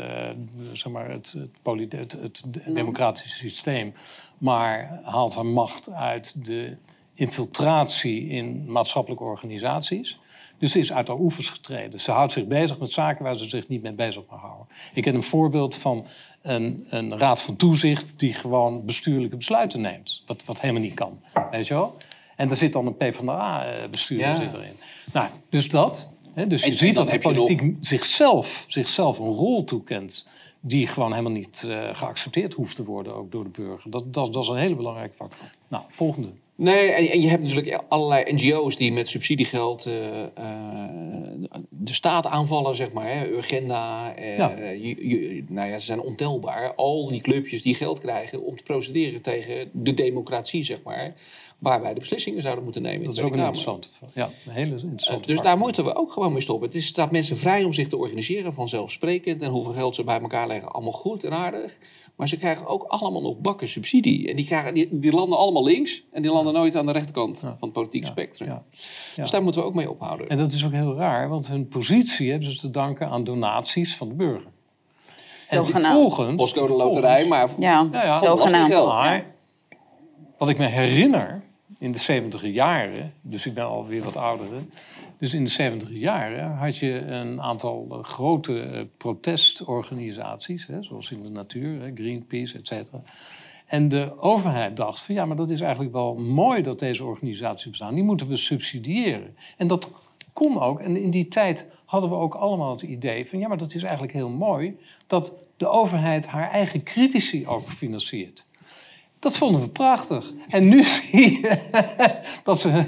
zeg 0.72 0.92
maar 0.92 1.10
het, 1.10 1.36
het, 1.62 1.90
het, 1.92 2.12
het 2.20 2.74
democratische 2.74 3.36
systeem, 3.36 3.92
maar 4.38 5.00
haalt 5.02 5.34
haar 5.34 5.46
macht 5.46 5.90
uit 5.90 6.44
de 6.44 6.76
infiltratie 7.14 8.28
in 8.28 8.64
maatschappelijke 8.72 9.24
organisaties. 9.24 10.18
Dus 10.58 10.72
ze 10.72 10.78
is 10.78 10.92
uit 10.92 11.08
haar 11.08 11.18
oevers 11.18 11.50
getreden. 11.50 12.00
Ze 12.00 12.10
houdt 12.10 12.32
zich 12.32 12.46
bezig 12.46 12.78
met 12.78 12.90
zaken 12.90 13.24
waar 13.24 13.36
ze 13.36 13.48
zich 13.48 13.68
niet 13.68 13.82
mee 13.82 13.92
bezig 13.92 14.22
mag 14.30 14.40
houden. 14.40 14.66
Ik 14.94 15.04
heb 15.04 15.14
een 15.14 15.22
voorbeeld 15.22 15.76
van 15.76 16.06
een, 16.42 16.86
een 16.88 17.18
raad 17.18 17.42
van 17.42 17.56
toezicht 17.56 18.14
die 18.16 18.34
gewoon 18.34 18.84
bestuurlijke 18.84 19.36
besluiten 19.36 19.80
neemt. 19.80 20.22
Wat, 20.26 20.44
wat 20.44 20.60
helemaal 20.60 20.82
niet 20.82 20.94
kan. 20.94 21.20
Weet 21.50 21.66
je 21.66 21.74
wel? 21.74 21.96
En 22.36 22.50
er 22.50 22.56
zit 22.56 22.72
dan 22.72 22.86
een 22.86 22.96
PvdA-bestuurder 22.96 24.26
Ja. 24.26 24.36
zit 24.36 24.52
erin. 24.52 24.76
Nou, 25.12 25.28
dus 25.48 25.68
dat. 25.68 26.08
Dus 26.48 26.64
je 26.64 26.74
ziet 26.74 26.94
dat 26.94 27.10
de 27.10 27.18
politiek 27.18 27.62
zichzelf, 27.80 28.64
zichzelf 28.68 29.18
een 29.18 29.26
rol 29.34 29.64
toekent. 29.64 30.26
die 30.60 30.86
gewoon 30.86 31.10
helemaal 31.10 31.32
niet 31.32 31.64
eh, 31.68 31.88
geaccepteerd 31.92 32.52
hoeft 32.52 32.76
te 32.76 32.84
worden, 32.84 33.14
ook 33.14 33.32
door 33.32 33.44
de 33.44 33.50
burger. 33.62 33.90
Dat, 33.90 34.14
dat, 34.14 34.32
dat 34.32 34.42
is 34.42 34.48
een 34.48 34.56
hele 34.56 34.74
belangrijke 34.76 35.14
factor. 35.14 35.46
Nou, 35.68 35.84
volgende. 35.88 36.28
Nee, 36.54 36.88
en, 36.90 37.08
en 37.10 37.20
je 37.20 37.28
hebt 37.28 37.42
natuurlijk 37.42 37.82
allerlei 37.88 38.32
NGO's 38.34 38.76
die 38.76 38.92
met 38.92 39.08
subsidiegeld 39.08 39.86
eh, 39.86 40.22
eh, 40.24 40.90
de 41.68 41.92
staat 41.92 42.26
aanvallen, 42.26 42.74
zeg 42.76 42.92
maar. 42.92 43.06
Hè. 43.18 43.26
Urgenda, 43.28 44.14
Ja. 44.18 44.48
je- 44.58 45.08
je- 45.08 45.44
nou 45.48 45.68
ja, 45.68 45.78
ze 45.78 45.84
zijn 45.86 46.00
ontelbaar. 46.00 46.74
Al 46.74 47.08
die 47.08 47.20
clubjes 47.20 47.62
die 47.62 47.74
geld 47.74 48.00
krijgen 48.00 48.42
om 48.44 48.56
te 48.56 48.62
procederen 48.62 49.22
tegen 49.22 49.70
de 49.72 49.94
democratie, 49.94 50.62
zeg 50.62 50.82
maar. 50.84 51.14
Waar 51.62 51.80
wij 51.82 51.94
de 51.94 52.00
beslissingen 52.00 52.42
zouden 52.42 52.64
moeten 52.64 52.82
nemen 52.82 53.00
in 53.00 53.06
Dat 53.06 53.14
de 53.14 53.20
is 53.20 53.26
ook 53.26 53.32
een 53.32 53.38
interessante, 53.38 53.88
ja, 54.12 54.24
een 54.46 54.52
hele 54.52 54.70
interessante 54.70 55.20
Eh, 55.20 55.26
dus 55.34 55.40
daar 55.40 55.58
moeten 55.58 55.84
we 55.84 55.94
ook 55.94 56.12
gewoon 56.12 56.32
mee 56.32 56.40
stoppen. 56.40 56.66
Het 56.68 56.76
is, 56.76 56.86
staat 56.86 57.10
mensen 57.10 57.36
vrij 57.36 57.64
om 57.64 57.72
zich 57.72 57.88
te 57.88 57.96
organiseren, 57.96 58.54
vanzelfsprekend. 58.54 59.42
En 59.42 59.50
hoeveel 59.50 59.72
geld 59.72 59.94
ze 59.94 60.04
bij 60.04 60.20
elkaar 60.20 60.46
leggen, 60.46 60.72
allemaal 60.72 60.92
goed 60.92 61.24
en 61.24 61.32
aardig. 61.32 61.78
Maar 62.16 62.28
ze 62.28 62.36
krijgen 62.36 62.66
ook 62.66 62.82
allemaal 62.82 63.20
nog 63.22 63.38
bakken 63.38 63.68
subsidie. 63.68 64.28
En 64.28 64.36
die, 64.36 64.44
krijgen, 64.44 64.74
die, 64.74 64.88
die 64.98 65.12
landen 65.12 65.38
allemaal 65.38 65.64
links. 65.64 66.02
En 66.12 66.22
die 66.22 66.30
landen 66.32 66.52
nooit 66.52 66.76
aan 66.76 66.86
de 66.86 66.92
rechterkant 66.92 67.40
Ja. 67.40 67.48
van 67.48 67.58
het 67.68 67.72
politieke 67.72 68.06
Ja, 68.06 68.12
spectrum. 68.12 68.48
ja. 68.48 68.62
Dus 69.16 69.30
daar 69.30 69.42
moeten 69.42 69.60
we 69.60 69.66
ook 69.66 69.74
mee 69.74 69.90
ophouden. 69.90 70.28
En 70.28 70.36
dat 70.36 70.52
is 70.52 70.64
ook 70.66 70.72
heel 70.72 70.94
raar, 70.94 71.28
want 71.28 71.46
hun 71.48 71.68
positie 71.68 72.30
hebben 72.30 72.52
ze 72.52 72.58
te 72.58 72.70
danken 72.70 73.08
aan 73.08 73.24
donaties 73.24 73.96
van 73.96 74.08
de 74.08 74.14
burger. 74.14 74.50
En 75.48 75.56
Zogenaamd. 75.64 75.84
vervolgens... 75.86 76.36
Postcode 76.36 76.72
loterij, 76.72 77.26
maar 77.26 77.50
Ja, 77.58 77.88
Ja, 77.92 78.04
ja, 78.04 78.18
zogenaamd. 78.24 78.70
geld. 78.72 78.88
Maar 78.92 79.26
wat 80.38 80.48
ik 80.48 80.58
me 80.58 80.66
herinner 80.66 81.42
in 81.82 81.92
de 81.92 81.98
70 81.98 82.42
jaren, 82.42 83.12
dus 83.20 83.46
ik 83.46 83.54
ben 83.54 83.64
alweer 83.64 84.02
wat 84.02 84.16
ouder, 84.16 84.46
dus 85.18 85.34
in 85.34 85.44
de 85.44 85.50
70 85.50 85.88
jaren 85.92 86.50
had 86.50 86.76
je 86.76 86.98
een 86.98 87.40
aantal 87.40 87.86
eh, 87.90 88.04
grote 88.04 88.60
eh, 88.60 88.82
protestorganisaties, 88.96 90.66
hè, 90.66 90.82
zoals 90.82 91.10
in 91.10 91.22
de 91.22 91.28
natuur, 91.28 91.80
hè, 91.80 91.90
Greenpeace, 91.94 92.58
et 92.58 92.66
cetera. 92.66 93.02
En 93.66 93.88
de 93.88 94.20
overheid 94.20 94.76
dacht 94.76 95.00
van 95.00 95.14
ja, 95.14 95.24
maar 95.24 95.36
dat 95.36 95.50
is 95.50 95.60
eigenlijk 95.60 95.92
wel 95.92 96.14
mooi 96.14 96.62
dat 96.62 96.78
deze 96.78 97.04
organisaties 97.04 97.70
bestaan. 97.70 97.94
Die 97.94 98.04
moeten 98.04 98.28
we 98.28 98.36
subsidiëren. 98.36 99.36
En 99.56 99.66
dat 99.66 99.90
kon 100.32 100.60
ook. 100.60 100.80
En 100.80 100.96
in 100.96 101.10
die 101.10 101.28
tijd 101.28 101.66
hadden 101.84 102.10
we 102.10 102.16
ook 102.16 102.34
allemaal 102.34 102.70
het 102.70 102.82
idee 102.82 103.26
van 103.26 103.38
ja, 103.38 103.48
maar 103.48 103.58
dat 103.58 103.74
is 103.74 103.82
eigenlijk 103.82 104.12
heel 104.12 104.28
mooi 104.28 104.76
dat 105.06 105.32
de 105.56 105.68
overheid 105.68 106.26
haar 106.26 106.50
eigen 106.50 106.82
critici 106.82 107.46
ook 107.46 107.70
financiert. 107.70 108.46
Dat 109.22 109.38
vonden 109.38 109.60
we 109.60 109.68
prachtig. 109.68 110.32
En 110.48 110.68
nu 110.68 110.84
zie 110.94 111.40
je 111.40 111.58
dat 112.44 112.60
ze, 112.60 112.84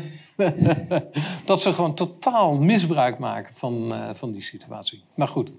dat 1.45 1.63
ze 1.63 1.73
gewoon 1.73 1.95
totaal 1.95 2.59
misbruik 2.59 3.19
maken 3.19 3.55
van, 3.55 3.93
eh, 3.93 4.15
van 4.15 4.33
die 4.33 4.43
situatie. 4.43 5.03
Maar 5.15 5.29
goed, 5.29 5.53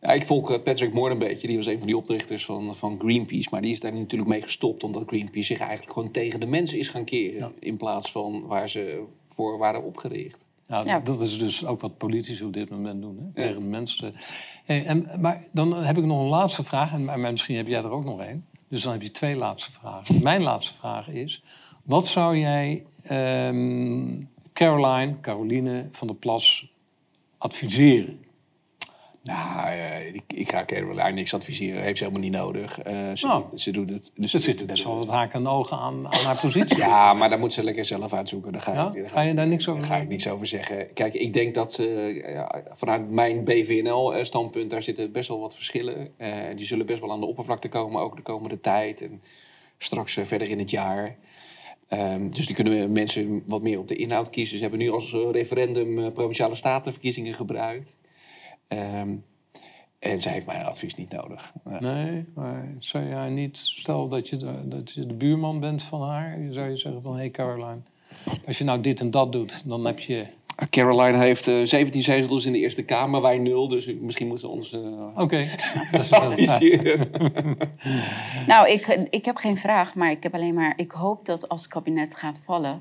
Ja, 0.00 0.08
ik 0.12 0.26
volg 0.26 0.50
eh, 0.50 0.62
Patrick 0.62 0.92
Moore 0.92 1.12
een 1.12 1.18
beetje. 1.18 1.46
Die 1.46 1.56
was 1.56 1.66
een 1.66 1.78
van 1.78 1.86
die 1.86 1.96
oprichters 1.96 2.44
van, 2.44 2.76
van 2.76 2.98
Greenpeace. 2.98 3.48
Maar 3.50 3.60
die 3.60 3.70
is 3.70 3.80
daar 3.80 3.94
natuurlijk 3.94 4.30
mee 4.30 4.42
gestopt. 4.42 4.84
Omdat 4.84 5.02
Greenpeace 5.06 5.46
zich 5.46 5.58
eigenlijk 5.58 5.92
gewoon 5.92 6.10
tegen 6.10 6.40
de 6.40 6.46
mensen 6.46 6.78
is 6.78 6.88
gaan 6.88 7.04
keren. 7.04 7.52
In 7.58 7.76
plaats 7.76 8.10
van 8.10 8.46
waar 8.46 8.68
ze 8.68 9.04
voor 9.24 9.58
waren 9.58 9.84
opgericht. 9.84 10.48
Nou, 10.66 10.86
Ja. 10.86 11.00
Dat 11.00 11.20
is 11.20 11.38
dus 11.38 11.66
ook 11.66 11.80
wat 11.80 11.96
politici 11.96 12.44
op 12.44 12.52
dit 12.52 12.70
moment 12.70 13.02
doen, 13.02 13.16
hè? 13.18 13.24
Ja. 13.24 13.46
tegen 13.46 13.62
de 13.62 13.68
mensen. 13.68 14.14
Hey, 14.64 14.84
en, 14.84 15.08
maar 15.20 15.44
dan 15.52 15.74
heb 15.74 15.98
ik 15.98 16.04
nog 16.04 16.20
een 16.20 16.28
laatste 16.28 16.64
vraag, 16.64 16.92
en 16.92 17.04
maar 17.04 17.20
misschien 17.20 17.56
heb 17.56 17.66
jij 17.66 17.78
er 17.78 17.90
ook 17.90 18.04
nog 18.04 18.20
één. 18.20 18.44
Dus 18.68 18.82
dan 18.82 18.92
heb 18.92 19.02
je 19.02 19.10
twee 19.10 19.36
laatste 19.36 19.72
vragen. 19.72 20.22
Mijn 20.22 20.42
laatste 20.42 20.74
vraag 20.74 21.08
is: 21.08 21.42
wat 21.82 22.06
zou 22.06 22.38
jij 22.38 22.84
ehm, 23.02 24.22
Caroline, 24.52 25.20
Caroline 25.20 25.86
van 25.90 26.06
der 26.06 26.16
Plas 26.16 26.72
adviseren? 27.38 28.26
Nou, 29.28 29.68
eh, 29.68 30.14
ik, 30.14 30.22
ik 30.34 30.50
ga 30.50 30.64
Caroline 30.64 31.10
niks 31.10 31.34
adviseren. 31.34 31.82
Heeft 31.82 31.98
ze 31.98 32.04
helemaal 32.04 32.28
niet 32.28 32.38
nodig. 32.38 32.78
Eh, 32.78 33.10
ze, 33.14 33.26
Nou, 33.26 33.44
ze 33.54 33.70
doet 33.70 33.90
het. 33.90 34.10
Dus 34.14 34.34
Er 34.34 34.40
zitten 34.40 34.66
best 34.66 34.84
wel 34.84 34.98
wat 34.98 35.08
haken 35.08 35.40
en 35.40 35.46
ogen 35.46 35.78
aan, 35.78 36.08
aan 36.08 36.24
haar 36.24 36.38
positie. 36.40 36.76
Ja, 36.76 37.14
maar 37.14 37.30
daar 37.30 37.38
moet 37.38 37.52
ze 37.52 37.62
lekker 37.62 37.84
zelf 37.84 38.12
uitzoeken. 38.12 38.52
Daar 38.52 38.60
ga, 38.60 38.72
Ja? 38.72 38.86
ik, 38.86 38.94
daar 38.94 39.08
Ga 39.08 39.20
je 39.20 39.34
daar 39.34 39.46
niks 39.46 39.68
over 39.68 39.80
Daar 39.80 39.90
ga 39.90 39.96
ik 39.96 40.08
niks 40.08 40.28
over 40.28 40.46
zeggen. 40.46 40.92
Kijk, 40.92 41.14
ik 41.14 41.32
denk 41.32 41.54
dat 41.54 41.72
ze 41.72 41.84
ja, 42.26 42.64
vanuit 42.72 43.10
mijn 43.10 43.44
BVNL-standpunt, 43.44 44.70
daar 44.70 44.82
zitten 44.82 45.12
best 45.12 45.28
wel 45.28 45.40
wat 45.40 45.54
verschillen. 45.54 46.08
Eh, 46.16 46.32
die 46.54 46.66
zullen 46.66 46.86
best 46.86 47.00
wel 47.00 47.12
aan 47.12 47.20
de 47.20 47.26
oppervlakte 47.26 47.68
komen, 47.68 48.00
ook 48.00 48.16
de 48.16 48.22
komende 48.22 48.60
tijd. 48.60 49.02
En 49.02 49.22
straks 49.78 50.16
eh, 50.16 50.24
verder 50.24 50.48
in 50.48 50.58
het 50.58 50.70
jaar. 50.70 51.16
Ehm, 51.88 52.30
dus 52.30 52.46
die 52.46 52.54
kunnen 52.54 52.92
mensen 52.92 53.42
wat 53.46 53.62
meer 53.62 53.78
op 53.78 53.88
de 53.88 53.96
inhoud 53.96 54.30
kiezen. 54.30 54.56
Ze 54.56 54.62
hebben 54.62 54.80
nu 54.80 54.90
als 54.90 55.12
eh, 55.12 55.30
referendum 55.32 55.98
eh, 55.98 56.12
provinciale 56.12 56.54
statenverkiezingen 56.54 57.34
gebruikt. 57.34 57.98
Ehm, 58.68 59.16
en 59.98 60.20
ze 60.20 60.28
heeft 60.28 60.46
mijn 60.46 60.64
advies 60.64 60.94
niet 60.94 61.12
nodig. 61.12 61.52
Ja. 61.64 61.80
Nee, 61.80 62.24
maar 62.34 62.74
zou 62.78 63.04
je 63.04 63.14
haar 63.14 63.30
niet, 63.30 63.56
stel 63.56 64.08
dat 64.08 64.28
je, 64.28 64.36
de, 64.36 64.68
dat 64.68 64.92
je 64.92 65.06
de 65.06 65.14
buurman 65.14 65.60
bent 65.60 65.82
van 65.82 66.02
haar, 66.02 66.38
zou 66.50 66.68
je 66.68 66.76
zeggen 66.76 67.02
van 67.02 67.12
hé 67.12 67.18
hey 67.18 67.30
Caroline, 67.30 67.80
als 68.46 68.58
je 68.58 68.64
nou 68.64 68.80
dit 68.80 69.00
en 69.00 69.10
dat 69.10 69.32
doet, 69.32 69.68
dan 69.68 69.84
heb 69.86 69.98
je. 69.98 70.26
Caroline 70.70 71.18
heeft 71.18 71.48
eh, 71.48 71.60
17 71.64 72.02
zetels 72.02 72.44
in 72.46 72.52
de 72.52 72.58
Eerste 72.58 72.82
Kamer, 72.82 73.22
wij 73.22 73.38
nul. 73.38 73.68
Dus 73.68 73.86
misschien 74.00 74.26
moeten 74.26 74.48
ze 74.48 74.54
ons 74.54 74.72
eh, 74.72 75.20
Oké. 75.22 75.48
Dat 75.90 76.00
is- 76.00 76.12
adviseren. 76.28 77.10
Nou, 78.46 78.68
ik, 78.68 78.86
ik 79.10 79.24
heb 79.24 79.36
geen 79.36 79.56
vraag, 79.56 79.94
maar 79.94 80.10
ik 80.10 80.22
heb 80.22 80.34
alleen 80.34 80.54
maar... 80.54 80.72
Ik 80.76 80.90
hoop 80.90 81.24
dat 81.26 81.48
als 81.48 81.62
het 81.62 81.70
kabinet 81.70 82.14
gaat 82.16 82.40
vallen... 82.44 82.80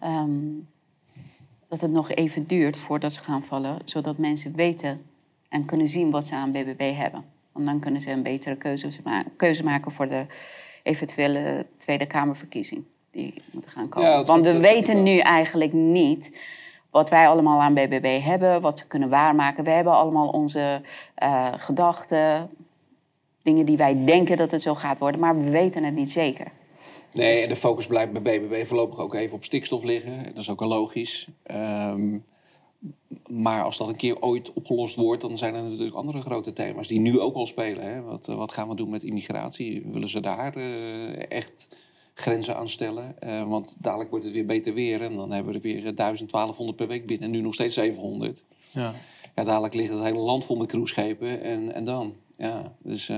ehm, 0.00 0.40
dat 1.68 1.80
het 1.80 1.90
nog 1.90 2.10
even 2.10 2.46
duurt 2.46 2.76
voordat 2.76 3.12
ze 3.12 3.20
gaan 3.20 3.44
vallen... 3.44 3.78
zodat 3.84 4.18
mensen 4.18 4.54
weten 4.54 5.00
en 5.52 5.64
kunnen 5.64 5.88
zien 5.88 6.10
wat 6.10 6.26
ze 6.26 6.34
aan 6.34 6.50
BBB 6.50 6.92
hebben. 6.94 7.24
Want 7.52 7.66
dan 7.66 7.80
kunnen 7.80 8.00
ze 8.00 8.10
een 8.10 8.22
betere 8.22 8.56
keuze, 8.56 8.88
ma- 9.04 9.24
keuze 9.36 9.62
maken... 9.62 9.92
voor 9.92 10.08
de 10.08 10.26
eventuele 10.82 11.66
Tweede 11.76 12.06
Kamerverkiezing 12.06 12.84
die 13.10 13.42
moeten 13.50 13.70
gaan 13.70 13.88
komen. 13.88 14.10
Ja, 14.10 14.22
Want 14.22 14.44
we 14.44 14.58
weten 14.58 15.02
nu 15.02 15.18
eigenlijk 15.18 15.72
niet 15.72 16.38
wat 16.90 17.10
wij 17.10 17.28
allemaal 17.28 17.60
aan 17.60 17.74
BBB 17.74 18.20
hebben... 18.22 18.60
wat 18.60 18.78
ze 18.78 18.86
kunnen 18.86 19.08
waarmaken. 19.08 19.64
We 19.64 19.70
hebben 19.70 19.92
allemaal 19.92 20.28
onze 20.28 20.80
eh, 21.14 21.52
gedachten 21.56 22.50
dingen 23.42 23.66
die 23.66 23.76
wij 23.76 24.04
denken 24.04 24.36
dat 24.36 24.50
het 24.50 24.62
zo 24.62 24.74
gaat 24.74 24.98
worden, 24.98 25.20
maar 25.20 25.44
we 25.44 25.50
weten 25.50 25.84
het 25.84 25.94
niet 25.94 26.10
zeker. 26.10 26.46
Nee, 27.12 27.42
en 27.42 27.48
de 27.48 27.56
focus 27.56 27.86
blijft 27.86 28.12
bij 28.12 28.38
BBB 28.38 28.66
voorlopig 28.66 28.98
ook 28.98 29.14
even 29.14 29.36
op 29.36 29.44
stikstof 29.44 29.82
liggen. 29.82 30.24
Dat 30.24 30.36
is 30.36 30.50
ook 30.50 30.60
wel 30.60 30.68
logisch. 30.68 31.28
Ehm, 31.42 32.18
maar 33.32 33.62
als 33.62 33.76
dat 33.76 33.88
een 33.88 33.96
keer 33.96 34.20
ooit 34.20 34.52
opgelost 34.52 34.96
wordt, 34.96 35.22
dan 35.22 35.36
zijn 35.36 35.54
er 35.54 35.62
natuurlijk 35.62 35.96
andere 35.96 36.20
grote 36.20 36.52
thema's 36.52 36.88
die 36.88 37.00
nu 37.00 37.20
ook 37.20 37.34
al 37.34 37.46
spelen. 37.46 37.84
Hè? 37.84 38.02
Wat, 38.02 38.28
eh, 38.28 38.34
wat 38.34 38.52
gaan 38.52 38.68
we 38.68 38.74
doen 38.74 38.90
met 38.90 39.02
immigratie? 39.02 39.82
Willen 39.92 40.08
ze 40.08 40.20
daar 40.20 40.56
eh, 40.56 41.30
echt 41.30 41.68
grenzen 42.14 42.56
aan 42.56 42.68
stellen? 42.68 43.20
Eh, 43.20 43.48
want 43.48 43.76
dadelijk 43.78 44.10
wordt 44.10 44.24
het 44.24 44.34
weer 44.34 44.46
beter 44.46 44.74
weer 44.74 45.02
en 45.02 45.16
dan 45.16 45.32
hebben 45.32 45.52
we 45.52 45.58
er 45.58 45.64
weer 45.64 45.86
eh, 45.86 45.96
1000, 45.96 46.30
1200 46.30 46.76
per 46.76 46.88
week 46.88 47.06
binnen. 47.06 47.26
En 47.26 47.34
nu 47.34 47.40
nog 47.40 47.54
steeds 47.54 47.74
700. 47.74 48.44
Ja. 48.70 48.92
Ja, 49.34 49.44
dadelijk 49.44 49.74
ligt 49.74 49.92
het 49.92 50.02
hele 50.02 50.18
land 50.18 50.44
vol 50.44 50.56
met 50.56 50.68
cruiseschepen 50.68 51.42
en, 51.42 51.72
en 51.74 51.84
dan. 51.84 52.16
Ja, 52.36 52.76
dus, 52.82 53.10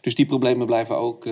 dus 0.00 0.14
die 0.14 0.26
problemen 0.26 0.66
blijven 0.66 0.96
ook 0.96 1.28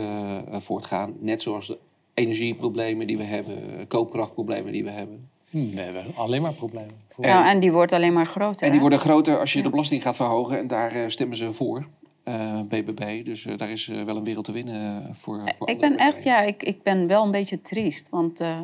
voortgaan. 0.50 1.16
Net 1.20 1.40
zoals 1.40 1.66
de 1.66 1.78
energieproblemen 2.14 3.07
die 3.07 3.16
we 3.16 3.24
hebben, 3.24 3.86
koopkrachtproblemen 3.86 4.72
die 4.72 4.84
we 4.84 4.90
hebben. 4.90 5.30
We 5.74 5.80
hebben 5.80 6.04
alleen 6.14 6.42
maar 6.42 6.52
problemen. 6.52 6.94
Nou, 7.16 7.46
en 7.46 7.61
die 7.61 7.72
wordt 7.72 7.92
alleen 7.92 8.12
maar 8.12 8.26
groter. 8.26 8.62
En 8.62 8.66
die 8.66 8.80
hè? 8.80 8.80
worden 8.80 8.98
groter 8.98 9.38
als 9.38 9.52
je 9.52 9.62
de 9.62 9.70
belasting 9.70 10.02
gaat 10.02 10.16
verhogen. 10.16 10.59
En 10.59 10.66
daar 10.66 10.92
eh, 10.92 11.09
stemmen 11.09 11.36
ze 11.36 11.52
voor, 11.52 11.86
eh, 12.26 12.61
BBB. 12.61 13.24
Dus 13.24 13.46
eh, 13.46 13.57
daar 13.57 13.70
is 13.70 13.88
eh, 13.88 14.02
wel 14.02 14.16
een 14.16 14.24
wereld 14.24 14.44
te 14.44 14.52
winnen 14.52 15.04
eh, 15.04 15.14
voor, 15.14 15.52
voor 15.59 15.68
Ik 15.68 15.80
ben 15.80 15.96
echt, 15.96 16.22
ja, 16.22 16.40
ik, 16.40 16.62
ik 16.62 16.82
ben 16.82 17.07
wel 17.07 17.24
een 17.24 17.30
beetje 17.30 17.62
triest. 17.62 18.09
Want 18.09 18.40
eh, 18.40 18.61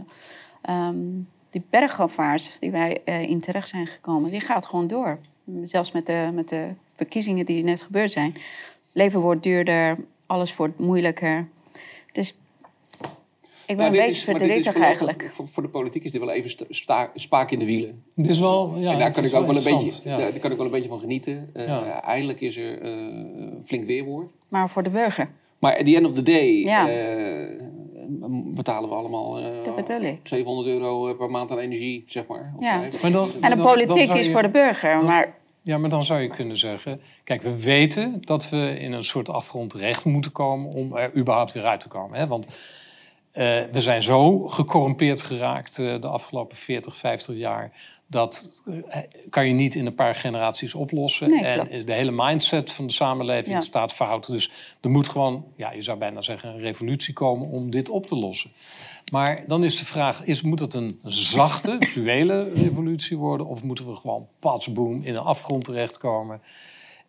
ehm, 0.62 0.96
die 1.50 1.62
bergafvaart 1.70 2.56
die 2.60 2.70
wij 2.70 3.00
eh, 3.04 3.22
in 3.22 3.40
terecht 3.40 3.68
zijn 3.68 3.86
gekomen, 3.86 4.30
die 4.30 4.40
gaat 4.40 4.66
gewoon 4.66 4.86
door. 4.86 5.18
Zelfs 5.62 5.92
met 5.92 6.06
de, 6.06 6.30
met 6.34 6.48
de 6.48 6.74
verkiezingen 6.94 7.46
die 7.46 7.64
net 7.64 7.82
gebeurd 7.82 8.10
zijn. 8.10 8.34
Leven 8.92 9.20
wordt 9.20 9.42
duurder, 9.42 9.98
alles 10.26 10.56
wordt 10.56 10.78
moeilijker. 10.78 11.48
Dus 12.12 12.36
ik 13.66 13.76
ben 13.76 13.76
Nou, 13.76 13.86
een 13.88 13.92
dit 13.92 14.00
beetje 14.06 14.20
is- 14.20 14.24
dit 14.26 14.36
verdrietig 14.36 14.64
voorlopig- 14.72 14.82
eigenlijk. 14.86 15.30
Voor, 15.30 15.46
voor 15.46 15.62
de 15.62 15.68
politiek 15.68 16.04
is 16.04 16.10
dit 16.10 16.20
wel 16.20 16.30
even 16.30 16.50
sta- 16.68 17.10
spaak 17.14 17.50
in 17.50 17.58
de 17.58 17.64
wielen. 17.64 18.02
Het 18.16 18.28
is 18.28 18.38
wel, 18.38 18.74
ja, 18.78 18.92
en 18.92 18.98
daar 18.98 19.10
kan 19.12 19.24
ik 19.24 19.34
ook 19.34 19.46
wel 19.46 19.56
een 19.56 19.64
beetje, 19.64 20.00
ja. 20.04 20.16
daar 20.16 20.38
kan 20.38 20.50
ik 20.50 20.56
wel 20.56 20.66
een 20.66 20.72
beetje 20.72 20.88
van 20.88 21.00
genieten. 21.00 21.50
Eh, 21.52 21.66
Ja. 21.66 22.02
Eindelijk 22.02 22.40
is 22.40 22.56
er 22.56 22.80
eh, 22.82 22.92
flink 23.64 23.86
weerwoord. 23.86 24.34
Maar 24.48 24.70
voor 24.70 24.82
de 24.82 24.90
burger, 24.90 25.30
Maar 25.58 25.78
at 25.78 25.84
the 25.86 25.96
end 25.96 26.06
of 26.06 26.12
the 26.12 26.22
day 26.22 26.46
Ja. 26.64 26.88
eh, 26.88 27.60
betalen 28.54 28.88
we 28.88 28.94
allemaal 28.94 29.38
eh, 29.38 29.44
dat 29.64 29.76
bedoel 29.76 30.00
ik. 30.00 30.20
700 30.22 30.68
euro 30.68 31.14
per 31.14 31.30
maand 31.30 31.50
aan 31.50 31.58
energie, 31.58 32.04
zeg 32.06 32.26
maar. 32.26 32.52
Of 32.56 32.62
Ja. 32.62 32.76
Maar 33.02 33.10
dan- 33.12 33.28
En 33.28 33.50
de 33.50 33.56
dan- 33.56 33.56
dan 33.56 33.66
politiek 33.66 34.10
is 34.16 34.26
je- 34.26 34.32
voor 34.32 34.42
de 34.42 34.48
burger. 34.50 35.04
Maar 35.04 35.40
Ja, 35.64 35.78
maar 35.78 35.90
dan 35.90 36.04
zou 36.04 36.20
je 36.20 36.28
kunnen 36.28 36.56
zeggen... 36.56 37.00
Kijk, 37.24 37.42
we 37.42 37.56
weten 37.62 38.16
dat 38.20 38.48
we 38.50 38.76
in 38.78 38.92
een 38.92 39.04
soort 39.04 39.28
afgrond 39.28 39.70
terecht 39.70 40.04
moeten 40.04 40.32
komen... 40.32 40.72
om 40.72 40.96
er 40.96 41.16
überhaupt 41.16 41.52
weer 41.52 41.64
uit 41.64 41.80
te 41.80 41.88
komen. 41.88 42.18
Hè? 42.18 42.26
Want 42.26 42.46
eh, 43.32 43.62
we 43.72 43.80
zijn 43.80 44.02
zo 44.02 44.48
gecorrumpeerd 44.48 45.22
geraakt 45.22 45.78
eh, 45.78 46.00
de 46.00 46.06
afgelopen 46.06 46.56
40, 46.56 46.96
50 46.96 47.36
jaar... 47.36 47.72
dat 48.06 48.62
eh, 48.88 48.98
kan 49.30 49.46
je 49.46 49.52
niet 49.52 49.74
in 49.74 49.86
een 49.86 49.94
paar 49.94 50.14
generaties 50.14 50.74
oplossen. 50.74 51.30
Nee, 51.30 51.44
en 51.44 51.68
klopt. 51.68 51.86
de 51.86 51.92
hele 51.92 52.10
mindset 52.14 52.72
van 52.72 52.86
de 52.86 52.92
samenleving 52.92 53.54
Ja. 53.54 53.60
staat 53.60 53.92
fout. 53.92 54.26
Dus 54.26 54.50
er 54.80 54.90
moet 54.90 55.08
gewoon, 55.08 55.44
ja, 55.56 55.72
je 55.72 55.82
zou 55.82 55.98
bijna 55.98 56.20
zeggen... 56.20 56.48
een 56.48 56.60
revolutie 56.60 57.14
komen 57.14 57.48
om 57.48 57.70
dit 57.70 57.88
op 57.88 58.06
te 58.06 58.16
lossen. 58.16 58.50
Maar 59.12 59.44
dan 59.46 59.64
is 59.64 59.78
de 59.78 59.86
vraag, 59.86 60.24
is, 60.24 60.42
moet 60.42 60.60
het 60.60 60.74
een 60.74 61.00
zachte, 61.04 61.76
fluwele 61.92 62.50
revolutie 62.54 63.16
worden... 63.16 63.46
of 63.46 63.62
moeten 63.62 63.86
we 63.86 63.94
gewoon 63.94 64.28
patsboom 64.38 65.02
in 65.02 65.14
een 65.14 65.22
afgrond 65.22 65.64
terechtkomen... 65.64 66.40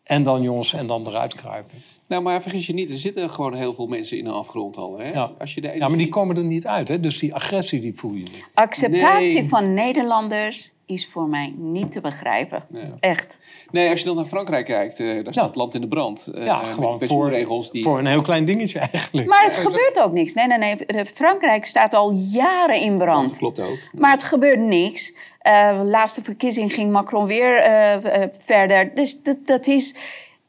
en 0.03 0.23
dan 0.23 0.41
jongens, 0.41 0.73
en 0.73 0.87
dan 0.87 1.07
eruit 1.07 1.35
kruipen? 1.35 1.77
Nou, 2.07 2.21
maar 2.23 2.41
vergis 2.41 2.67
je 2.67 2.73
niet, 2.73 2.89
er 2.89 2.97
zitten 2.97 3.29
gewoon 3.29 3.53
heel 3.53 3.73
veel 3.73 3.87
mensen 3.87 4.17
in 4.17 4.25
een 4.25 4.33
afgrond 4.33 4.77
al. 4.77 4.97
Hè? 4.99 5.11
Ja. 5.11 5.31
Als 5.39 5.53
je 5.53 5.61
de 5.61 5.67
Ja, 5.67 5.87
maar 5.87 5.97
die 5.97 6.09
komen 6.09 6.35
er 6.37 6.43
niet 6.43 6.67
uit, 6.67 6.87
hè? 6.87 6.99
dus 6.99 7.19
die 7.19 7.33
agressie 7.35 7.79
die 7.79 7.93
voel 7.93 8.11
je 8.13 8.19
niet. 8.19 8.45
acceptatie 8.53 9.39
Nee. 9.39 9.49
van 9.49 9.73
Nederlanders 9.73 10.71
is 10.85 11.09
voor 11.11 11.27
mij 11.27 11.53
niet 11.57 11.91
te 11.91 12.01
begrijpen. 12.01 12.65
Nee. 12.69 12.91
Echt. 12.99 13.39
Nee, 13.71 13.89
als 13.89 13.99
je 13.99 14.05
dan 14.05 14.15
naar 14.15 14.25
Frankrijk 14.25 14.65
kijkt, 14.65 14.99
eh, 14.99 15.23
daar 15.23 15.33
staat 15.33 15.45
het 15.47 15.55
land 15.55 15.73
in 15.75 15.81
de 15.81 15.87
brand. 15.87 16.27
Eh, 16.27 16.45
Ja, 16.45 16.57
met 16.59 16.67
gewoon 16.67 16.75
die 16.75 16.87
voor, 16.89 16.97
pensioenregels 16.97 17.71
die... 17.71 17.83
voor 17.83 17.99
een 17.99 18.05
heel 18.05 18.21
klein 18.21 18.45
dingetje 18.45 18.79
eigenlijk. 18.79 19.27
Maar 19.27 19.43
het 19.43 19.55
Ja, 19.55 19.61
gebeurt 19.61 19.99
ook 19.99 20.11
niks. 20.11 20.33
Nee, 20.33 20.47
nee, 20.47 20.57
nee. 20.57 20.75
De- 20.75 21.05
Frankrijk 21.05 21.65
staat 21.65 21.93
al 21.93 22.11
jaren 22.11 22.79
in 22.81 22.89
Dat 22.89 22.97
brand. 22.97 23.37
klopt 23.37 23.59
ook. 23.59 23.77
Maar 23.91 24.11
het 24.11 24.23
gebeurt 24.23 24.59
niks. 24.59 25.13
Eh, 25.39 25.77
de 25.79 25.85
laatste 25.85 26.21
verkiezing 26.23 26.73
ging 26.73 26.91
Macron 26.91 27.25
weer 27.25 27.57
eh, 27.57 28.21
eh, 28.23 28.29
verder. 28.39 28.95
Dus 28.95 29.21
dat, 29.21 29.37
dat, 29.45 29.67
is, 29.67 29.95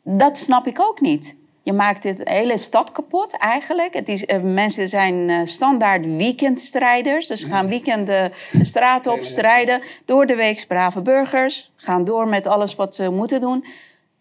dat 0.03 0.37
snap 0.39 0.67
ik 0.67 0.81
ook 0.81 1.01
niet. 1.01 1.35
Je 1.65 1.73
maakt 1.73 2.03
de 2.03 2.17
hele 2.23 2.59
stad 2.59 2.93
kapot 2.93 3.37
eigenlijk. 3.37 3.95
Het 3.95 4.09
is, 4.09 4.25
eh, 4.25 4.41
mensen 4.41 4.89
zijn 4.89 5.31
eh, 5.31 5.41
standaard 5.45 6.07
weekendstrijders. 6.07 7.27
Dus 7.27 7.41
ze 7.41 7.47
gaan 7.47 7.69
weekenden 7.69 8.33
de 8.53 8.65
straat 8.65 9.07
op 9.07 9.23
strijden. 9.23 9.83
Door 10.05 10.27
de 10.27 10.35
week 10.35 10.65
brave 10.69 11.03
burgers. 11.03 11.71
Gaan 11.77 12.05
door 12.05 12.29
met 12.29 12.47
alles 12.47 12.75
wat 12.75 12.95
ze 12.95 13.11
moeten 13.11 13.41
doen. 13.41 13.65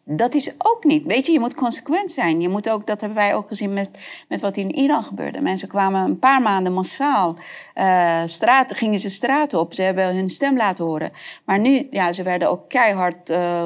Dat 0.06 0.34
is 0.34 0.52
ook 0.58 0.84
niet. 0.84 1.06
Weet 1.06 1.26
je, 1.26 1.32
je 1.32 1.40
moet 1.40 1.56
consequent 1.56 2.12
zijn. 2.12 2.42
Je 2.42 2.50
moet 2.50 2.70
ook, 2.70 2.88
dat 2.88 3.02
hebben 3.02 3.18
wij 3.18 3.36
ook 3.36 3.48
gezien 3.48 3.74
met, 3.74 3.90
met 4.28 4.42
wat 4.42 4.58
in 4.58 4.76
Iran 4.76 5.04
gebeurde. 5.04 5.42
Mensen 5.42 5.68
kwamen 5.68 6.02
een 6.02 6.20
paar 6.20 6.42
maanden 6.42 6.74
massaal 6.74 7.38
eh 7.74 8.22
straat, 8.26 8.74
gingen 8.76 9.00
ze 9.00 9.10
straat 9.10 9.54
op. 9.54 9.74
Ze 9.74 9.82
hebben 9.82 10.16
hun 10.16 10.30
stem 10.30 10.58
laten 10.58 10.86
horen. 10.86 11.12
Maar 11.46 11.60
nu, 11.60 11.88
ja, 11.90 12.14
ze 12.14 12.24
werden 12.24 12.50
ook 12.50 12.70
keihard 12.70 13.30
eh, 13.30 13.66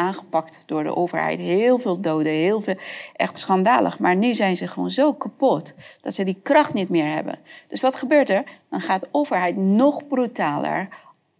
aangepakt 0.00 0.60
door 0.66 0.82
de 0.82 0.96
overheid. 0.96 1.38
Heel 1.38 1.78
veel 1.78 2.00
doden, 2.00 2.32
heel 2.32 2.60
veel, 2.60 2.76
echt 3.16 3.38
schandalig. 3.38 3.98
Maar 3.98 4.16
nu 4.16 4.34
zijn 4.34 4.56
ze 4.56 4.68
gewoon 4.68 4.90
zo 4.90 5.12
kapot 5.12 5.74
dat 6.00 6.14
ze 6.14 6.24
die 6.24 6.40
kracht 6.42 6.74
niet 6.74 6.88
meer 6.88 7.12
hebben. 7.12 7.38
Dus 7.68 7.80
wat 7.80 7.96
gebeurt 7.96 8.30
er? 8.30 8.44
Dan 8.70 8.80
gaat 8.80 9.00
de 9.00 9.08
overheid 9.10 9.56
nog 9.56 10.06
brutaler 10.06 10.88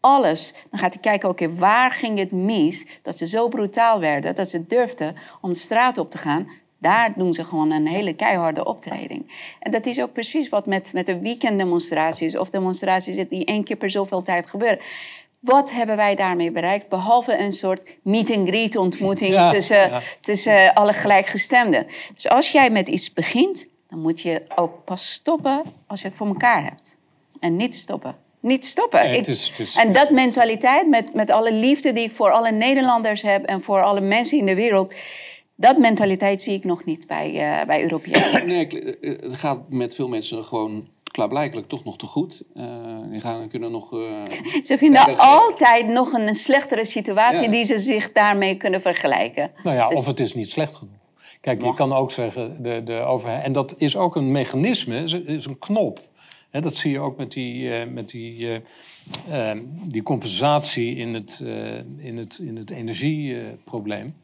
alles. 0.01 0.53
Dan 0.71 0.81
gaat 0.81 0.93
hij 0.93 1.03
kijken, 1.03 1.29
oké, 1.29 1.55
waar 1.55 1.91
ging 1.91 2.19
het 2.19 2.33
mis 2.33 2.87
dat 3.03 3.17
ze 3.17 3.27
zo 3.27 3.49
brutaal 3.49 4.01
werden, 4.01 4.35
dat 4.35 4.49
ze 4.49 4.67
durfden 4.67 5.17
om 5.41 5.53
de 5.53 5.59
straat 5.59 5.99
op 5.99 6.11
te 6.11 6.19
gaan. 6.19 6.49
Daar 6.79 7.13
doen 7.17 7.35
ze 7.35 7.45
gewoon 7.45 7.71
een 7.71 7.87
hele 7.87 8.15
keiharde 8.15 8.65
optreding. 8.65 9.55
En 9.61 9.71
dat 9.71 9.87
is 9.87 10.01
ook 10.01 10.13
precies 10.13 10.49
wat 10.49 10.67
met, 10.67 10.93
met 10.93 11.07
de 11.07 11.19
weekenddemonstraties 11.19 12.37
of 12.37 12.51
demonstraties 12.51 13.29
die 13.29 13.45
één 13.45 13.65
keer 13.65 13.77
per 13.77 13.91
zoveel 13.91 14.23
tijd 14.23 14.47
gebeuren. 14.47 14.79
Wat 15.41 15.73
hebben 15.73 15.97
wij 15.97 16.15
daarmee 16.15 16.51
bereikt? 16.53 16.89
Behalve 16.89 17.39
een 17.39 17.53
soort 17.53 17.81
meet-and-greet 18.03 18.77
ontmoeting 18.77 19.33
Ja, 19.33 19.51
tussen, 19.51 19.77
ja. 19.91 20.01
tussen 20.21 20.75
alle 20.75 20.93
gelijkgestemden. 20.93 21.87
Dus 22.15 22.29
als 22.29 22.51
jij 22.51 22.71
met 22.71 22.89
iets 22.89 23.13
begint, 23.13 23.67
dan 23.89 23.99
moet 24.01 24.21
je 24.21 24.43
ook 24.55 24.85
pas 24.85 25.13
stoppen 25.13 25.63
als 25.87 26.01
je 26.01 26.07
het 26.07 26.17
voor 26.17 26.27
elkaar 26.27 26.65
hebt. 26.65 26.97
En 27.41 27.57
niet 27.57 27.75
stoppen. 27.75 28.17
Niet 28.41 28.65
stoppen. 28.65 29.01
Nee, 29.03 29.11
Ik- 29.11 29.17
het 29.17 29.29
is- 29.29 29.49
het 29.49 29.59
is- 29.59 29.75
en 29.77 29.93
dat 29.93 30.11
mentaliteit, 30.11 30.87
met, 30.89 31.15
met 31.15 31.31
alle 31.31 31.53
liefde 31.53 31.93
die 31.93 32.05
ik 32.05 32.13
voor 32.13 32.31
alle 32.31 32.51
Nederlanders 32.53 33.23
heb 33.23 33.45
en 33.45 33.61
voor 33.63 33.83
alle 33.83 34.01
mensen 34.01 34.39
in 34.39 34.47
de 34.47 34.55
wereld, 34.55 34.95
dat 35.55 35.77
mentaliteit 35.79 36.43
zie 36.43 36.55
ik 36.55 36.65
nog 36.65 36.85
niet 36.85 37.07
bij, 37.07 37.29
eh, 37.61 37.67
bij 37.67 37.83
Europeanen. 37.83 38.47
Nee, 38.47 38.61
ik- 38.67 38.73
eh, 38.73 39.11
het 39.23 39.35
gaat 39.35 39.61
met 39.69 39.95
veel 39.95 40.09
mensen 40.09 40.45
gewoon 40.45 40.89
klaarblijkelijk 41.11 41.69
toch 41.69 41.85
nog 41.85 41.97
te 41.97 42.07
goed. 42.07 42.43
Eh, 42.55 42.65
die 43.11 43.21
gaan, 43.21 43.49
kunnen 43.49 43.71
nog... 43.71 43.93
eh, 43.93 44.23
Ze 44.63 44.79
vinden 44.79 45.07
dat- 45.07 45.19
altijd 45.19 45.87
nog 45.89 46.13
een, 46.13 46.35
slechtere 46.35 46.85
situatie 46.85 47.43
Ja. 47.45 47.51
die 47.51 47.65
ze 47.65 47.79
zich 47.79 48.13
daarmee 48.13 48.55
kunnen 48.57 48.81
vergelijken. 48.83 49.51
Nou 49.63 49.77
ja, 49.77 49.89
of 49.89 50.07
het 50.07 50.21
is 50.21 50.35
niet 50.35 50.51
slecht 50.51 50.75
genoeg. 50.77 50.95
Kijk, 51.41 51.63
je 51.63 51.75
kan 51.75 51.93
ook 51.93 52.11
zeggen, 52.11 52.63
de, 52.63 52.81
de 52.85 52.95
overheid... 52.99 53.45
En 53.45 53.53
dat 53.53 53.75
is 53.79 53.97
ook 53.97 54.17
een 54.17 54.33
mechanisme, 54.33 55.03
is, 55.03 55.13
is 55.13 55.45
een 55.47 55.59
knop. 55.59 56.01
Hè, 56.51 56.61
dat 56.61 56.75
zie 56.75 56.91
je 56.91 56.99
ook 57.01 57.17
met 57.17 57.33
die, 57.33 57.75
eh, 57.75 57.87
met 57.89 58.09
die, 58.09 58.61
eh, 59.29 59.51
eh, 59.51 59.59
die 59.83 60.03
compensatie 60.03 60.97
in 60.97 61.15
het, 61.15 61.41
eh, 61.45 61.77
in 62.07 62.17
het, 62.17 62.39
in 62.43 62.57
het 62.57 62.71
energieprobleem. 62.71 64.15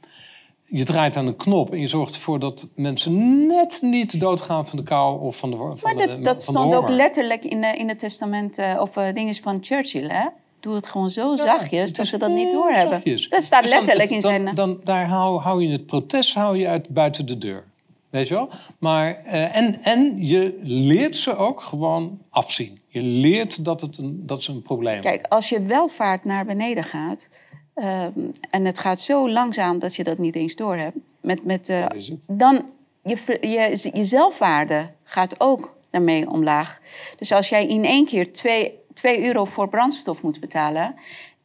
Je 0.67 0.85
draait 0.85 1.17
aan 1.17 1.27
een 1.27 1.37
knop 1.37 1.73
en 1.73 1.81
je 1.81 1.87
zorgt 1.87 2.14
ervoor 2.14 2.39
dat 2.39 2.69
mensen 2.75 3.47
net 3.47 3.79
niet 3.83 4.21
doodgaan 4.21 4.67
van 4.67 4.77
de 4.79 4.85
kou 4.85 5.21
of 5.21 5.37
van 5.37 5.51
de 5.51 5.57
van 5.57 5.79
Maar 5.83 5.95
de, 5.95 6.07
dat, 6.07 6.25
dat 6.25 6.37
de 6.37 6.43
stond 6.43 6.75
ook 6.75 6.89
letterlijk 6.89 7.45
in, 7.45 7.61
de, 7.61 7.67
in 7.77 7.89
het 7.89 7.99
testament 7.99 8.59
eh, 8.59 8.79
of 8.81 8.97
eh, 8.97 9.14
dingen 9.14 9.35
van 9.35 9.59
Churchill, 9.61 10.09
hè? 10.09 10.27
Doe 10.61 10.75
het 10.75 10.87
gewoon 10.87 11.11
zo 11.11 11.37
zachtjes 11.37 11.93
dat 11.93 12.07
ze 12.07 12.19
dat 12.19 12.31
niet 12.31 12.51
doorhebben. 12.51 12.93
zachtjes. 12.93 13.29
Dat 13.29 13.43
staat 13.43 13.62
Dus 13.62 13.71
dan- 13.71 13.81
letterlijk 13.81 14.11
in 14.11 14.21
dan, 14.21 14.31
zijn... 14.31 14.47
eh, 14.49 14.55
Dan, 14.55 14.81
daar 14.85 15.07
hou, 15.07 15.41
hou 15.41 15.62
je 15.62 15.73
het 15.73 15.87
protest 15.87 16.35
hou 16.35 16.57
je 16.59 16.69
uit 16.69 16.89
buiten 16.89 17.27
de 17.27 17.39
deur. 17.39 17.64
Weet 18.11 18.29
je 18.29 18.35
wel? 18.35 18.51
Maar, 18.79 19.14
eh, 19.17 19.57
en, 19.57 19.79
en 19.83 20.27
je 20.27 20.59
leert 20.62 21.17
ze 21.17 21.37
ook 21.37 21.61
gewoon 21.61 22.19
afzien. 22.31 22.79
Je 22.89 23.03
leert 23.03 23.64
dat, 23.64 23.81
het 23.81 23.99
een, 23.99 24.23
dat 24.27 24.43
ze 24.43 24.53
een 24.53 24.62
probleem 24.62 24.93
hebben. 24.95 25.11
Kijk, 25.12 25.27
als 25.27 25.49
je 25.49 25.62
welvaart 25.62 26.25
naar 26.25 26.45
beneden 26.45 26.85
gaat... 26.85 27.29
ehm, 27.77 28.31
en 28.51 28.64
het 28.64 28.79
gaat 28.79 29.01
zo 29.01 29.31
langzaam 29.31 29.79
dat 29.79 29.95
je 29.95 30.05
dat 30.05 30.18
niet 30.18 30.37
eens 30.37 30.55
doorhebt... 30.55 30.97
Met, 31.20 31.45
met, 31.45 31.68
het. 31.68 32.27
dan 32.31 32.70
je, 33.03 33.39
je, 33.41 33.91
je 33.93 34.05
zelfwaarde 34.05 34.91
gaat 35.05 35.41
ook 35.41 35.77
daarmee 35.91 36.31
omlaag. 36.31 36.81
Dus 37.16 37.33
als 37.33 37.49
jij 37.49 37.66
in 37.66 37.85
één 37.85 38.07
keer 38.07 38.33
2 38.33 38.81
euro 39.05 39.45
voor 39.45 39.68
brandstof 39.68 40.22
moet 40.22 40.41
betalen... 40.41 40.95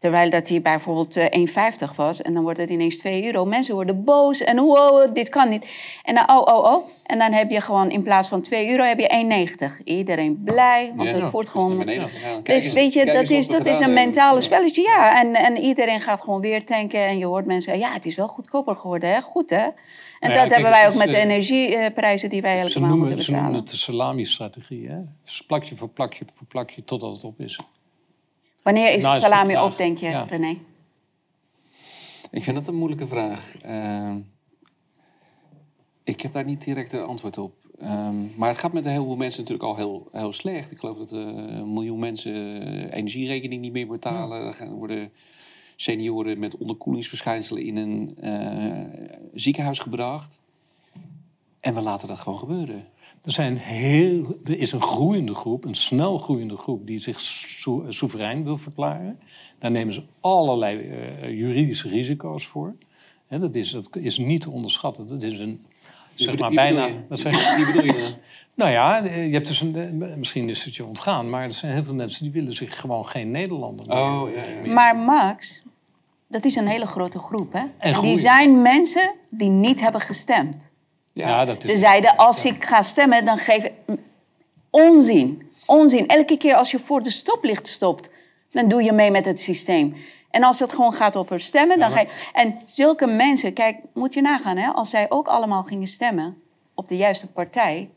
terwijl 0.01 0.29
dat 0.29 0.47
hier 0.47 0.61
bijvoorbeeld 0.61 1.15
eh, 1.15 1.71
1,50 1.89 1.95
was... 1.95 2.21
en 2.21 2.33
dan 2.33 2.43
wordt 2.43 2.59
het 2.59 2.69
ineens 2.69 2.97
2 2.97 3.25
euro. 3.25 3.45
Mensen 3.45 3.73
worden 3.75 4.03
boos 4.03 4.41
en 4.41 4.59
wow, 4.59 5.13
dit 5.13 5.29
kan 5.29 5.49
niet. 5.49 5.67
En 6.03 6.15
dan 6.15 6.29
oh, 6.29 6.55
oh, 6.55 6.73
oh. 6.73 6.89
En 7.05 7.17
dan 7.19 7.31
heb 7.31 7.49
je 7.49 7.61
gewoon 7.61 7.89
in 7.89 8.03
plaats 8.03 8.27
van 8.27 8.41
2 8.41 8.69
euro 8.69 8.83
heb 8.83 8.99
je 8.99 9.47
1,90. 9.77 9.83
Iedereen 9.83 10.41
blij, 10.43 10.93
want 10.95 11.11
Ja, 11.11 11.17
het 11.19 11.31
wordt 11.31 11.49
gewoon... 11.49 11.77
Dus 12.43 12.63
eens- 12.63 12.73
weet 12.73 12.93
je, 12.93 13.05
dat 13.05 13.29
is, 13.29 13.47
dat 13.47 13.65
is 13.65 13.79
een 13.79 13.93
mentale 13.93 14.35
Ja. 14.35 14.41
spelletje. 14.41 14.81
Ja, 14.81 15.21
en, 15.21 15.33
en 15.33 15.57
iedereen 15.57 16.01
gaat 16.01 16.21
gewoon 16.21 16.41
weer 16.41 16.65
tanken. 16.65 17.07
En 17.07 17.17
je 17.17 17.25
hoort 17.25 17.45
mensen 17.45 17.79
ja, 17.79 17.93
het 17.93 18.05
is 18.05 18.15
wel 18.15 18.27
goedkoper 18.27 18.75
geworden. 18.75 19.09
Hè? 19.13 19.21
Goed, 19.21 19.49
hè? 19.49 19.57
En 19.57 19.73
ja, 20.19 20.27
dat 20.27 20.35
kijk, 20.35 20.51
hebben 20.51 20.71
wij 20.71 20.85
ook 20.85 20.91
is, 20.91 20.97
met 20.97 21.09
de 21.09 21.15
eh, 21.15 21.23
energieprijzen 21.23 22.29
die 22.29 22.41
wij 22.41 22.63
noemen, 22.73 22.97
moeten 22.97 23.19
ze 23.19 23.31
noemen 23.31 23.51
betalen. 23.51 23.53
het 23.53 23.69
de 23.69 23.77
salami-strategie. 23.77 24.87
Hè? 24.89 24.97
Dus 25.23 25.41
plakje 25.47 25.75
voor 25.75 25.89
plakje 25.89 26.25
voor 26.33 26.47
plakje 26.47 26.83
totdat 26.83 27.13
het 27.13 27.23
op 27.23 27.39
is. 27.39 27.59
Wanneer 28.63 28.93
is 28.93 29.03
Nou, 29.03 29.13
de 29.15 29.19
is 29.19 29.23
de 29.23 29.29
salami 29.29 29.57
op, 29.57 29.77
denk 29.77 29.97
je, 29.97 30.09
Ja. 30.09 30.23
René? 30.23 30.57
Ik 32.31 32.43
vind 32.43 32.55
dat 32.55 32.67
een 32.67 32.75
moeilijke 32.75 33.07
vraag. 33.07 33.55
Ehm, 33.61 34.17
ik 36.03 36.21
heb 36.21 36.31
daar 36.31 36.45
niet 36.45 36.63
direct 36.63 36.91
een 36.93 37.03
antwoord 37.03 37.37
op. 37.37 37.53
Ehm, 37.77 38.37
maar 38.37 38.49
het 38.49 38.57
gaat 38.57 38.73
met 38.73 38.85
een 38.85 38.91
heleboel 38.91 39.15
mensen 39.15 39.39
natuurlijk 39.41 39.69
al 39.69 39.75
heel, 39.75 40.07
heel 40.11 40.33
slecht. 40.33 40.71
Ik 40.71 40.79
geloof 40.79 40.97
dat 40.97 41.11
eh, 41.11 41.19
een 41.19 41.73
miljoen 41.73 41.99
mensen 41.99 42.33
energierekening 42.91 43.61
niet 43.61 43.71
meer 43.71 43.87
betalen. 43.87 44.41
Er 44.45 44.53
gaan- 44.53 44.71
worden 44.73 45.11
senioren 45.75 46.39
met 46.39 46.57
onderkoelingsverschijnselen 46.57 47.63
in 47.63 47.77
een 47.77 48.17
eh, 48.19 49.09
ziekenhuis 49.33 49.79
gebracht. 49.79 50.41
En 51.59 51.73
we 51.73 51.81
laten 51.81 52.07
dat 52.07 52.19
gewoon 52.19 52.39
gebeuren. 52.39 52.87
Er, 53.23 53.31
zijn 53.31 53.57
heel, 53.57 54.37
er 54.43 54.59
is 54.59 54.71
een 54.71 54.81
groeiende 54.81 55.35
groep, 55.35 55.65
een 55.65 55.75
snel 55.75 56.17
groeiende 56.17 56.57
groep, 56.57 56.87
die 56.87 56.99
zich 56.99 57.19
sou- 57.19 57.91
soeverein 57.91 58.43
wil 58.43 58.57
verklaren. 58.57 59.19
Daar 59.59 59.71
nemen 59.71 59.93
ze 59.93 60.03
allerlei 60.19 60.89
eh, 60.89 61.29
juridische 61.29 61.89
risico's 61.89 62.47
voor. 62.47 62.75
Hè, 63.27 63.39
dat, 63.39 63.55
is, 63.55 63.71
dat 63.71 63.89
is 63.95 64.17
niet 64.17 64.41
te 64.41 64.51
onderschatten. 64.51 65.07
Dat 65.07 65.23
is 65.23 65.39
een, 65.39 65.65
zeg 66.13 66.37
maar 66.37 66.51
bijna... 66.51 66.85
je? 66.85 66.99
Wat 67.09 67.19
zeg 67.19 67.33
je? 67.33 67.55
Wie 67.55 67.73
bedoel 67.73 67.95
je? 67.95 68.13
Nou 68.53 68.71
ja, 68.71 69.03
eh, 69.03 69.25
je 69.25 69.33
hebt 69.33 69.47
dus 69.47 69.61
een, 69.61 70.03
eh, 70.03 70.15
misschien 70.15 70.49
is 70.49 70.63
het 70.63 70.75
je 70.75 70.85
ontgaan, 70.85 71.29
maar 71.29 71.43
er 71.43 71.51
zijn 71.51 71.73
heel 71.73 71.83
veel 71.83 71.93
mensen 71.93 72.23
die 72.23 72.31
willen 72.31 72.53
zich 72.53 72.79
gewoon 72.79 73.05
geen 73.05 73.31
Nederlander 73.31 73.87
meer. 73.87 73.97
Oh, 73.97 74.29
ja, 74.35 74.43
ja. 74.63 74.73
Maar 74.73 74.95
Max, 74.95 75.63
dat 76.27 76.45
is 76.45 76.55
een 76.55 76.67
hele 76.67 76.87
grote 76.87 77.19
groep, 77.19 77.53
hè? 77.53 77.63
En 77.77 78.01
die 78.01 78.17
zijn 78.17 78.61
mensen 78.61 79.13
die 79.29 79.49
niet 79.49 79.79
hebben 79.81 80.01
gestemd. 80.01 80.70
Ja, 81.13 81.45
dat 81.45 81.63
Ze 81.63 81.77
zeiden, 81.77 82.15
als 82.15 82.45
ik 82.45 82.65
ga 82.65 82.83
stemmen, 82.83 83.25
dan 83.25 83.37
geef 83.37 83.63
ik... 83.63 83.73
Onzin. 84.69 85.49
Onzin. 85.65 86.07
Elke 86.07 86.37
keer 86.37 86.55
als 86.55 86.71
je 86.71 86.79
voor 86.79 87.01
de 87.01 87.09
stoplicht 87.09 87.67
stopt, 87.67 88.09
dan 88.49 88.67
doe 88.67 88.83
je 88.83 88.91
mee 88.91 89.11
met 89.11 89.25
het 89.25 89.39
systeem. 89.39 89.95
En 90.29 90.43
als 90.43 90.59
het 90.59 90.73
gewoon 90.73 90.93
gaat 90.93 91.15
over 91.15 91.39
stemmen, 91.39 91.79
dan 91.79 91.91
ga 91.91 91.99
je... 91.99 92.07
En 92.33 92.55
zulke 92.65 93.07
mensen, 93.07 93.53
kijk, 93.53 93.77
moet 93.93 94.13
je 94.13 94.21
nagaan, 94.21 94.57
hè? 94.57 94.67
Als 94.67 94.89
zij 94.89 95.05
ook 95.09 95.27
allemaal 95.27 95.63
gingen 95.63 95.87
stemmen 95.87 96.37
op 96.75 96.87
de 96.87 96.97
juiste 96.97 97.27
partij... 97.27 97.89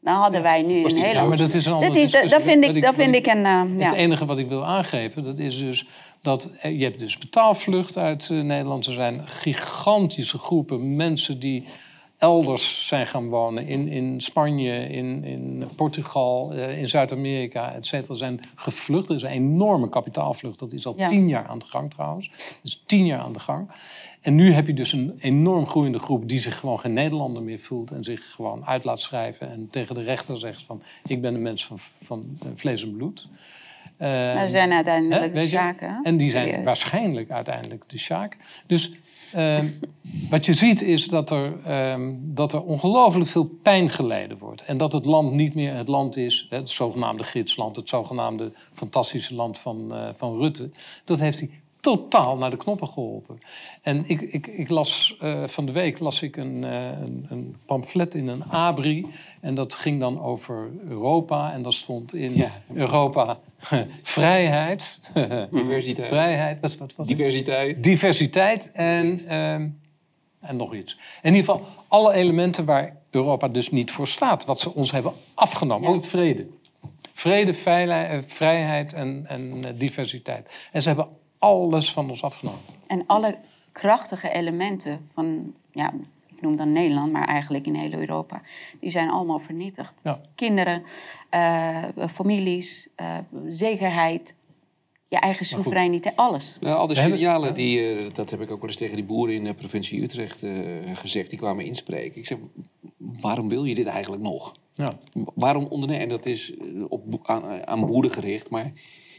dan 0.00 0.14
hadden 0.14 0.42
wij 0.42 0.62
nu 0.62 0.84
een 0.84 0.96
hele... 0.96 1.14
Ja, 1.14 1.24
maar 1.24 1.36
dat 1.36 1.54
is 1.54 1.66
een 1.66 1.72
andere 1.72 1.92
dat, 1.92 2.02
is, 2.02 2.10
dat, 2.10 2.22
discussie. 2.22 2.50
vind 2.50 2.76
ik, 2.76 2.82
dat 2.82 2.94
vind 2.94 3.14
ik 3.14 3.26
een... 3.26 3.42
ja. 3.42 3.66
Het 3.88 3.94
enige 3.94 4.26
wat 4.26 4.38
ik 4.38 4.48
wil 4.48 4.66
aangeven, 4.66 5.22
dat 5.22 5.38
is 5.38 5.58
dus 5.58 5.86
dat 6.22 6.50
je 6.62 6.84
hebt 6.84 6.98
dus 6.98 7.18
betaalvlucht 7.18 7.96
uit 7.96 8.28
eh, 8.30 8.40
Nederland. 8.40 8.86
Er 8.86 8.92
zijn 8.92 9.28
gigantische 9.28 10.38
groepen 10.38 10.96
mensen 10.96 11.40
die 11.40 11.66
elders 12.18 12.86
zijn 12.86 13.06
gaan 13.06 13.28
wonen. 13.28 13.66
In, 13.66 13.88
in 13.88 14.20
Spanje, 14.20 14.86
in, 14.88 15.24
in 15.24 15.64
Portugal, 15.76 16.52
eh, 16.52 16.78
in 16.78 16.86
Zuid-Amerika, 16.88 17.72
et 17.74 17.86
cetera. 17.86 18.14
zijn 18.14 18.40
gevlucht. 18.54 19.08
Er 19.08 19.14
is 19.14 19.22
een 19.22 19.28
enorme 19.28 19.88
kapitaalvlucht. 19.88 20.58
Dat 20.58 20.72
is 20.72 20.86
al 20.86 20.94
Ja. 20.96 21.08
tien 21.08 21.28
jaar 21.28 21.46
aan 21.46 21.58
de 21.58 21.66
gang 21.66 21.90
trouwens. 21.90 22.28
Dat 22.28 22.38
is 22.62 22.82
tien 22.86 23.06
jaar 23.06 23.20
aan 23.20 23.32
de 23.32 23.38
gang. 23.40 23.70
En 24.20 24.34
nu 24.34 24.52
heb 24.52 24.66
je 24.66 24.74
dus 24.74 24.92
een 24.92 25.14
enorm 25.20 25.66
groeiende 25.66 25.98
groep 25.98 26.28
die 26.28 26.40
zich 26.40 26.58
gewoon 26.60 26.78
geen 26.80 26.92
Nederlander 26.92 27.42
meer 27.42 27.58
voelt. 27.58 27.90
En 27.90 28.04
zich 28.04 28.30
gewoon 28.30 28.64
uit 28.66 28.84
laat 28.84 29.00
schrijven. 29.00 29.50
En 29.50 29.68
tegen 29.70 29.94
de 29.94 30.02
rechter 30.02 30.36
zegt 30.36 30.62
van 30.62 30.82
ik 31.06 31.20
ben 31.20 31.34
een 31.34 31.42
mens 31.42 31.66
van, 31.66 31.78
van 32.02 32.38
eh, 32.42 32.48
vlees 32.54 32.82
en 32.82 32.96
bloed. 32.96 33.28
Eh, 33.96 34.08
Maar 34.08 34.36
er 34.36 34.48
zijn 34.48 34.72
uiteindelijk 34.72 35.34
Hè, 35.34 35.40
de 35.40 35.48
zaken. 35.48 36.00
En 36.02 36.16
die 36.16 36.30
zijn 36.30 36.46
Serieus. 36.46 36.64
waarschijnlijk 36.64 37.30
uiteindelijk 37.30 37.88
de 37.88 37.98
Sjaak. 37.98 38.36
Dus 38.66 38.90
ehm, 39.36 39.66
wat 40.30 40.46
je 40.46 40.54
ziet 40.54 40.82
is 40.82 41.08
dat 41.08 41.30
er, 41.30 41.60
ehm, 41.64 42.14
dat 42.18 42.52
er 42.52 42.62
ongelooflijk 42.62 43.30
veel 43.30 43.44
pijn 43.62 43.90
geleden 43.90 44.38
wordt. 44.38 44.62
En 44.62 44.76
dat 44.76 44.92
het 44.92 45.04
land 45.04 45.32
niet 45.32 45.54
meer 45.54 45.74
het 45.74 45.88
land 45.88 46.16
is, 46.16 46.46
het 46.50 46.70
zogenaamde 46.70 47.24
gidsland, 47.24 47.76
het 47.76 47.88
zogenaamde 47.88 48.52
fantastische 48.72 49.34
land 49.34 49.58
van, 49.58 49.94
eh, 49.94 50.08
van 50.14 50.38
Rutte. 50.38 50.70
Dat 51.04 51.18
heeft 51.18 51.38
hij 51.38 51.50
totaal 51.86 52.36
naar 52.36 52.50
de 52.50 52.56
knoppen 52.56 52.88
geholpen. 52.88 53.38
En 53.82 54.04
ik, 54.06 54.20
ik, 54.20 54.46
ik 54.46 54.68
las 54.68 55.16
eh, 55.20 55.46
van 55.46 55.66
de 55.66 55.72
week 55.72 55.98
las 55.98 56.22
ik 56.22 56.36
een, 56.36 56.64
eh, 56.64 56.84
een, 56.84 57.26
een 57.28 57.56
pamflet 57.66 58.14
in 58.14 58.28
een 58.28 58.44
abri. 58.44 59.06
En 59.40 59.54
dat 59.54 59.74
ging 59.74 60.00
dan 60.00 60.22
over 60.22 60.70
Europa. 60.88 61.52
En 61.52 61.62
daar 61.62 61.72
stond 61.72 62.14
in 62.14 62.34
Ja. 62.36 62.50
Europa 62.74 63.38
vrijheid. 64.02 65.00
Diversiteit. 65.50 66.08
Vrijheid, 66.08 66.60
wat, 66.60 66.76
wat, 66.76 66.94
wat? 66.96 67.06
Diversiteit. 67.06 67.82
Diversiteit 67.82 68.70
en, 68.72 69.26
ehm, 69.26 69.68
en 70.40 70.56
nog 70.56 70.74
iets. 70.74 70.98
In 71.22 71.34
ieder 71.34 71.54
geval 71.54 71.66
alle 71.88 72.12
elementen 72.12 72.64
waar 72.64 72.96
Europa 73.10 73.48
dus 73.48 73.70
niet 73.70 73.90
voor 73.90 74.08
staat. 74.08 74.44
Wat 74.44 74.60
ze 74.60 74.74
ons 74.74 74.90
hebben 74.90 75.12
afgenomen. 75.34 75.90
Ja. 75.90 75.96
Ook 75.96 76.04
vrede. 76.04 76.46
Vrede, 77.12 77.52
eh, 77.52 78.18
vrijheid 78.26 78.92
en, 78.92 79.24
en 79.28 79.60
diversiteit. 79.76 80.68
En 80.72 80.82
ze 80.82 80.88
hebben 80.88 81.08
alles 81.38 81.92
van 81.92 82.08
ons 82.08 82.22
afgenomen. 82.22 82.60
En 82.86 83.06
alle 83.06 83.38
krachtige 83.72 84.30
elementen 84.32 85.08
van, 85.14 85.54
ja, 85.72 85.92
ik 86.26 86.40
noem 86.40 86.56
dan 86.56 86.72
Nederland, 86.72 87.12
maar 87.12 87.26
eigenlijk 87.28 87.66
in 87.66 87.74
heel 87.74 87.92
Europa, 87.92 88.42
die 88.80 88.90
zijn 88.90 89.10
allemaal 89.10 89.38
vernietigd. 89.38 89.94
Ja. 90.02 90.20
Kinderen, 90.34 90.82
eh, 91.30 91.84
families, 92.12 92.88
eh, 92.94 93.16
zekerheid, 93.48 94.34
je 95.08 95.18
eigen 95.18 95.46
soevereiniteit, 95.46 96.16
alles. 96.16 96.56
Nou, 96.60 96.76
al 96.76 96.88
hebben- 96.88 97.18
signalen, 97.18 97.54
die, 97.54 97.88
eh, 97.88 98.06
dat 98.12 98.30
heb 98.30 98.40
ik 98.40 98.50
ook 98.50 98.60
wel 98.60 98.68
eens 98.68 98.78
tegen 98.78 98.96
die 98.96 99.04
boeren 99.04 99.34
in 99.34 99.44
de 99.44 99.54
provincie 99.54 100.02
Utrecht 100.02 100.42
eh, 100.42 100.52
gezegd. 100.94 101.30
Die 101.30 101.38
kwamen 101.38 101.64
inspreken. 101.64 102.18
Ik 102.18 102.26
zeg, 102.26 102.38
waarom 102.96 103.48
wil 103.48 103.64
je 103.64 103.74
dit 103.74 103.86
eigenlijk 103.86 104.22
nog? 104.22 104.54
Ja. 104.72 104.98
Waarom 105.34 105.64
ondernemen? 105.64 106.02
En 106.02 106.08
dat 106.08 106.26
is 106.26 106.52
op, 106.88 107.02
aan, 107.22 107.66
aan 107.66 107.86
boeren 107.86 108.10
gericht. 108.10 108.50
Maar 108.50 108.72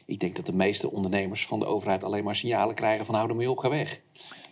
ik 0.07 0.19
denk 0.19 0.35
dat 0.35 0.45
de 0.45 0.53
meeste 0.53 0.91
ondernemers 0.91 1.45
van 1.45 1.59
de 1.59 1.65
overheid 1.65 2.03
alleen 2.03 2.23
maar 2.23 2.35
signalen 2.35 2.75
krijgen 2.75 3.05
van 3.05 3.15
hou 3.15 3.29
ermee 3.29 3.51
op, 3.51 3.57
ga 3.57 3.69
weg. 3.69 4.01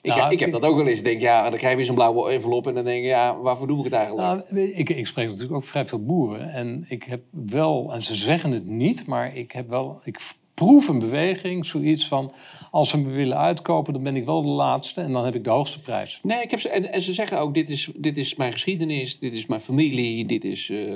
Ik, 0.01 0.11
Nou, 0.11 0.21
heb, 0.21 0.31
ik 0.31 0.39
heb 0.39 0.51
dat 0.51 0.65
ook 0.65 0.75
wel 0.75 0.87
eens. 0.87 0.97
Ik 0.97 1.03
denk, 1.03 1.21
ja, 1.21 1.49
dan 1.49 1.57
krijg 1.57 1.71
je 1.71 1.77
weer 1.77 1.85
zo'n 1.85 1.95
blauwe 1.95 2.31
envelop 2.31 2.67
en 2.67 2.73
dan 2.73 2.83
denk 2.83 3.01
je, 3.01 3.07
ja, 3.07 3.39
waarvoor 3.39 3.67
doe 3.67 3.77
ik 3.77 3.83
het 3.83 3.93
eigenlijk? 3.93 4.49
Nou, 4.49 4.69
ik, 4.69 4.89
ik 4.89 5.07
spreek 5.07 5.27
natuurlijk 5.27 5.53
ook 5.53 5.63
vrij 5.63 5.87
veel 5.87 6.03
boeren. 6.03 6.49
En 6.51 6.85
ik 6.87 7.03
heb 7.03 7.21
wel, 7.29 7.93
en 7.93 8.01
ze 8.01 8.15
zeggen 8.15 8.51
het 8.51 8.65
niet, 8.65 9.07
maar 9.07 9.35
ik 9.35 9.51
heb 9.51 9.69
wel. 9.69 9.99
Ik 10.03 10.19
proef 10.53 10.87
een 10.87 10.99
beweging, 10.99 11.65
zoiets 11.65 12.07
van. 12.07 12.33
Als 12.71 12.89
ze 12.89 12.97
me 12.97 13.09
willen 13.09 13.37
uitkopen, 13.37 13.93
dan 13.93 14.03
ben 14.03 14.15
ik 14.15 14.25
wel 14.25 14.41
de 14.41 14.51
laatste 14.51 15.01
en 15.01 15.11
dan 15.11 15.25
heb 15.25 15.35
ik 15.35 15.43
de 15.43 15.49
hoogste 15.49 15.79
prijs. 15.79 16.19
Nee, 16.23 16.41
ik 16.41 16.51
heb 16.51 16.59
ze, 16.59 16.69
en, 16.69 16.91
en 16.91 17.01
ze 17.01 17.13
zeggen 17.13 17.39
ook, 17.39 17.53
dit 17.53 17.69
is, 17.69 17.91
dit 17.95 18.17
is 18.17 18.35
mijn 18.35 18.51
geschiedenis, 18.51 19.19
dit 19.19 19.33
is 19.33 19.45
mijn 19.45 19.61
familie, 19.61 20.25
dit 20.25 20.43
is 20.43 20.69
eh, 20.69 20.95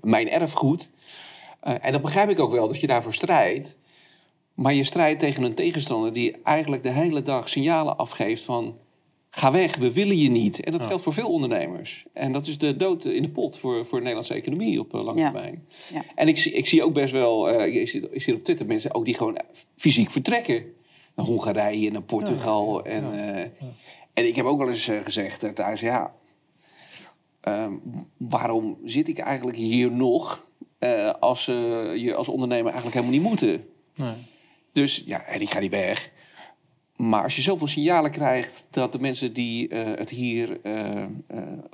mijn 0.00 0.30
erfgoed. 0.30 0.90
Eh, 1.60 1.74
en 1.80 1.92
dat 1.92 2.02
begrijp 2.02 2.30
ik 2.30 2.40
ook 2.40 2.52
wel, 2.52 2.68
dat 2.68 2.80
je 2.80 2.86
daarvoor 2.86 3.14
strijdt. 3.14 3.78
Maar 4.54 4.74
je 4.74 4.84
strijdt 4.84 5.20
tegen 5.20 5.42
een 5.42 5.54
tegenstander 5.54 6.12
die 6.12 6.36
eigenlijk 6.42 6.82
de 6.82 6.90
hele 6.90 7.22
dag 7.22 7.48
signalen 7.48 7.96
afgeeft 7.96 8.42
van... 8.42 8.76
ga 9.30 9.52
weg, 9.52 9.76
we 9.76 9.92
willen 9.92 10.16
je 10.18 10.30
niet. 10.30 10.60
En 10.60 10.72
dat 10.72 10.80
Ja. 10.80 10.86
geldt 10.86 11.02
voor 11.02 11.12
veel 11.12 11.28
ondernemers. 11.28 12.04
En 12.12 12.32
dat 12.32 12.46
is 12.46 12.58
de 12.58 12.76
dood 12.76 13.04
in 13.04 13.22
de 13.22 13.28
pot 13.30 13.58
voor, 13.58 13.76
voor 13.86 13.98
de 13.98 14.04
Nederlandse 14.04 14.34
economie 14.34 14.80
op 14.80 14.94
eh, 14.94 15.04
lange 15.04 15.20
Ja. 15.20 15.30
termijn. 15.30 15.66
Ja. 15.92 16.02
En 16.14 16.28
ik 16.28 16.38
zie, 16.38 16.52
ik 16.52 16.66
zie 16.66 16.82
ook 16.84 16.92
best 16.94 17.12
wel, 17.12 17.48
eh, 17.50 17.80
ik, 17.80 17.88
zie, 17.88 18.10
ik 18.10 18.22
zie 18.22 18.34
op 18.34 18.42
Twitter 18.42 18.66
mensen 18.66 18.94
ook 18.94 19.04
die 19.04 19.14
gewoon 19.14 19.38
fysiek 19.76 20.10
vertrekken. 20.10 20.64
Naar 21.14 21.26
Hongarije, 21.26 21.90
naar 21.90 22.02
Portugal. 22.02 22.84
En, 22.84 23.12
eh, 23.12 23.40
en 24.14 24.26
ik 24.26 24.36
heb 24.36 24.44
ook 24.44 24.58
wel 24.58 24.68
eens 24.68 24.88
eh, 24.88 25.00
gezegd 25.00 25.54
thuis, 25.54 25.80
ja, 25.80 26.14
ehm, 27.40 27.72
waarom 28.16 28.78
zit 28.84 29.08
ik 29.08 29.18
eigenlijk 29.18 29.56
hier 29.56 29.90
nog 29.92 30.48
als 31.20 31.44
je 31.44 32.12
als 32.16 32.28
ondernemer 32.28 32.72
eigenlijk 32.72 32.94
helemaal 32.94 33.18
niet 33.20 33.28
moeten? 33.28 33.66
Nee. 33.94 34.12
Dus 34.74 35.02
ja, 35.06 35.24
en 35.24 35.40
ik 35.40 35.50
ga 35.50 35.58
niet 35.58 35.70
weg. 35.70 36.10
Maar 36.96 37.22
als 37.22 37.36
je 37.36 37.42
zoveel 37.42 37.66
signalen 37.66 38.10
krijgt 38.10 38.66
dat 38.70 38.92
de 38.92 38.98
mensen 38.98 39.32
die 39.32 39.68
eh, 39.68 39.98
het 39.98 40.10
hier 40.10 40.60
eh, 40.62 41.02
eh, 41.02 41.08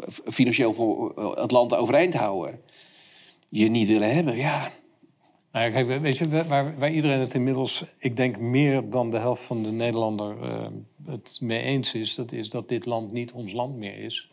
financieel 0.09 0.73
voor 0.73 1.13
het 1.35 1.51
land 1.51 1.75
overeind 1.75 2.15
houden, 2.15 2.61
je 3.49 3.69
niet 3.69 3.89
willen 3.89 4.15
hebben, 4.15 4.37
ja. 4.37 4.71
Nou 5.53 5.65
ja, 5.65 5.71
kijk, 5.71 6.01
weet 6.01 6.19
je, 6.19 6.45
waar, 6.47 6.79
waar 6.79 6.93
iedereen 6.93 7.19
het 7.19 7.35
inmiddels, 7.35 7.85
ik 7.99 8.17
denk 8.17 8.39
meer 8.39 8.91
dan 8.91 9.11
de 9.11 9.19
helft 9.19 9.43
van 9.43 9.63
de 9.63 9.71
Nederlander 9.71 10.37
het 11.07 11.39
mee 11.41 11.63
eens 11.63 11.95
is, 11.95 12.15
dat 12.15 12.33
is 12.33 12.49
dat 12.49 12.69
dit 12.69 12.87
land 12.87 13.13
niet 13.13 13.33
ons 13.33 13.53
land 13.53 13.77
meer 13.77 13.99
is. 13.99 14.31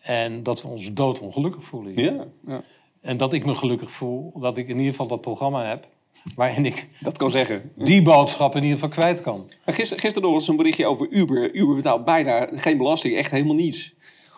En 0.00 0.42
dat 0.42 0.62
we 0.62 0.68
ons 0.68 0.92
doodongelukkig 0.92 1.64
voelen. 1.64 1.94
Ja, 1.94 2.26
ja. 2.46 2.62
En 3.00 3.16
dat 3.16 3.32
ik 3.32 3.44
me 3.44 3.54
gelukkig 3.54 3.90
voel 3.90 4.32
dat 4.40 4.56
ik 4.56 4.68
in 4.68 4.76
ieder 4.76 4.90
geval 4.90 5.06
dat 5.06 5.20
programma 5.20 5.64
heb 5.64 5.88
waarin 6.34 6.66
ik 6.66 6.88
dat 7.00 7.16
kan 7.18 7.30
zeggen. 7.30 7.70
die 7.76 8.02
boodschap 8.02 8.56
in 8.56 8.62
ieder 8.62 8.78
geval 8.78 8.92
kwijt 8.94 9.20
kan. 9.20 9.50
Maar 9.64 9.74
Gisteren, 9.74 10.02
gisteren 10.02 10.28
nog 10.28 10.38
eens 10.38 10.48
een 10.48 10.56
berichtje 10.56 10.86
over 10.86 11.08
Uber. 11.10 11.54
Uber 11.54 11.74
betaalt 11.74 12.04
bijna 12.04 12.48
geen 12.54 12.76
belasting, 12.76 13.14
echt 13.16 13.30
helemaal 13.30 13.54
niets. 13.54 13.94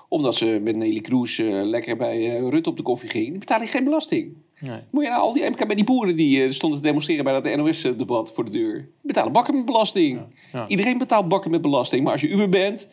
Omdat 0.09 0.35
ze 0.35 0.61
met 0.62 0.77
Nelly 0.77 1.01
Kroes 1.01 1.39
eh, 1.39 1.47
lekker 1.62 1.97
bij 1.97 2.37
eh, 2.37 2.49
Rutte 2.49 2.70
op 2.70 2.77
de 2.77 2.83
koffie 2.83 3.09
ging. 3.09 3.29
Die 3.31 3.39
betalen 3.39 3.66
geen 3.66 3.85
belasting. 3.85 4.37
Nee. 4.61 4.79
Moet 4.91 5.03
je 5.05 5.09
nou 5.11 5.23
al 5.23 5.33
die 5.33 5.49
MKB, 5.51 5.75
die 5.75 5.85
boeren 5.85 6.16
die 6.16 6.45
eh, 6.45 6.51
stonden 6.51 6.79
te 6.81 6.85
demonstreren 6.87 7.25
bij 7.25 7.41
dat 7.41 7.57
NOS-debat 7.57 8.33
voor 8.33 8.45
de 8.45 8.51
deur. 8.51 8.89
Betalen 9.03 9.33
bakken 9.33 9.55
met 9.55 9.64
belasting. 9.64 10.20
ja. 10.53 10.68
Iedereen 10.68 10.99
betaalt 10.99 11.29
bakken 11.29 11.51
met 11.51 11.62
belasting. 11.62 12.03
Maar 12.03 12.12
als 12.12 12.20
je 12.20 12.29
Uber 12.29 12.49
bent 12.49 12.89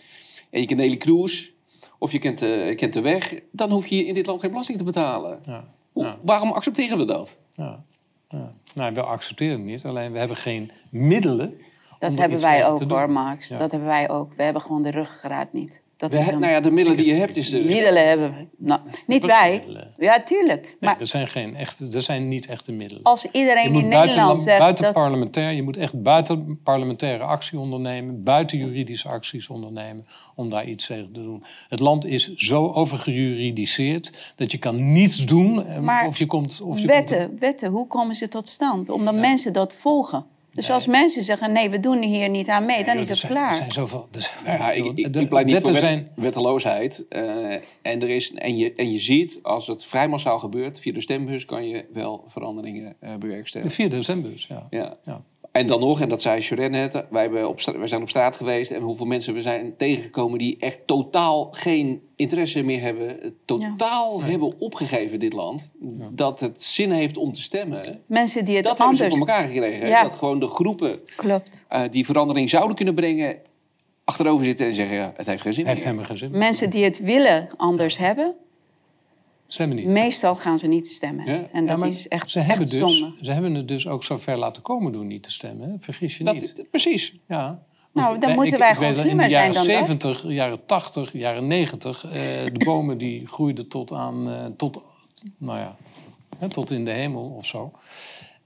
en 0.49 0.59
je 0.61 0.65
kent 0.67 0.79
Nelly 0.79 0.97
Kroes 0.97 1.51
of 1.97 2.11
je 2.11 2.19
kent, 2.19 2.39
je 2.39 2.73
kent 2.75 2.93
de 2.93 3.01
weg, 3.01 3.39
dan 3.51 3.71
hoef 3.71 3.87
je 3.87 4.05
in 4.05 4.13
dit 4.13 4.25
land 4.25 4.39
geen 4.39 4.49
belasting 4.49 4.77
te 4.77 4.83
betalen. 4.83 5.39
Ja. 5.45 5.67
Hoe- 5.91 6.03
Ja. 6.03 6.19
Waarom 6.23 6.51
accepteren 6.51 6.97
we 6.97 7.05
dat? 7.05 7.37
Ja. 7.55 7.83
Ja. 8.29 8.51
Nou, 8.73 8.93
we 8.93 9.03
accepteren 9.03 9.57
het 9.57 9.65
niet, 9.65 9.85
alleen 9.85 10.11
we 10.11 10.19
hebben 10.19 10.37
geen 10.37 10.71
middelen. 10.89 11.47
om 11.47 11.97
Dat 11.99 12.17
hebben 12.17 12.41
wij 12.41 12.67
ook 12.67 12.81
hoor, 12.81 13.09
Max. 13.09 13.47
Ja. 13.47 13.57
Dat 13.57 13.71
hebben 13.71 13.89
wij 13.89 14.09
ook. 14.09 14.33
We 14.35 14.43
hebben 14.43 14.61
gewoon 14.61 14.83
de 14.83 14.91
ruggengraat 14.91 15.53
niet. 15.53 15.81
Dat 15.99 16.11
De, 16.11 16.17
is 16.17 16.25
he- 16.25 16.31
een- 16.31 16.39
nou 16.39 16.51
ja, 16.51 16.59
de 16.59 16.71
middelen 16.71 16.97
die 16.97 17.13
je 17.13 17.19
hebt 17.19 17.35
is 17.35 17.49
de... 17.49 17.59
middelen 17.59 18.07
hebben 18.07 18.33
we. 18.33 18.47
Nou, 18.57 18.79
niet 19.07 19.25
wij. 19.25 19.63
Ja, 19.97 20.23
tuurlijk. 20.23 20.63
Nee, 20.63 20.75
Maar 20.79 20.99
er, 20.99 21.07
zijn 21.07 21.27
geen 21.27 21.55
echte, 21.55 21.87
er 21.93 22.01
zijn 22.01 22.27
niet 22.27 22.45
echte 22.45 22.71
middelen. 22.71 23.03
als 23.03 23.25
iedereen 23.31 23.73
in 23.73 23.87
Nederland 23.87 24.41
zegt 24.41 24.59
buiten 24.59 24.83
dat... 24.83 24.93
parlementair, 24.93 25.51
je 25.51 25.63
moet 25.63 25.77
echt 25.77 26.01
buiten 26.01 26.59
parlementaire 26.63 27.23
actie 27.23 27.59
ondernemen, 27.59 28.23
buiten 28.23 28.57
juridische 28.57 29.07
acties 29.07 29.47
ondernemen 29.47 30.05
om 30.35 30.49
daar 30.49 30.65
iets 30.65 30.85
tegen 30.85 31.11
te 31.13 31.21
doen. 31.21 31.43
Het 31.67 31.79
land 31.79 32.05
is 32.05 32.33
zo 32.35 32.71
overgejuridiseerd 33.33 34.33
dat 34.35 34.51
je 34.51 34.57
kan 34.57 34.91
niets 34.91 35.25
doen 35.25 35.65
eh, 35.65 35.79
Maar 35.79 36.05
of 36.07 36.17
je 36.17 36.25
komt... 36.25 36.61
Of 36.61 36.79
je 36.79 36.87
wetten, 36.87 37.37
wetten, 37.39 37.69
hoe 37.71 37.87
komen 37.87 38.15
ze 38.15 38.27
tot 38.27 38.47
stand? 38.47 38.89
Omdat 38.89 39.15
mensen 39.15 39.53
dat 39.53 39.73
volgen. 39.73 40.25
Dus 40.53 40.69
als 40.69 40.87
mensen 40.87 41.23
zeggen, 41.23 41.51
nee, 41.51 41.69
we 41.69 41.79
doen 41.79 42.01
hier 42.01 42.29
niet 42.29 42.49
aan 42.49 42.65
mee, 42.65 42.83
dan 42.83 42.93
Nee, 42.93 43.03
is 43.03 43.09
het 43.09 43.17
zijn, 43.17 43.31
Er 43.31 43.37
klaar. 43.37 43.55
zijn 43.55 43.71
zoveel... 43.71 44.07
Nou 44.45 44.57
ja, 44.57 44.71
ik, 44.71 44.85
ik, 44.85 45.13
de 45.13 45.19
ik 45.19 45.29
pleit 45.29 45.45
niet 45.45 45.61
voor 45.61 45.71
wet- 45.71 45.81
zijn... 45.81 46.11
wetteloosheid. 46.15 47.05
eh, 47.09 47.51
en, 47.81 48.01
er 48.01 48.09
is, 48.09 48.33
en, 48.33 48.57
je, 48.57 48.73
en 48.73 48.91
je 48.91 48.99
ziet, 48.99 49.39
als 49.41 49.67
het 49.67 49.85
vrij 49.85 50.07
massaal 50.07 50.39
gebeurt, 50.39 50.79
via 50.79 50.93
de 50.93 51.01
stembus 51.01 51.45
kan 51.45 51.67
je 51.67 51.85
wel 51.93 52.23
veranderingen 52.27 52.95
eh 52.99 53.11
De 53.11 53.17
bewerkstelligen. 53.17 53.73
4 53.75 53.89
december, 53.89 54.45
ja. 54.49 54.67
Ja. 54.69 54.97
ja. 55.03 55.23
En 55.51 55.67
dan 55.67 55.79
nog, 55.79 56.01
en 56.01 56.09
dat 56.09 56.21
zei 56.21 56.41
Sharon 56.41 56.71
net, 56.71 56.93
wij, 57.09 57.21
hebben 57.21 57.47
op 57.49 57.61
wij 57.61 57.87
zijn 57.87 58.01
op 58.01 58.09
straat 58.09 58.35
geweest 58.35 58.71
en 58.71 58.81
hoeveel 58.81 59.05
mensen 59.05 59.33
we 59.33 59.41
zijn 59.41 59.73
tegengekomen 59.77 60.39
die 60.39 60.57
echt 60.59 60.79
totaal 60.85 61.47
geen 61.51 62.01
interesse 62.15 62.63
meer 62.63 62.81
hebben, 62.81 63.35
totaal 63.45 64.21
hebben 64.21 64.59
opgegeven 64.59 65.19
dit 65.19 65.33
land, 65.33 65.69
dat 66.11 66.39
het 66.39 66.63
zin 66.63 66.91
heeft 66.91 67.17
om 67.17 67.31
te 67.31 67.41
stemmen. 67.41 68.01
Mensen 68.05 68.45
die 68.45 68.55
het 68.55 68.63
Dat 68.63 68.77
hebben 68.77 68.97
ze 68.97 69.03
anders... 69.03 69.19
voor 69.19 69.27
elkaar 69.35 69.47
gekregen. 69.47 69.87
Ja. 69.87 70.03
Dat 70.03 70.13
gewoon 70.13 70.39
de 70.39 70.47
groepen 70.47 70.99
Klopt. 71.15 71.65
eh, 71.67 71.81
die 71.89 72.05
verandering 72.05 72.49
zouden 72.49 72.75
kunnen 72.75 72.93
brengen, 72.93 73.37
achterover 74.03 74.45
zitten 74.45 74.65
en 74.65 74.73
zeggen, 74.73 74.95
ja, 74.95 75.13
het 75.15 75.25
heeft 75.25 75.41
geen 75.41 75.53
zin 75.53 75.67
Het 75.67 75.73
heeft 75.73 75.85
meer. 75.85 75.95
helemaal 75.95 76.17
geen 76.17 76.29
zin. 76.29 76.37
Mensen 76.39 76.69
die 76.69 76.83
het 76.83 76.99
willen 76.99 77.49
anders 77.57 77.97
hebben, 77.97 78.35
Stemmen 79.53 79.77
niet. 79.77 79.85
meestal 79.85 80.35
gaan 80.35 80.59
ze 80.59 80.67
niet 80.67 80.87
stemmen. 80.87 81.25
Ja. 81.25 81.47
En 81.51 81.65
dat 81.65 81.85
is 81.85 82.07
echt, 82.07 82.29
ze, 82.29 82.39
hebben 82.39 82.61
echt 82.61 82.71
dus, 82.71 82.79
zonde. 82.79 83.15
ze 83.21 83.31
hebben 83.31 83.53
het 83.53 83.67
dus 83.67 83.87
ook 83.87 84.03
zo 84.03 84.17
ver 84.17 84.37
laten 84.37 84.61
komen 84.61 84.91
door 84.91 85.05
niet 85.05 85.23
te 85.23 85.31
stemmen. 85.31 85.69
hè? 85.69 85.75
Vergis 85.79 86.17
je 86.17 86.23
niet. 86.23 86.55
Dat, 86.57 86.69
precies. 86.69 87.13
Ja. 87.27 87.63
Nou, 87.93 88.19
dan 88.19 88.35
moeten 88.35 88.59
wij 88.59 88.69
ik 88.69 88.75
gewoon 88.75 88.91
weet 88.91 88.99
slimmer 88.99 89.23
In 89.25 89.29
de 89.29 89.35
jaren 89.35 89.53
zijn 89.53 89.67
dan 89.67 89.87
dat. 89.87 90.15
70, 90.17 90.31
jaren 90.31 90.65
80, 90.65 91.13
jaren 91.13 91.47
90, 91.47 92.03
eh, 92.03 92.11
de 92.53 92.63
bomen 92.65 92.97
die 92.97 93.27
groeiden 93.27 93.67
tot 93.67 93.91
aan, 93.93 94.29
eh, 94.29 94.45
tot, 94.57 94.81
nou 95.37 95.59
ja, 95.59 95.75
hè, 96.37 96.49
tot 96.49 96.71
in 96.71 96.85
de 96.85 96.91
hemel 96.91 97.33
of 97.37 97.45
zo. 97.45 97.71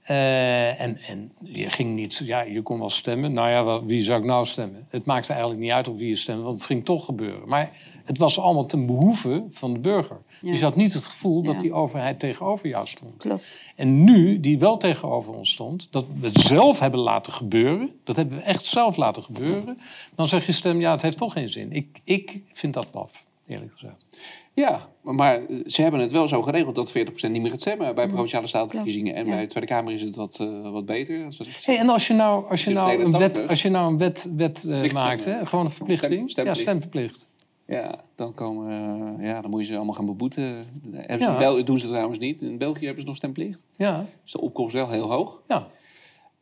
Eh, 0.02 0.80
en, 0.80 0.98
en 1.06 1.32
je 1.38 1.70
ging 1.70 1.94
niet, 1.94 2.20
ja, 2.24 2.40
je 2.40 2.62
kon 2.62 2.78
wel 2.78 2.88
stemmen. 2.88 3.32
Nou 3.32 3.50
ja, 3.50 3.64
wel, 3.64 3.84
wie 3.84 4.02
zou 4.02 4.20
ik 4.20 4.26
nou 4.26 4.46
stemmen? 4.46 4.86
Het 4.88 5.04
maakte 5.04 5.30
eigenlijk 5.32 5.60
niet 5.62 5.70
uit 5.70 5.88
op 5.88 5.98
wie 5.98 6.08
je 6.08 6.16
stemde, 6.16 6.42
want 6.42 6.58
het 6.58 6.66
ging 6.66 6.84
toch 6.84 7.04
gebeuren. 7.04 7.48
Maar 7.48 7.70
het 8.04 8.18
was 8.18 8.38
allemaal 8.38 8.66
ten 8.66 8.86
behoeve 8.86 9.44
van 9.50 9.72
de 9.72 9.78
burger. 9.78 10.16
Ja. 10.40 10.50
Dus 10.50 10.58
je 10.58 10.64
had 10.64 10.76
niet 10.76 10.92
het 10.92 11.06
gevoel 11.06 11.42
dat 11.42 11.60
die 11.60 11.72
overheid 11.72 12.18
tegenover 12.18 12.68
jou 12.68 12.86
stond. 12.86 13.16
Klopt. 13.16 13.44
En 13.76 14.04
nu, 14.04 14.40
die 14.40 14.58
wel 14.58 14.76
tegenover 14.76 15.32
ons 15.34 15.52
stond, 15.52 15.92
dat 15.92 16.06
we 16.20 16.26
het 16.26 16.40
zelf 16.40 16.78
hebben 16.78 17.00
laten 17.00 17.32
gebeuren, 17.32 17.90
dat 18.04 18.16
hebben 18.16 18.36
we 18.36 18.42
echt 18.42 18.66
zelf 18.66 18.96
laten 18.96 19.22
gebeuren, 19.22 19.78
dan 20.14 20.28
zeg 20.28 20.46
je 20.46 20.52
stem, 20.52 20.80
ja, 20.80 20.90
het 20.90 21.02
heeft 21.02 21.16
toch 21.18 21.32
geen 21.32 21.48
zin. 21.48 21.72
Ik, 21.72 22.00
ik 22.04 22.40
vind 22.52 22.74
dat 22.74 22.86
laf, 22.92 23.24
eerlijk 23.46 23.72
gezegd. 23.72 24.04
Ja, 24.56 24.88
maar 25.02 25.40
ze 25.66 25.82
hebben 25.82 26.00
het 26.00 26.12
wel 26.12 26.28
zo 26.28 26.42
geregeld 26.42 26.74
dat 26.74 26.90
40% 26.90 26.92
niet 27.30 27.42
meer 27.42 27.50
gaat 27.50 27.60
stemmen 27.60 27.94
bij 27.94 28.06
provinciale 28.08 28.46
statenverkiezingen. 28.46 29.14
En 29.14 29.24
Ja. 29.26 29.30
bij 29.30 29.40
de 29.40 29.46
Tweede 29.46 29.68
Kamer 29.68 29.92
is 29.92 30.00
het 30.02 30.16
wat, 30.16 30.38
eh, 30.40 30.70
wat 30.70 30.86
beter. 30.86 31.26
Hey, 31.64 31.78
en 31.78 31.88
als 31.88 32.06
je 32.06 32.14
nou, 32.14 32.50
als 32.50 32.64
je 32.64 32.70
nou 32.70 32.90
een 32.92 32.98
81. 33.00 33.40
wet, 33.40 33.50
als 33.50 33.62
je 33.62 33.68
nou 33.70 33.90
een 33.92 33.98
wet, 33.98 34.28
wet 34.36 34.64
eh, 34.64 34.92
maakt, 34.92 35.24
hè, 35.24 35.46
gewoon 35.46 35.64
een 35.64 35.70
verplichting, 35.70 36.12
Stem- 36.12 36.28
stemplicht. 36.28 36.58
ja, 36.58 36.62
stemverplicht. 36.62 37.28
Ja, 37.66 37.94
dan, 38.14 38.34
komen, 38.34 38.70
eh, 39.18 39.26
ja, 39.26 39.40
dan 39.40 39.50
moet 39.50 39.60
je 39.60 39.66
ze 39.66 39.76
allemaal 39.76 39.94
gaan 39.94 40.06
beboeten. 40.06 40.64
Ja. 40.92 41.32
in 41.32 41.38
Bel- 41.38 41.64
doen 41.64 41.78
ze 41.78 41.86
trouwens 41.88 42.18
niet. 42.18 42.40
In 42.40 42.58
België 42.58 42.84
hebben 42.84 43.00
ze 43.02 43.06
nog 43.08 43.16
stemplicht. 43.16 43.64
Ja, 43.76 44.06
Dus 44.22 44.32
de 44.32 44.40
opkomst 44.40 44.74
wel 44.74 44.88
heel 44.90 45.10
hoog. 45.10 45.42
ja. 45.48 45.66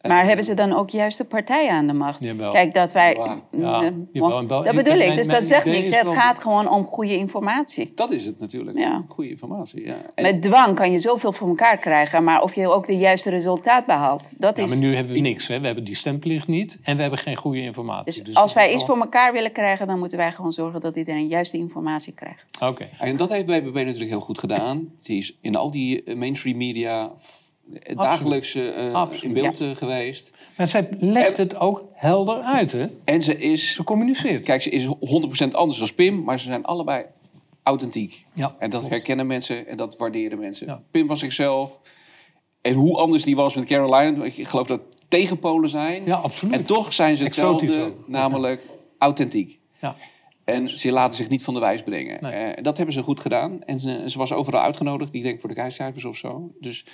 Maar 0.03 0.25
hebben 0.25 0.45
ze 0.45 0.55
dan 0.55 0.73
ook 0.73 0.91
juist 0.91 1.19
de 1.19 1.25
partijen 1.25 1.71
aan 1.73 1.87
de 1.87 1.93
macht? 1.93 2.21
Jawel. 2.21 2.53
Kijk, 2.53 2.75
dat 2.75 2.93
wij... 2.93 3.15
Ja, 3.51 3.83
Eh, 3.83 3.91
jawel, 4.13 4.47
dat 4.47 4.63
bedoel 4.75 4.97
mijn- 4.97 5.11
ik, 5.11 5.17
dus 5.17 5.27
mijn 5.27 5.39
dat 5.39 5.49
zegt 5.49 5.65
niks. 5.65 5.91
Het 5.91 6.03
wel- 6.03 6.13
gaat 6.15 6.39
gewoon 6.39 6.69
om 6.69 6.85
goede 6.85 7.17
informatie. 7.17 7.93
Dat 7.95 8.13
is 8.13 8.25
het 8.25 8.39
natuurlijk. 8.41 8.79
Ja. 8.79 9.05
Goede 9.09 9.31
informatie. 9.31 9.85
Ja. 9.87 9.97
En- 10.15 10.23
Met 10.23 10.43
dwang 10.43 10.75
kan 10.75 10.93
je 10.93 10.99
zoveel 11.01 11.33
voor 11.33 11.49
elkaar 11.49 11.77
krijgen, 11.77 12.25
maar 12.25 12.43
of 12.43 12.55
je 12.55 12.69
ook 12.69 12.87
de 12.87 12.97
juiste 12.97 13.31
resultaat 13.31 13.87
behaalt, 13.87 14.31
dat 14.39 14.57
Ja, 14.57 14.63
is... 14.63 14.69
maar 14.69 14.79
nu 14.79 14.95
hebben 14.95 15.13
we 15.13 15.19
niks. 15.21 15.49
Hè. 15.49 15.61
We 15.61 15.67
hebben 15.67 15.85
die 15.85 15.95
stemplicht 15.95 16.49
niet 16.49 16.79
en 16.83 16.95
we 16.97 17.01
hebben 17.03 17.19
geen 17.21 17.37
goede 17.37 17.61
informatie. 17.61 18.05
Dus 18.05 18.23
Dus 18.25 18.35
als 18.35 18.53
wij 18.53 18.73
iets 18.75 18.85
voor 18.85 18.99
elkaar 18.99 19.33
willen 19.33 19.53
krijgen, 19.53 19.87
dan 19.87 19.99
moeten 19.99 20.19
wij 20.19 20.33
gewoon 20.33 20.53
zorgen 20.53 20.81
dat 20.81 20.97
iedereen 20.97 21.27
juiste 21.27 21.57
informatie 21.57 22.13
krijgt. 22.13 22.45
Oké. 22.61 22.89
En 22.99 23.17
dat 23.17 23.29
heeft 23.29 23.47
BBB 23.47 23.75
natuurlijk 23.75 24.11
heel 24.11 24.21
goed 24.21 24.39
gedaan. 24.39 24.89
Het 24.99 25.09
is 25.09 25.37
in 25.41 25.57
al 25.57 25.71
die 25.71 26.03
eh, 26.05 26.17
mainstream 26.17 26.57
media 26.57 27.03
eh, 27.05 27.11
dagelijks 27.95 28.55
eh, 28.55 29.07
in 29.21 29.33
beeld 29.33 29.61
eh, 29.61 29.71
geweest. 29.71 30.31
Maar 30.57 30.67
zij 30.67 30.89
legt 30.91 31.37
het 31.39 31.57
ook 31.57 31.85
helder 31.93 32.41
uit, 32.41 32.73
hè? 32.73 32.87
En 33.05 33.23
ze 33.23 33.39
is 33.39 33.75
Ze 33.75 33.85
communiceert. 33.85 34.47
Kijk, 34.47 34.63
ze 34.63 34.71
is 34.71 34.87
100% 34.87 34.89
anders 35.53 35.79
dan 35.79 35.95
Pim, 35.95 36.23
maar 36.23 36.39
ze 36.39 36.45
zijn 36.45 36.65
allebei 36.65 37.05
authentiek. 37.63 38.27
Ja, 38.33 38.55
En 38.59 38.71
dat 38.71 38.81
klopt. 38.81 38.95
herkennen 38.95 39.27
mensen 39.27 39.67
en 39.67 39.77
dat 39.77 39.97
waarderen 39.97 40.39
mensen. 40.39 40.67
Ja. 40.67 40.83
Pim 40.91 41.07
was 41.07 41.19
zichzelf. 41.19 41.79
En 42.61 42.75
hoe 42.75 42.97
anders 42.97 43.25
die 43.25 43.37
was 43.37 43.55
met 43.55 43.65
Caroline, 43.65 44.27
ik 44.27 44.49
geloof 44.49 44.67
dat 44.67 44.81
tegenpolen 45.09 45.69
zijn. 45.69 46.05
Ja, 46.05 46.17
absoluut. 46.17 46.55
En 46.55 46.63
toch 46.63 46.93
zijn 46.93 47.17
ze 47.17 47.25
hetzelfde, 47.25 47.93
namelijk 48.07 48.67
authentiek. 48.99 49.59
Ja. 49.81 49.97
En 50.45 50.69
ze 50.79 50.91
laten 50.93 51.17
zich 51.17 51.29
niet 51.29 51.45
van 51.45 51.55
de 51.55 51.61
wijs 51.61 51.83
brengen. 51.83 52.19
Nee. 52.23 52.33
Eh, 52.33 52.63
dat 52.63 52.77
hebben 52.77 52.95
ze 52.95 53.03
goed 53.03 53.21
gedaan. 53.21 53.65
En 53.65 53.79
ze, 53.79 54.03
ze 54.07 54.19
was 54.19 54.33
overal 54.33 54.61
uitgenodigd, 54.61 55.15
ik 55.15 55.23
denk 55.23 55.41
voor 55.41 55.49
de 55.49 55.55
kijkcijfers 55.55 56.05
of 56.05 56.17
zo. 56.17 56.51
Dus 56.61 56.85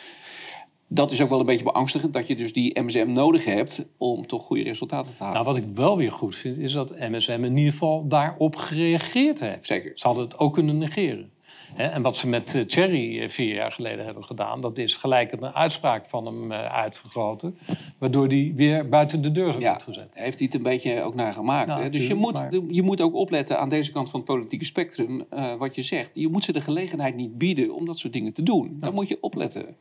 dat 0.89 1.11
is 1.11 1.21
ook 1.23 1.29
wel 1.29 1.41
een 1.41 1.47
beetje 1.47 1.65
beangstigend, 1.65 2.13
dat 2.13 2.27
je 2.27 2.37
dus 2.37 2.53
die 2.53 2.81
MSM 2.81 3.13
nodig 3.13 3.45
hebt 3.45 3.85
om 3.97 4.27
toch 4.27 4.43
goede 4.43 4.63
resultaten 4.63 5.17
te 5.17 5.23
halen. 5.23 5.43
Nou, 5.43 5.47
wat 5.55 5.57
ik 5.65 5.65
wel 5.75 5.97
weer 5.97 6.13
goed 6.13 6.35
vind, 6.35 6.59
is 6.59 6.73
dat 6.73 6.99
MSM 6.99 7.45
in 7.45 7.57
ieder 7.57 7.73
geval 7.73 8.07
daarop 8.09 8.57
gereageerd 8.57 9.41
heeft. 9.41 9.67
Zeker. 9.67 9.91
Ze 9.95 10.07
hadden 10.07 10.25
het 10.25 10.39
ook 10.39 10.53
kunnen 10.55 10.79
negeren. 10.79 11.31
En 11.77 12.03
wat 12.03 12.17
ze 12.17 12.27
met 12.29 12.55
eh, 12.55 12.63
Thierry 12.63 13.21
eh, 13.21 13.29
vier 13.29 13.55
jaar 13.55 13.73
geleden 13.73 14.05
hebben 14.05 14.25
gedaan, 14.25 14.61
dat 14.61 14.79
is 14.79 14.95
gelijk 14.95 15.33
een 15.33 15.55
uitspraak 15.55 16.07
van 16.07 16.27
hem 16.27 16.53
eh, 16.53 16.65
uitvergroten. 16.65 17.59
Waardoor 17.99 18.29
die 18.29 18.55
weer 18.55 18.89
buiten 18.89 19.21
de 19.23 19.33
deur 19.33 19.61
Ja, 19.61 19.69
wordt 19.69 19.83
gezet. 19.83 20.15
heeft 20.15 20.39
hij 20.39 20.47
het 20.47 20.55
een 20.57 20.63
beetje 20.63 21.03
ook 21.03 21.15
naar 21.15 21.33
gemaakt. 21.33 21.69
Ja, 21.69 21.81
hè? 21.81 21.91
Dus 21.91 22.07
je 22.07 22.15
moet, 22.15 22.33
maar- 22.33 22.55
je 22.69 22.83
moet 22.83 23.01
ook 23.01 23.15
opletten 23.15 23.59
aan 23.59 23.69
deze 23.69 23.93
kant 23.93 24.11
van 24.11 24.21
het 24.21 24.29
politieke 24.29 24.65
spectrum, 24.65 25.25
eh, 25.31 25.55
wat 25.55 25.75
je 25.75 25.83
zegt. 25.83 26.11
Je 26.13 26.29
moet 26.29 26.45
ze 26.45 26.53
de 26.53 26.61
gelegenheid 26.61 27.17
niet 27.17 27.39
bieden 27.39 27.75
om 27.75 27.85
dat 27.87 27.99
soort 27.99 28.13
dingen 28.13 28.33
te 28.33 28.43
doen. 28.43 28.77
Dan 28.81 28.95
moet 28.95 29.09
je 29.09 29.19
opletten. 29.21 29.77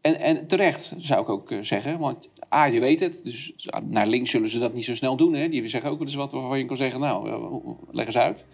En, 0.00 0.18
en 0.18 0.46
terecht, 0.46 0.94
zou 0.98 1.22
ik 1.22 1.28
ook 1.28 1.50
eh, 1.50 1.58
zeggen. 1.60 1.98
Want 1.98 2.30
A, 2.54 2.64
je 2.64 2.80
weet 2.80 3.00
het. 3.00 3.24
Dus 3.24 3.52
naar 3.84 4.06
links 4.06 4.30
zullen 4.30 4.48
ze 4.48 4.58
dat 4.58 4.74
niet 4.74 4.84
zo 4.84 4.94
snel 4.94 5.16
doen. 5.16 5.34
Hè? 5.34 5.48
Die 5.48 5.68
zeggen 5.68 5.90
ook 5.90 5.98
wel 5.98 6.06
eens 6.06 6.16
wat 6.16 6.32
waarvan 6.32 6.58
je 6.58 6.64
kan 6.64 6.76
zeggen, 6.76 7.00
nou, 7.00 7.28
eh, 7.28 7.70
leg 7.90 8.06
eens 8.06 8.16
uit. 8.16 8.46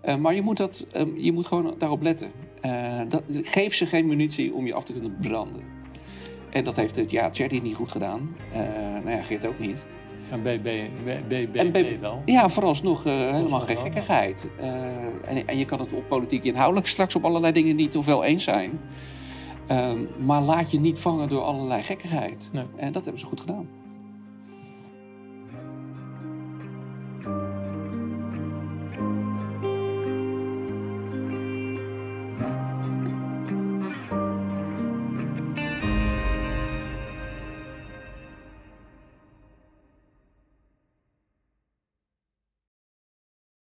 Eh, 0.00 0.16
maar 0.16 0.34
je 0.34 0.42
moet, 0.42 0.56
dat, 0.56 0.86
eh, 0.92 1.06
je 1.16 1.32
moet 1.32 1.46
gewoon 1.46 1.74
daarop 1.78 2.02
letten. 2.02 2.30
Dat, 3.08 3.22
geef 3.28 3.74
ze 3.74 3.86
geen 3.86 4.06
munitie 4.06 4.54
om 4.54 4.66
je 4.66 4.74
af 4.74 4.84
te 4.84 4.92
kunnen 4.92 5.16
branden. 5.20 5.62
En 6.50 6.64
dat 6.64 6.76
heeft 6.76 6.96
het, 6.96 7.10
ja, 7.10 7.30
Thierry 7.30 7.58
niet 7.62 7.74
goed 7.74 7.90
gedaan. 7.90 8.36
Nou 8.52 9.10
ja, 9.10 9.22
Geert 9.22 9.46
ook 9.46 9.58
niet. 9.58 9.86
En 10.30 10.42
BB, 10.42 10.88
BB, 11.28 11.56
En 11.56 11.70
BB 11.70 12.00
wel. 12.00 12.22
Ja, 12.24 12.48
vooralsnog 12.48 13.04
helemaal 13.04 13.60
geen 13.60 13.76
gekkigheid. 13.76 14.48
En, 15.24 15.46
en 15.46 15.58
je 15.58 15.64
kan 15.64 15.80
het 15.80 15.92
op 15.92 16.08
politiek 16.08 16.44
inhoudelijk 16.44 16.86
straks 16.86 17.14
op 17.14 17.24
allerlei 17.24 17.52
dingen 17.52 17.76
niet 17.76 17.96
of 17.96 18.06
wel 18.06 18.24
eens 18.24 18.44
zijn. 18.44 18.80
Ehm, 19.70 20.04
maar 20.24 20.42
laat 20.42 20.70
je 20.70 20.80
niet 20.80 20.98
vangen 20.98 21.28
door 21.28 21.42
allerlei 21.42 21.82
gekkigheid. 21.82 22.50
Nee. 22.52 22.64
En 22.76 22.92
dat 22.92 23.02
hebben 23.02 23.20
ze 23.20 23.26
goed 23.26 23.40
gedaan. 23.40 23.68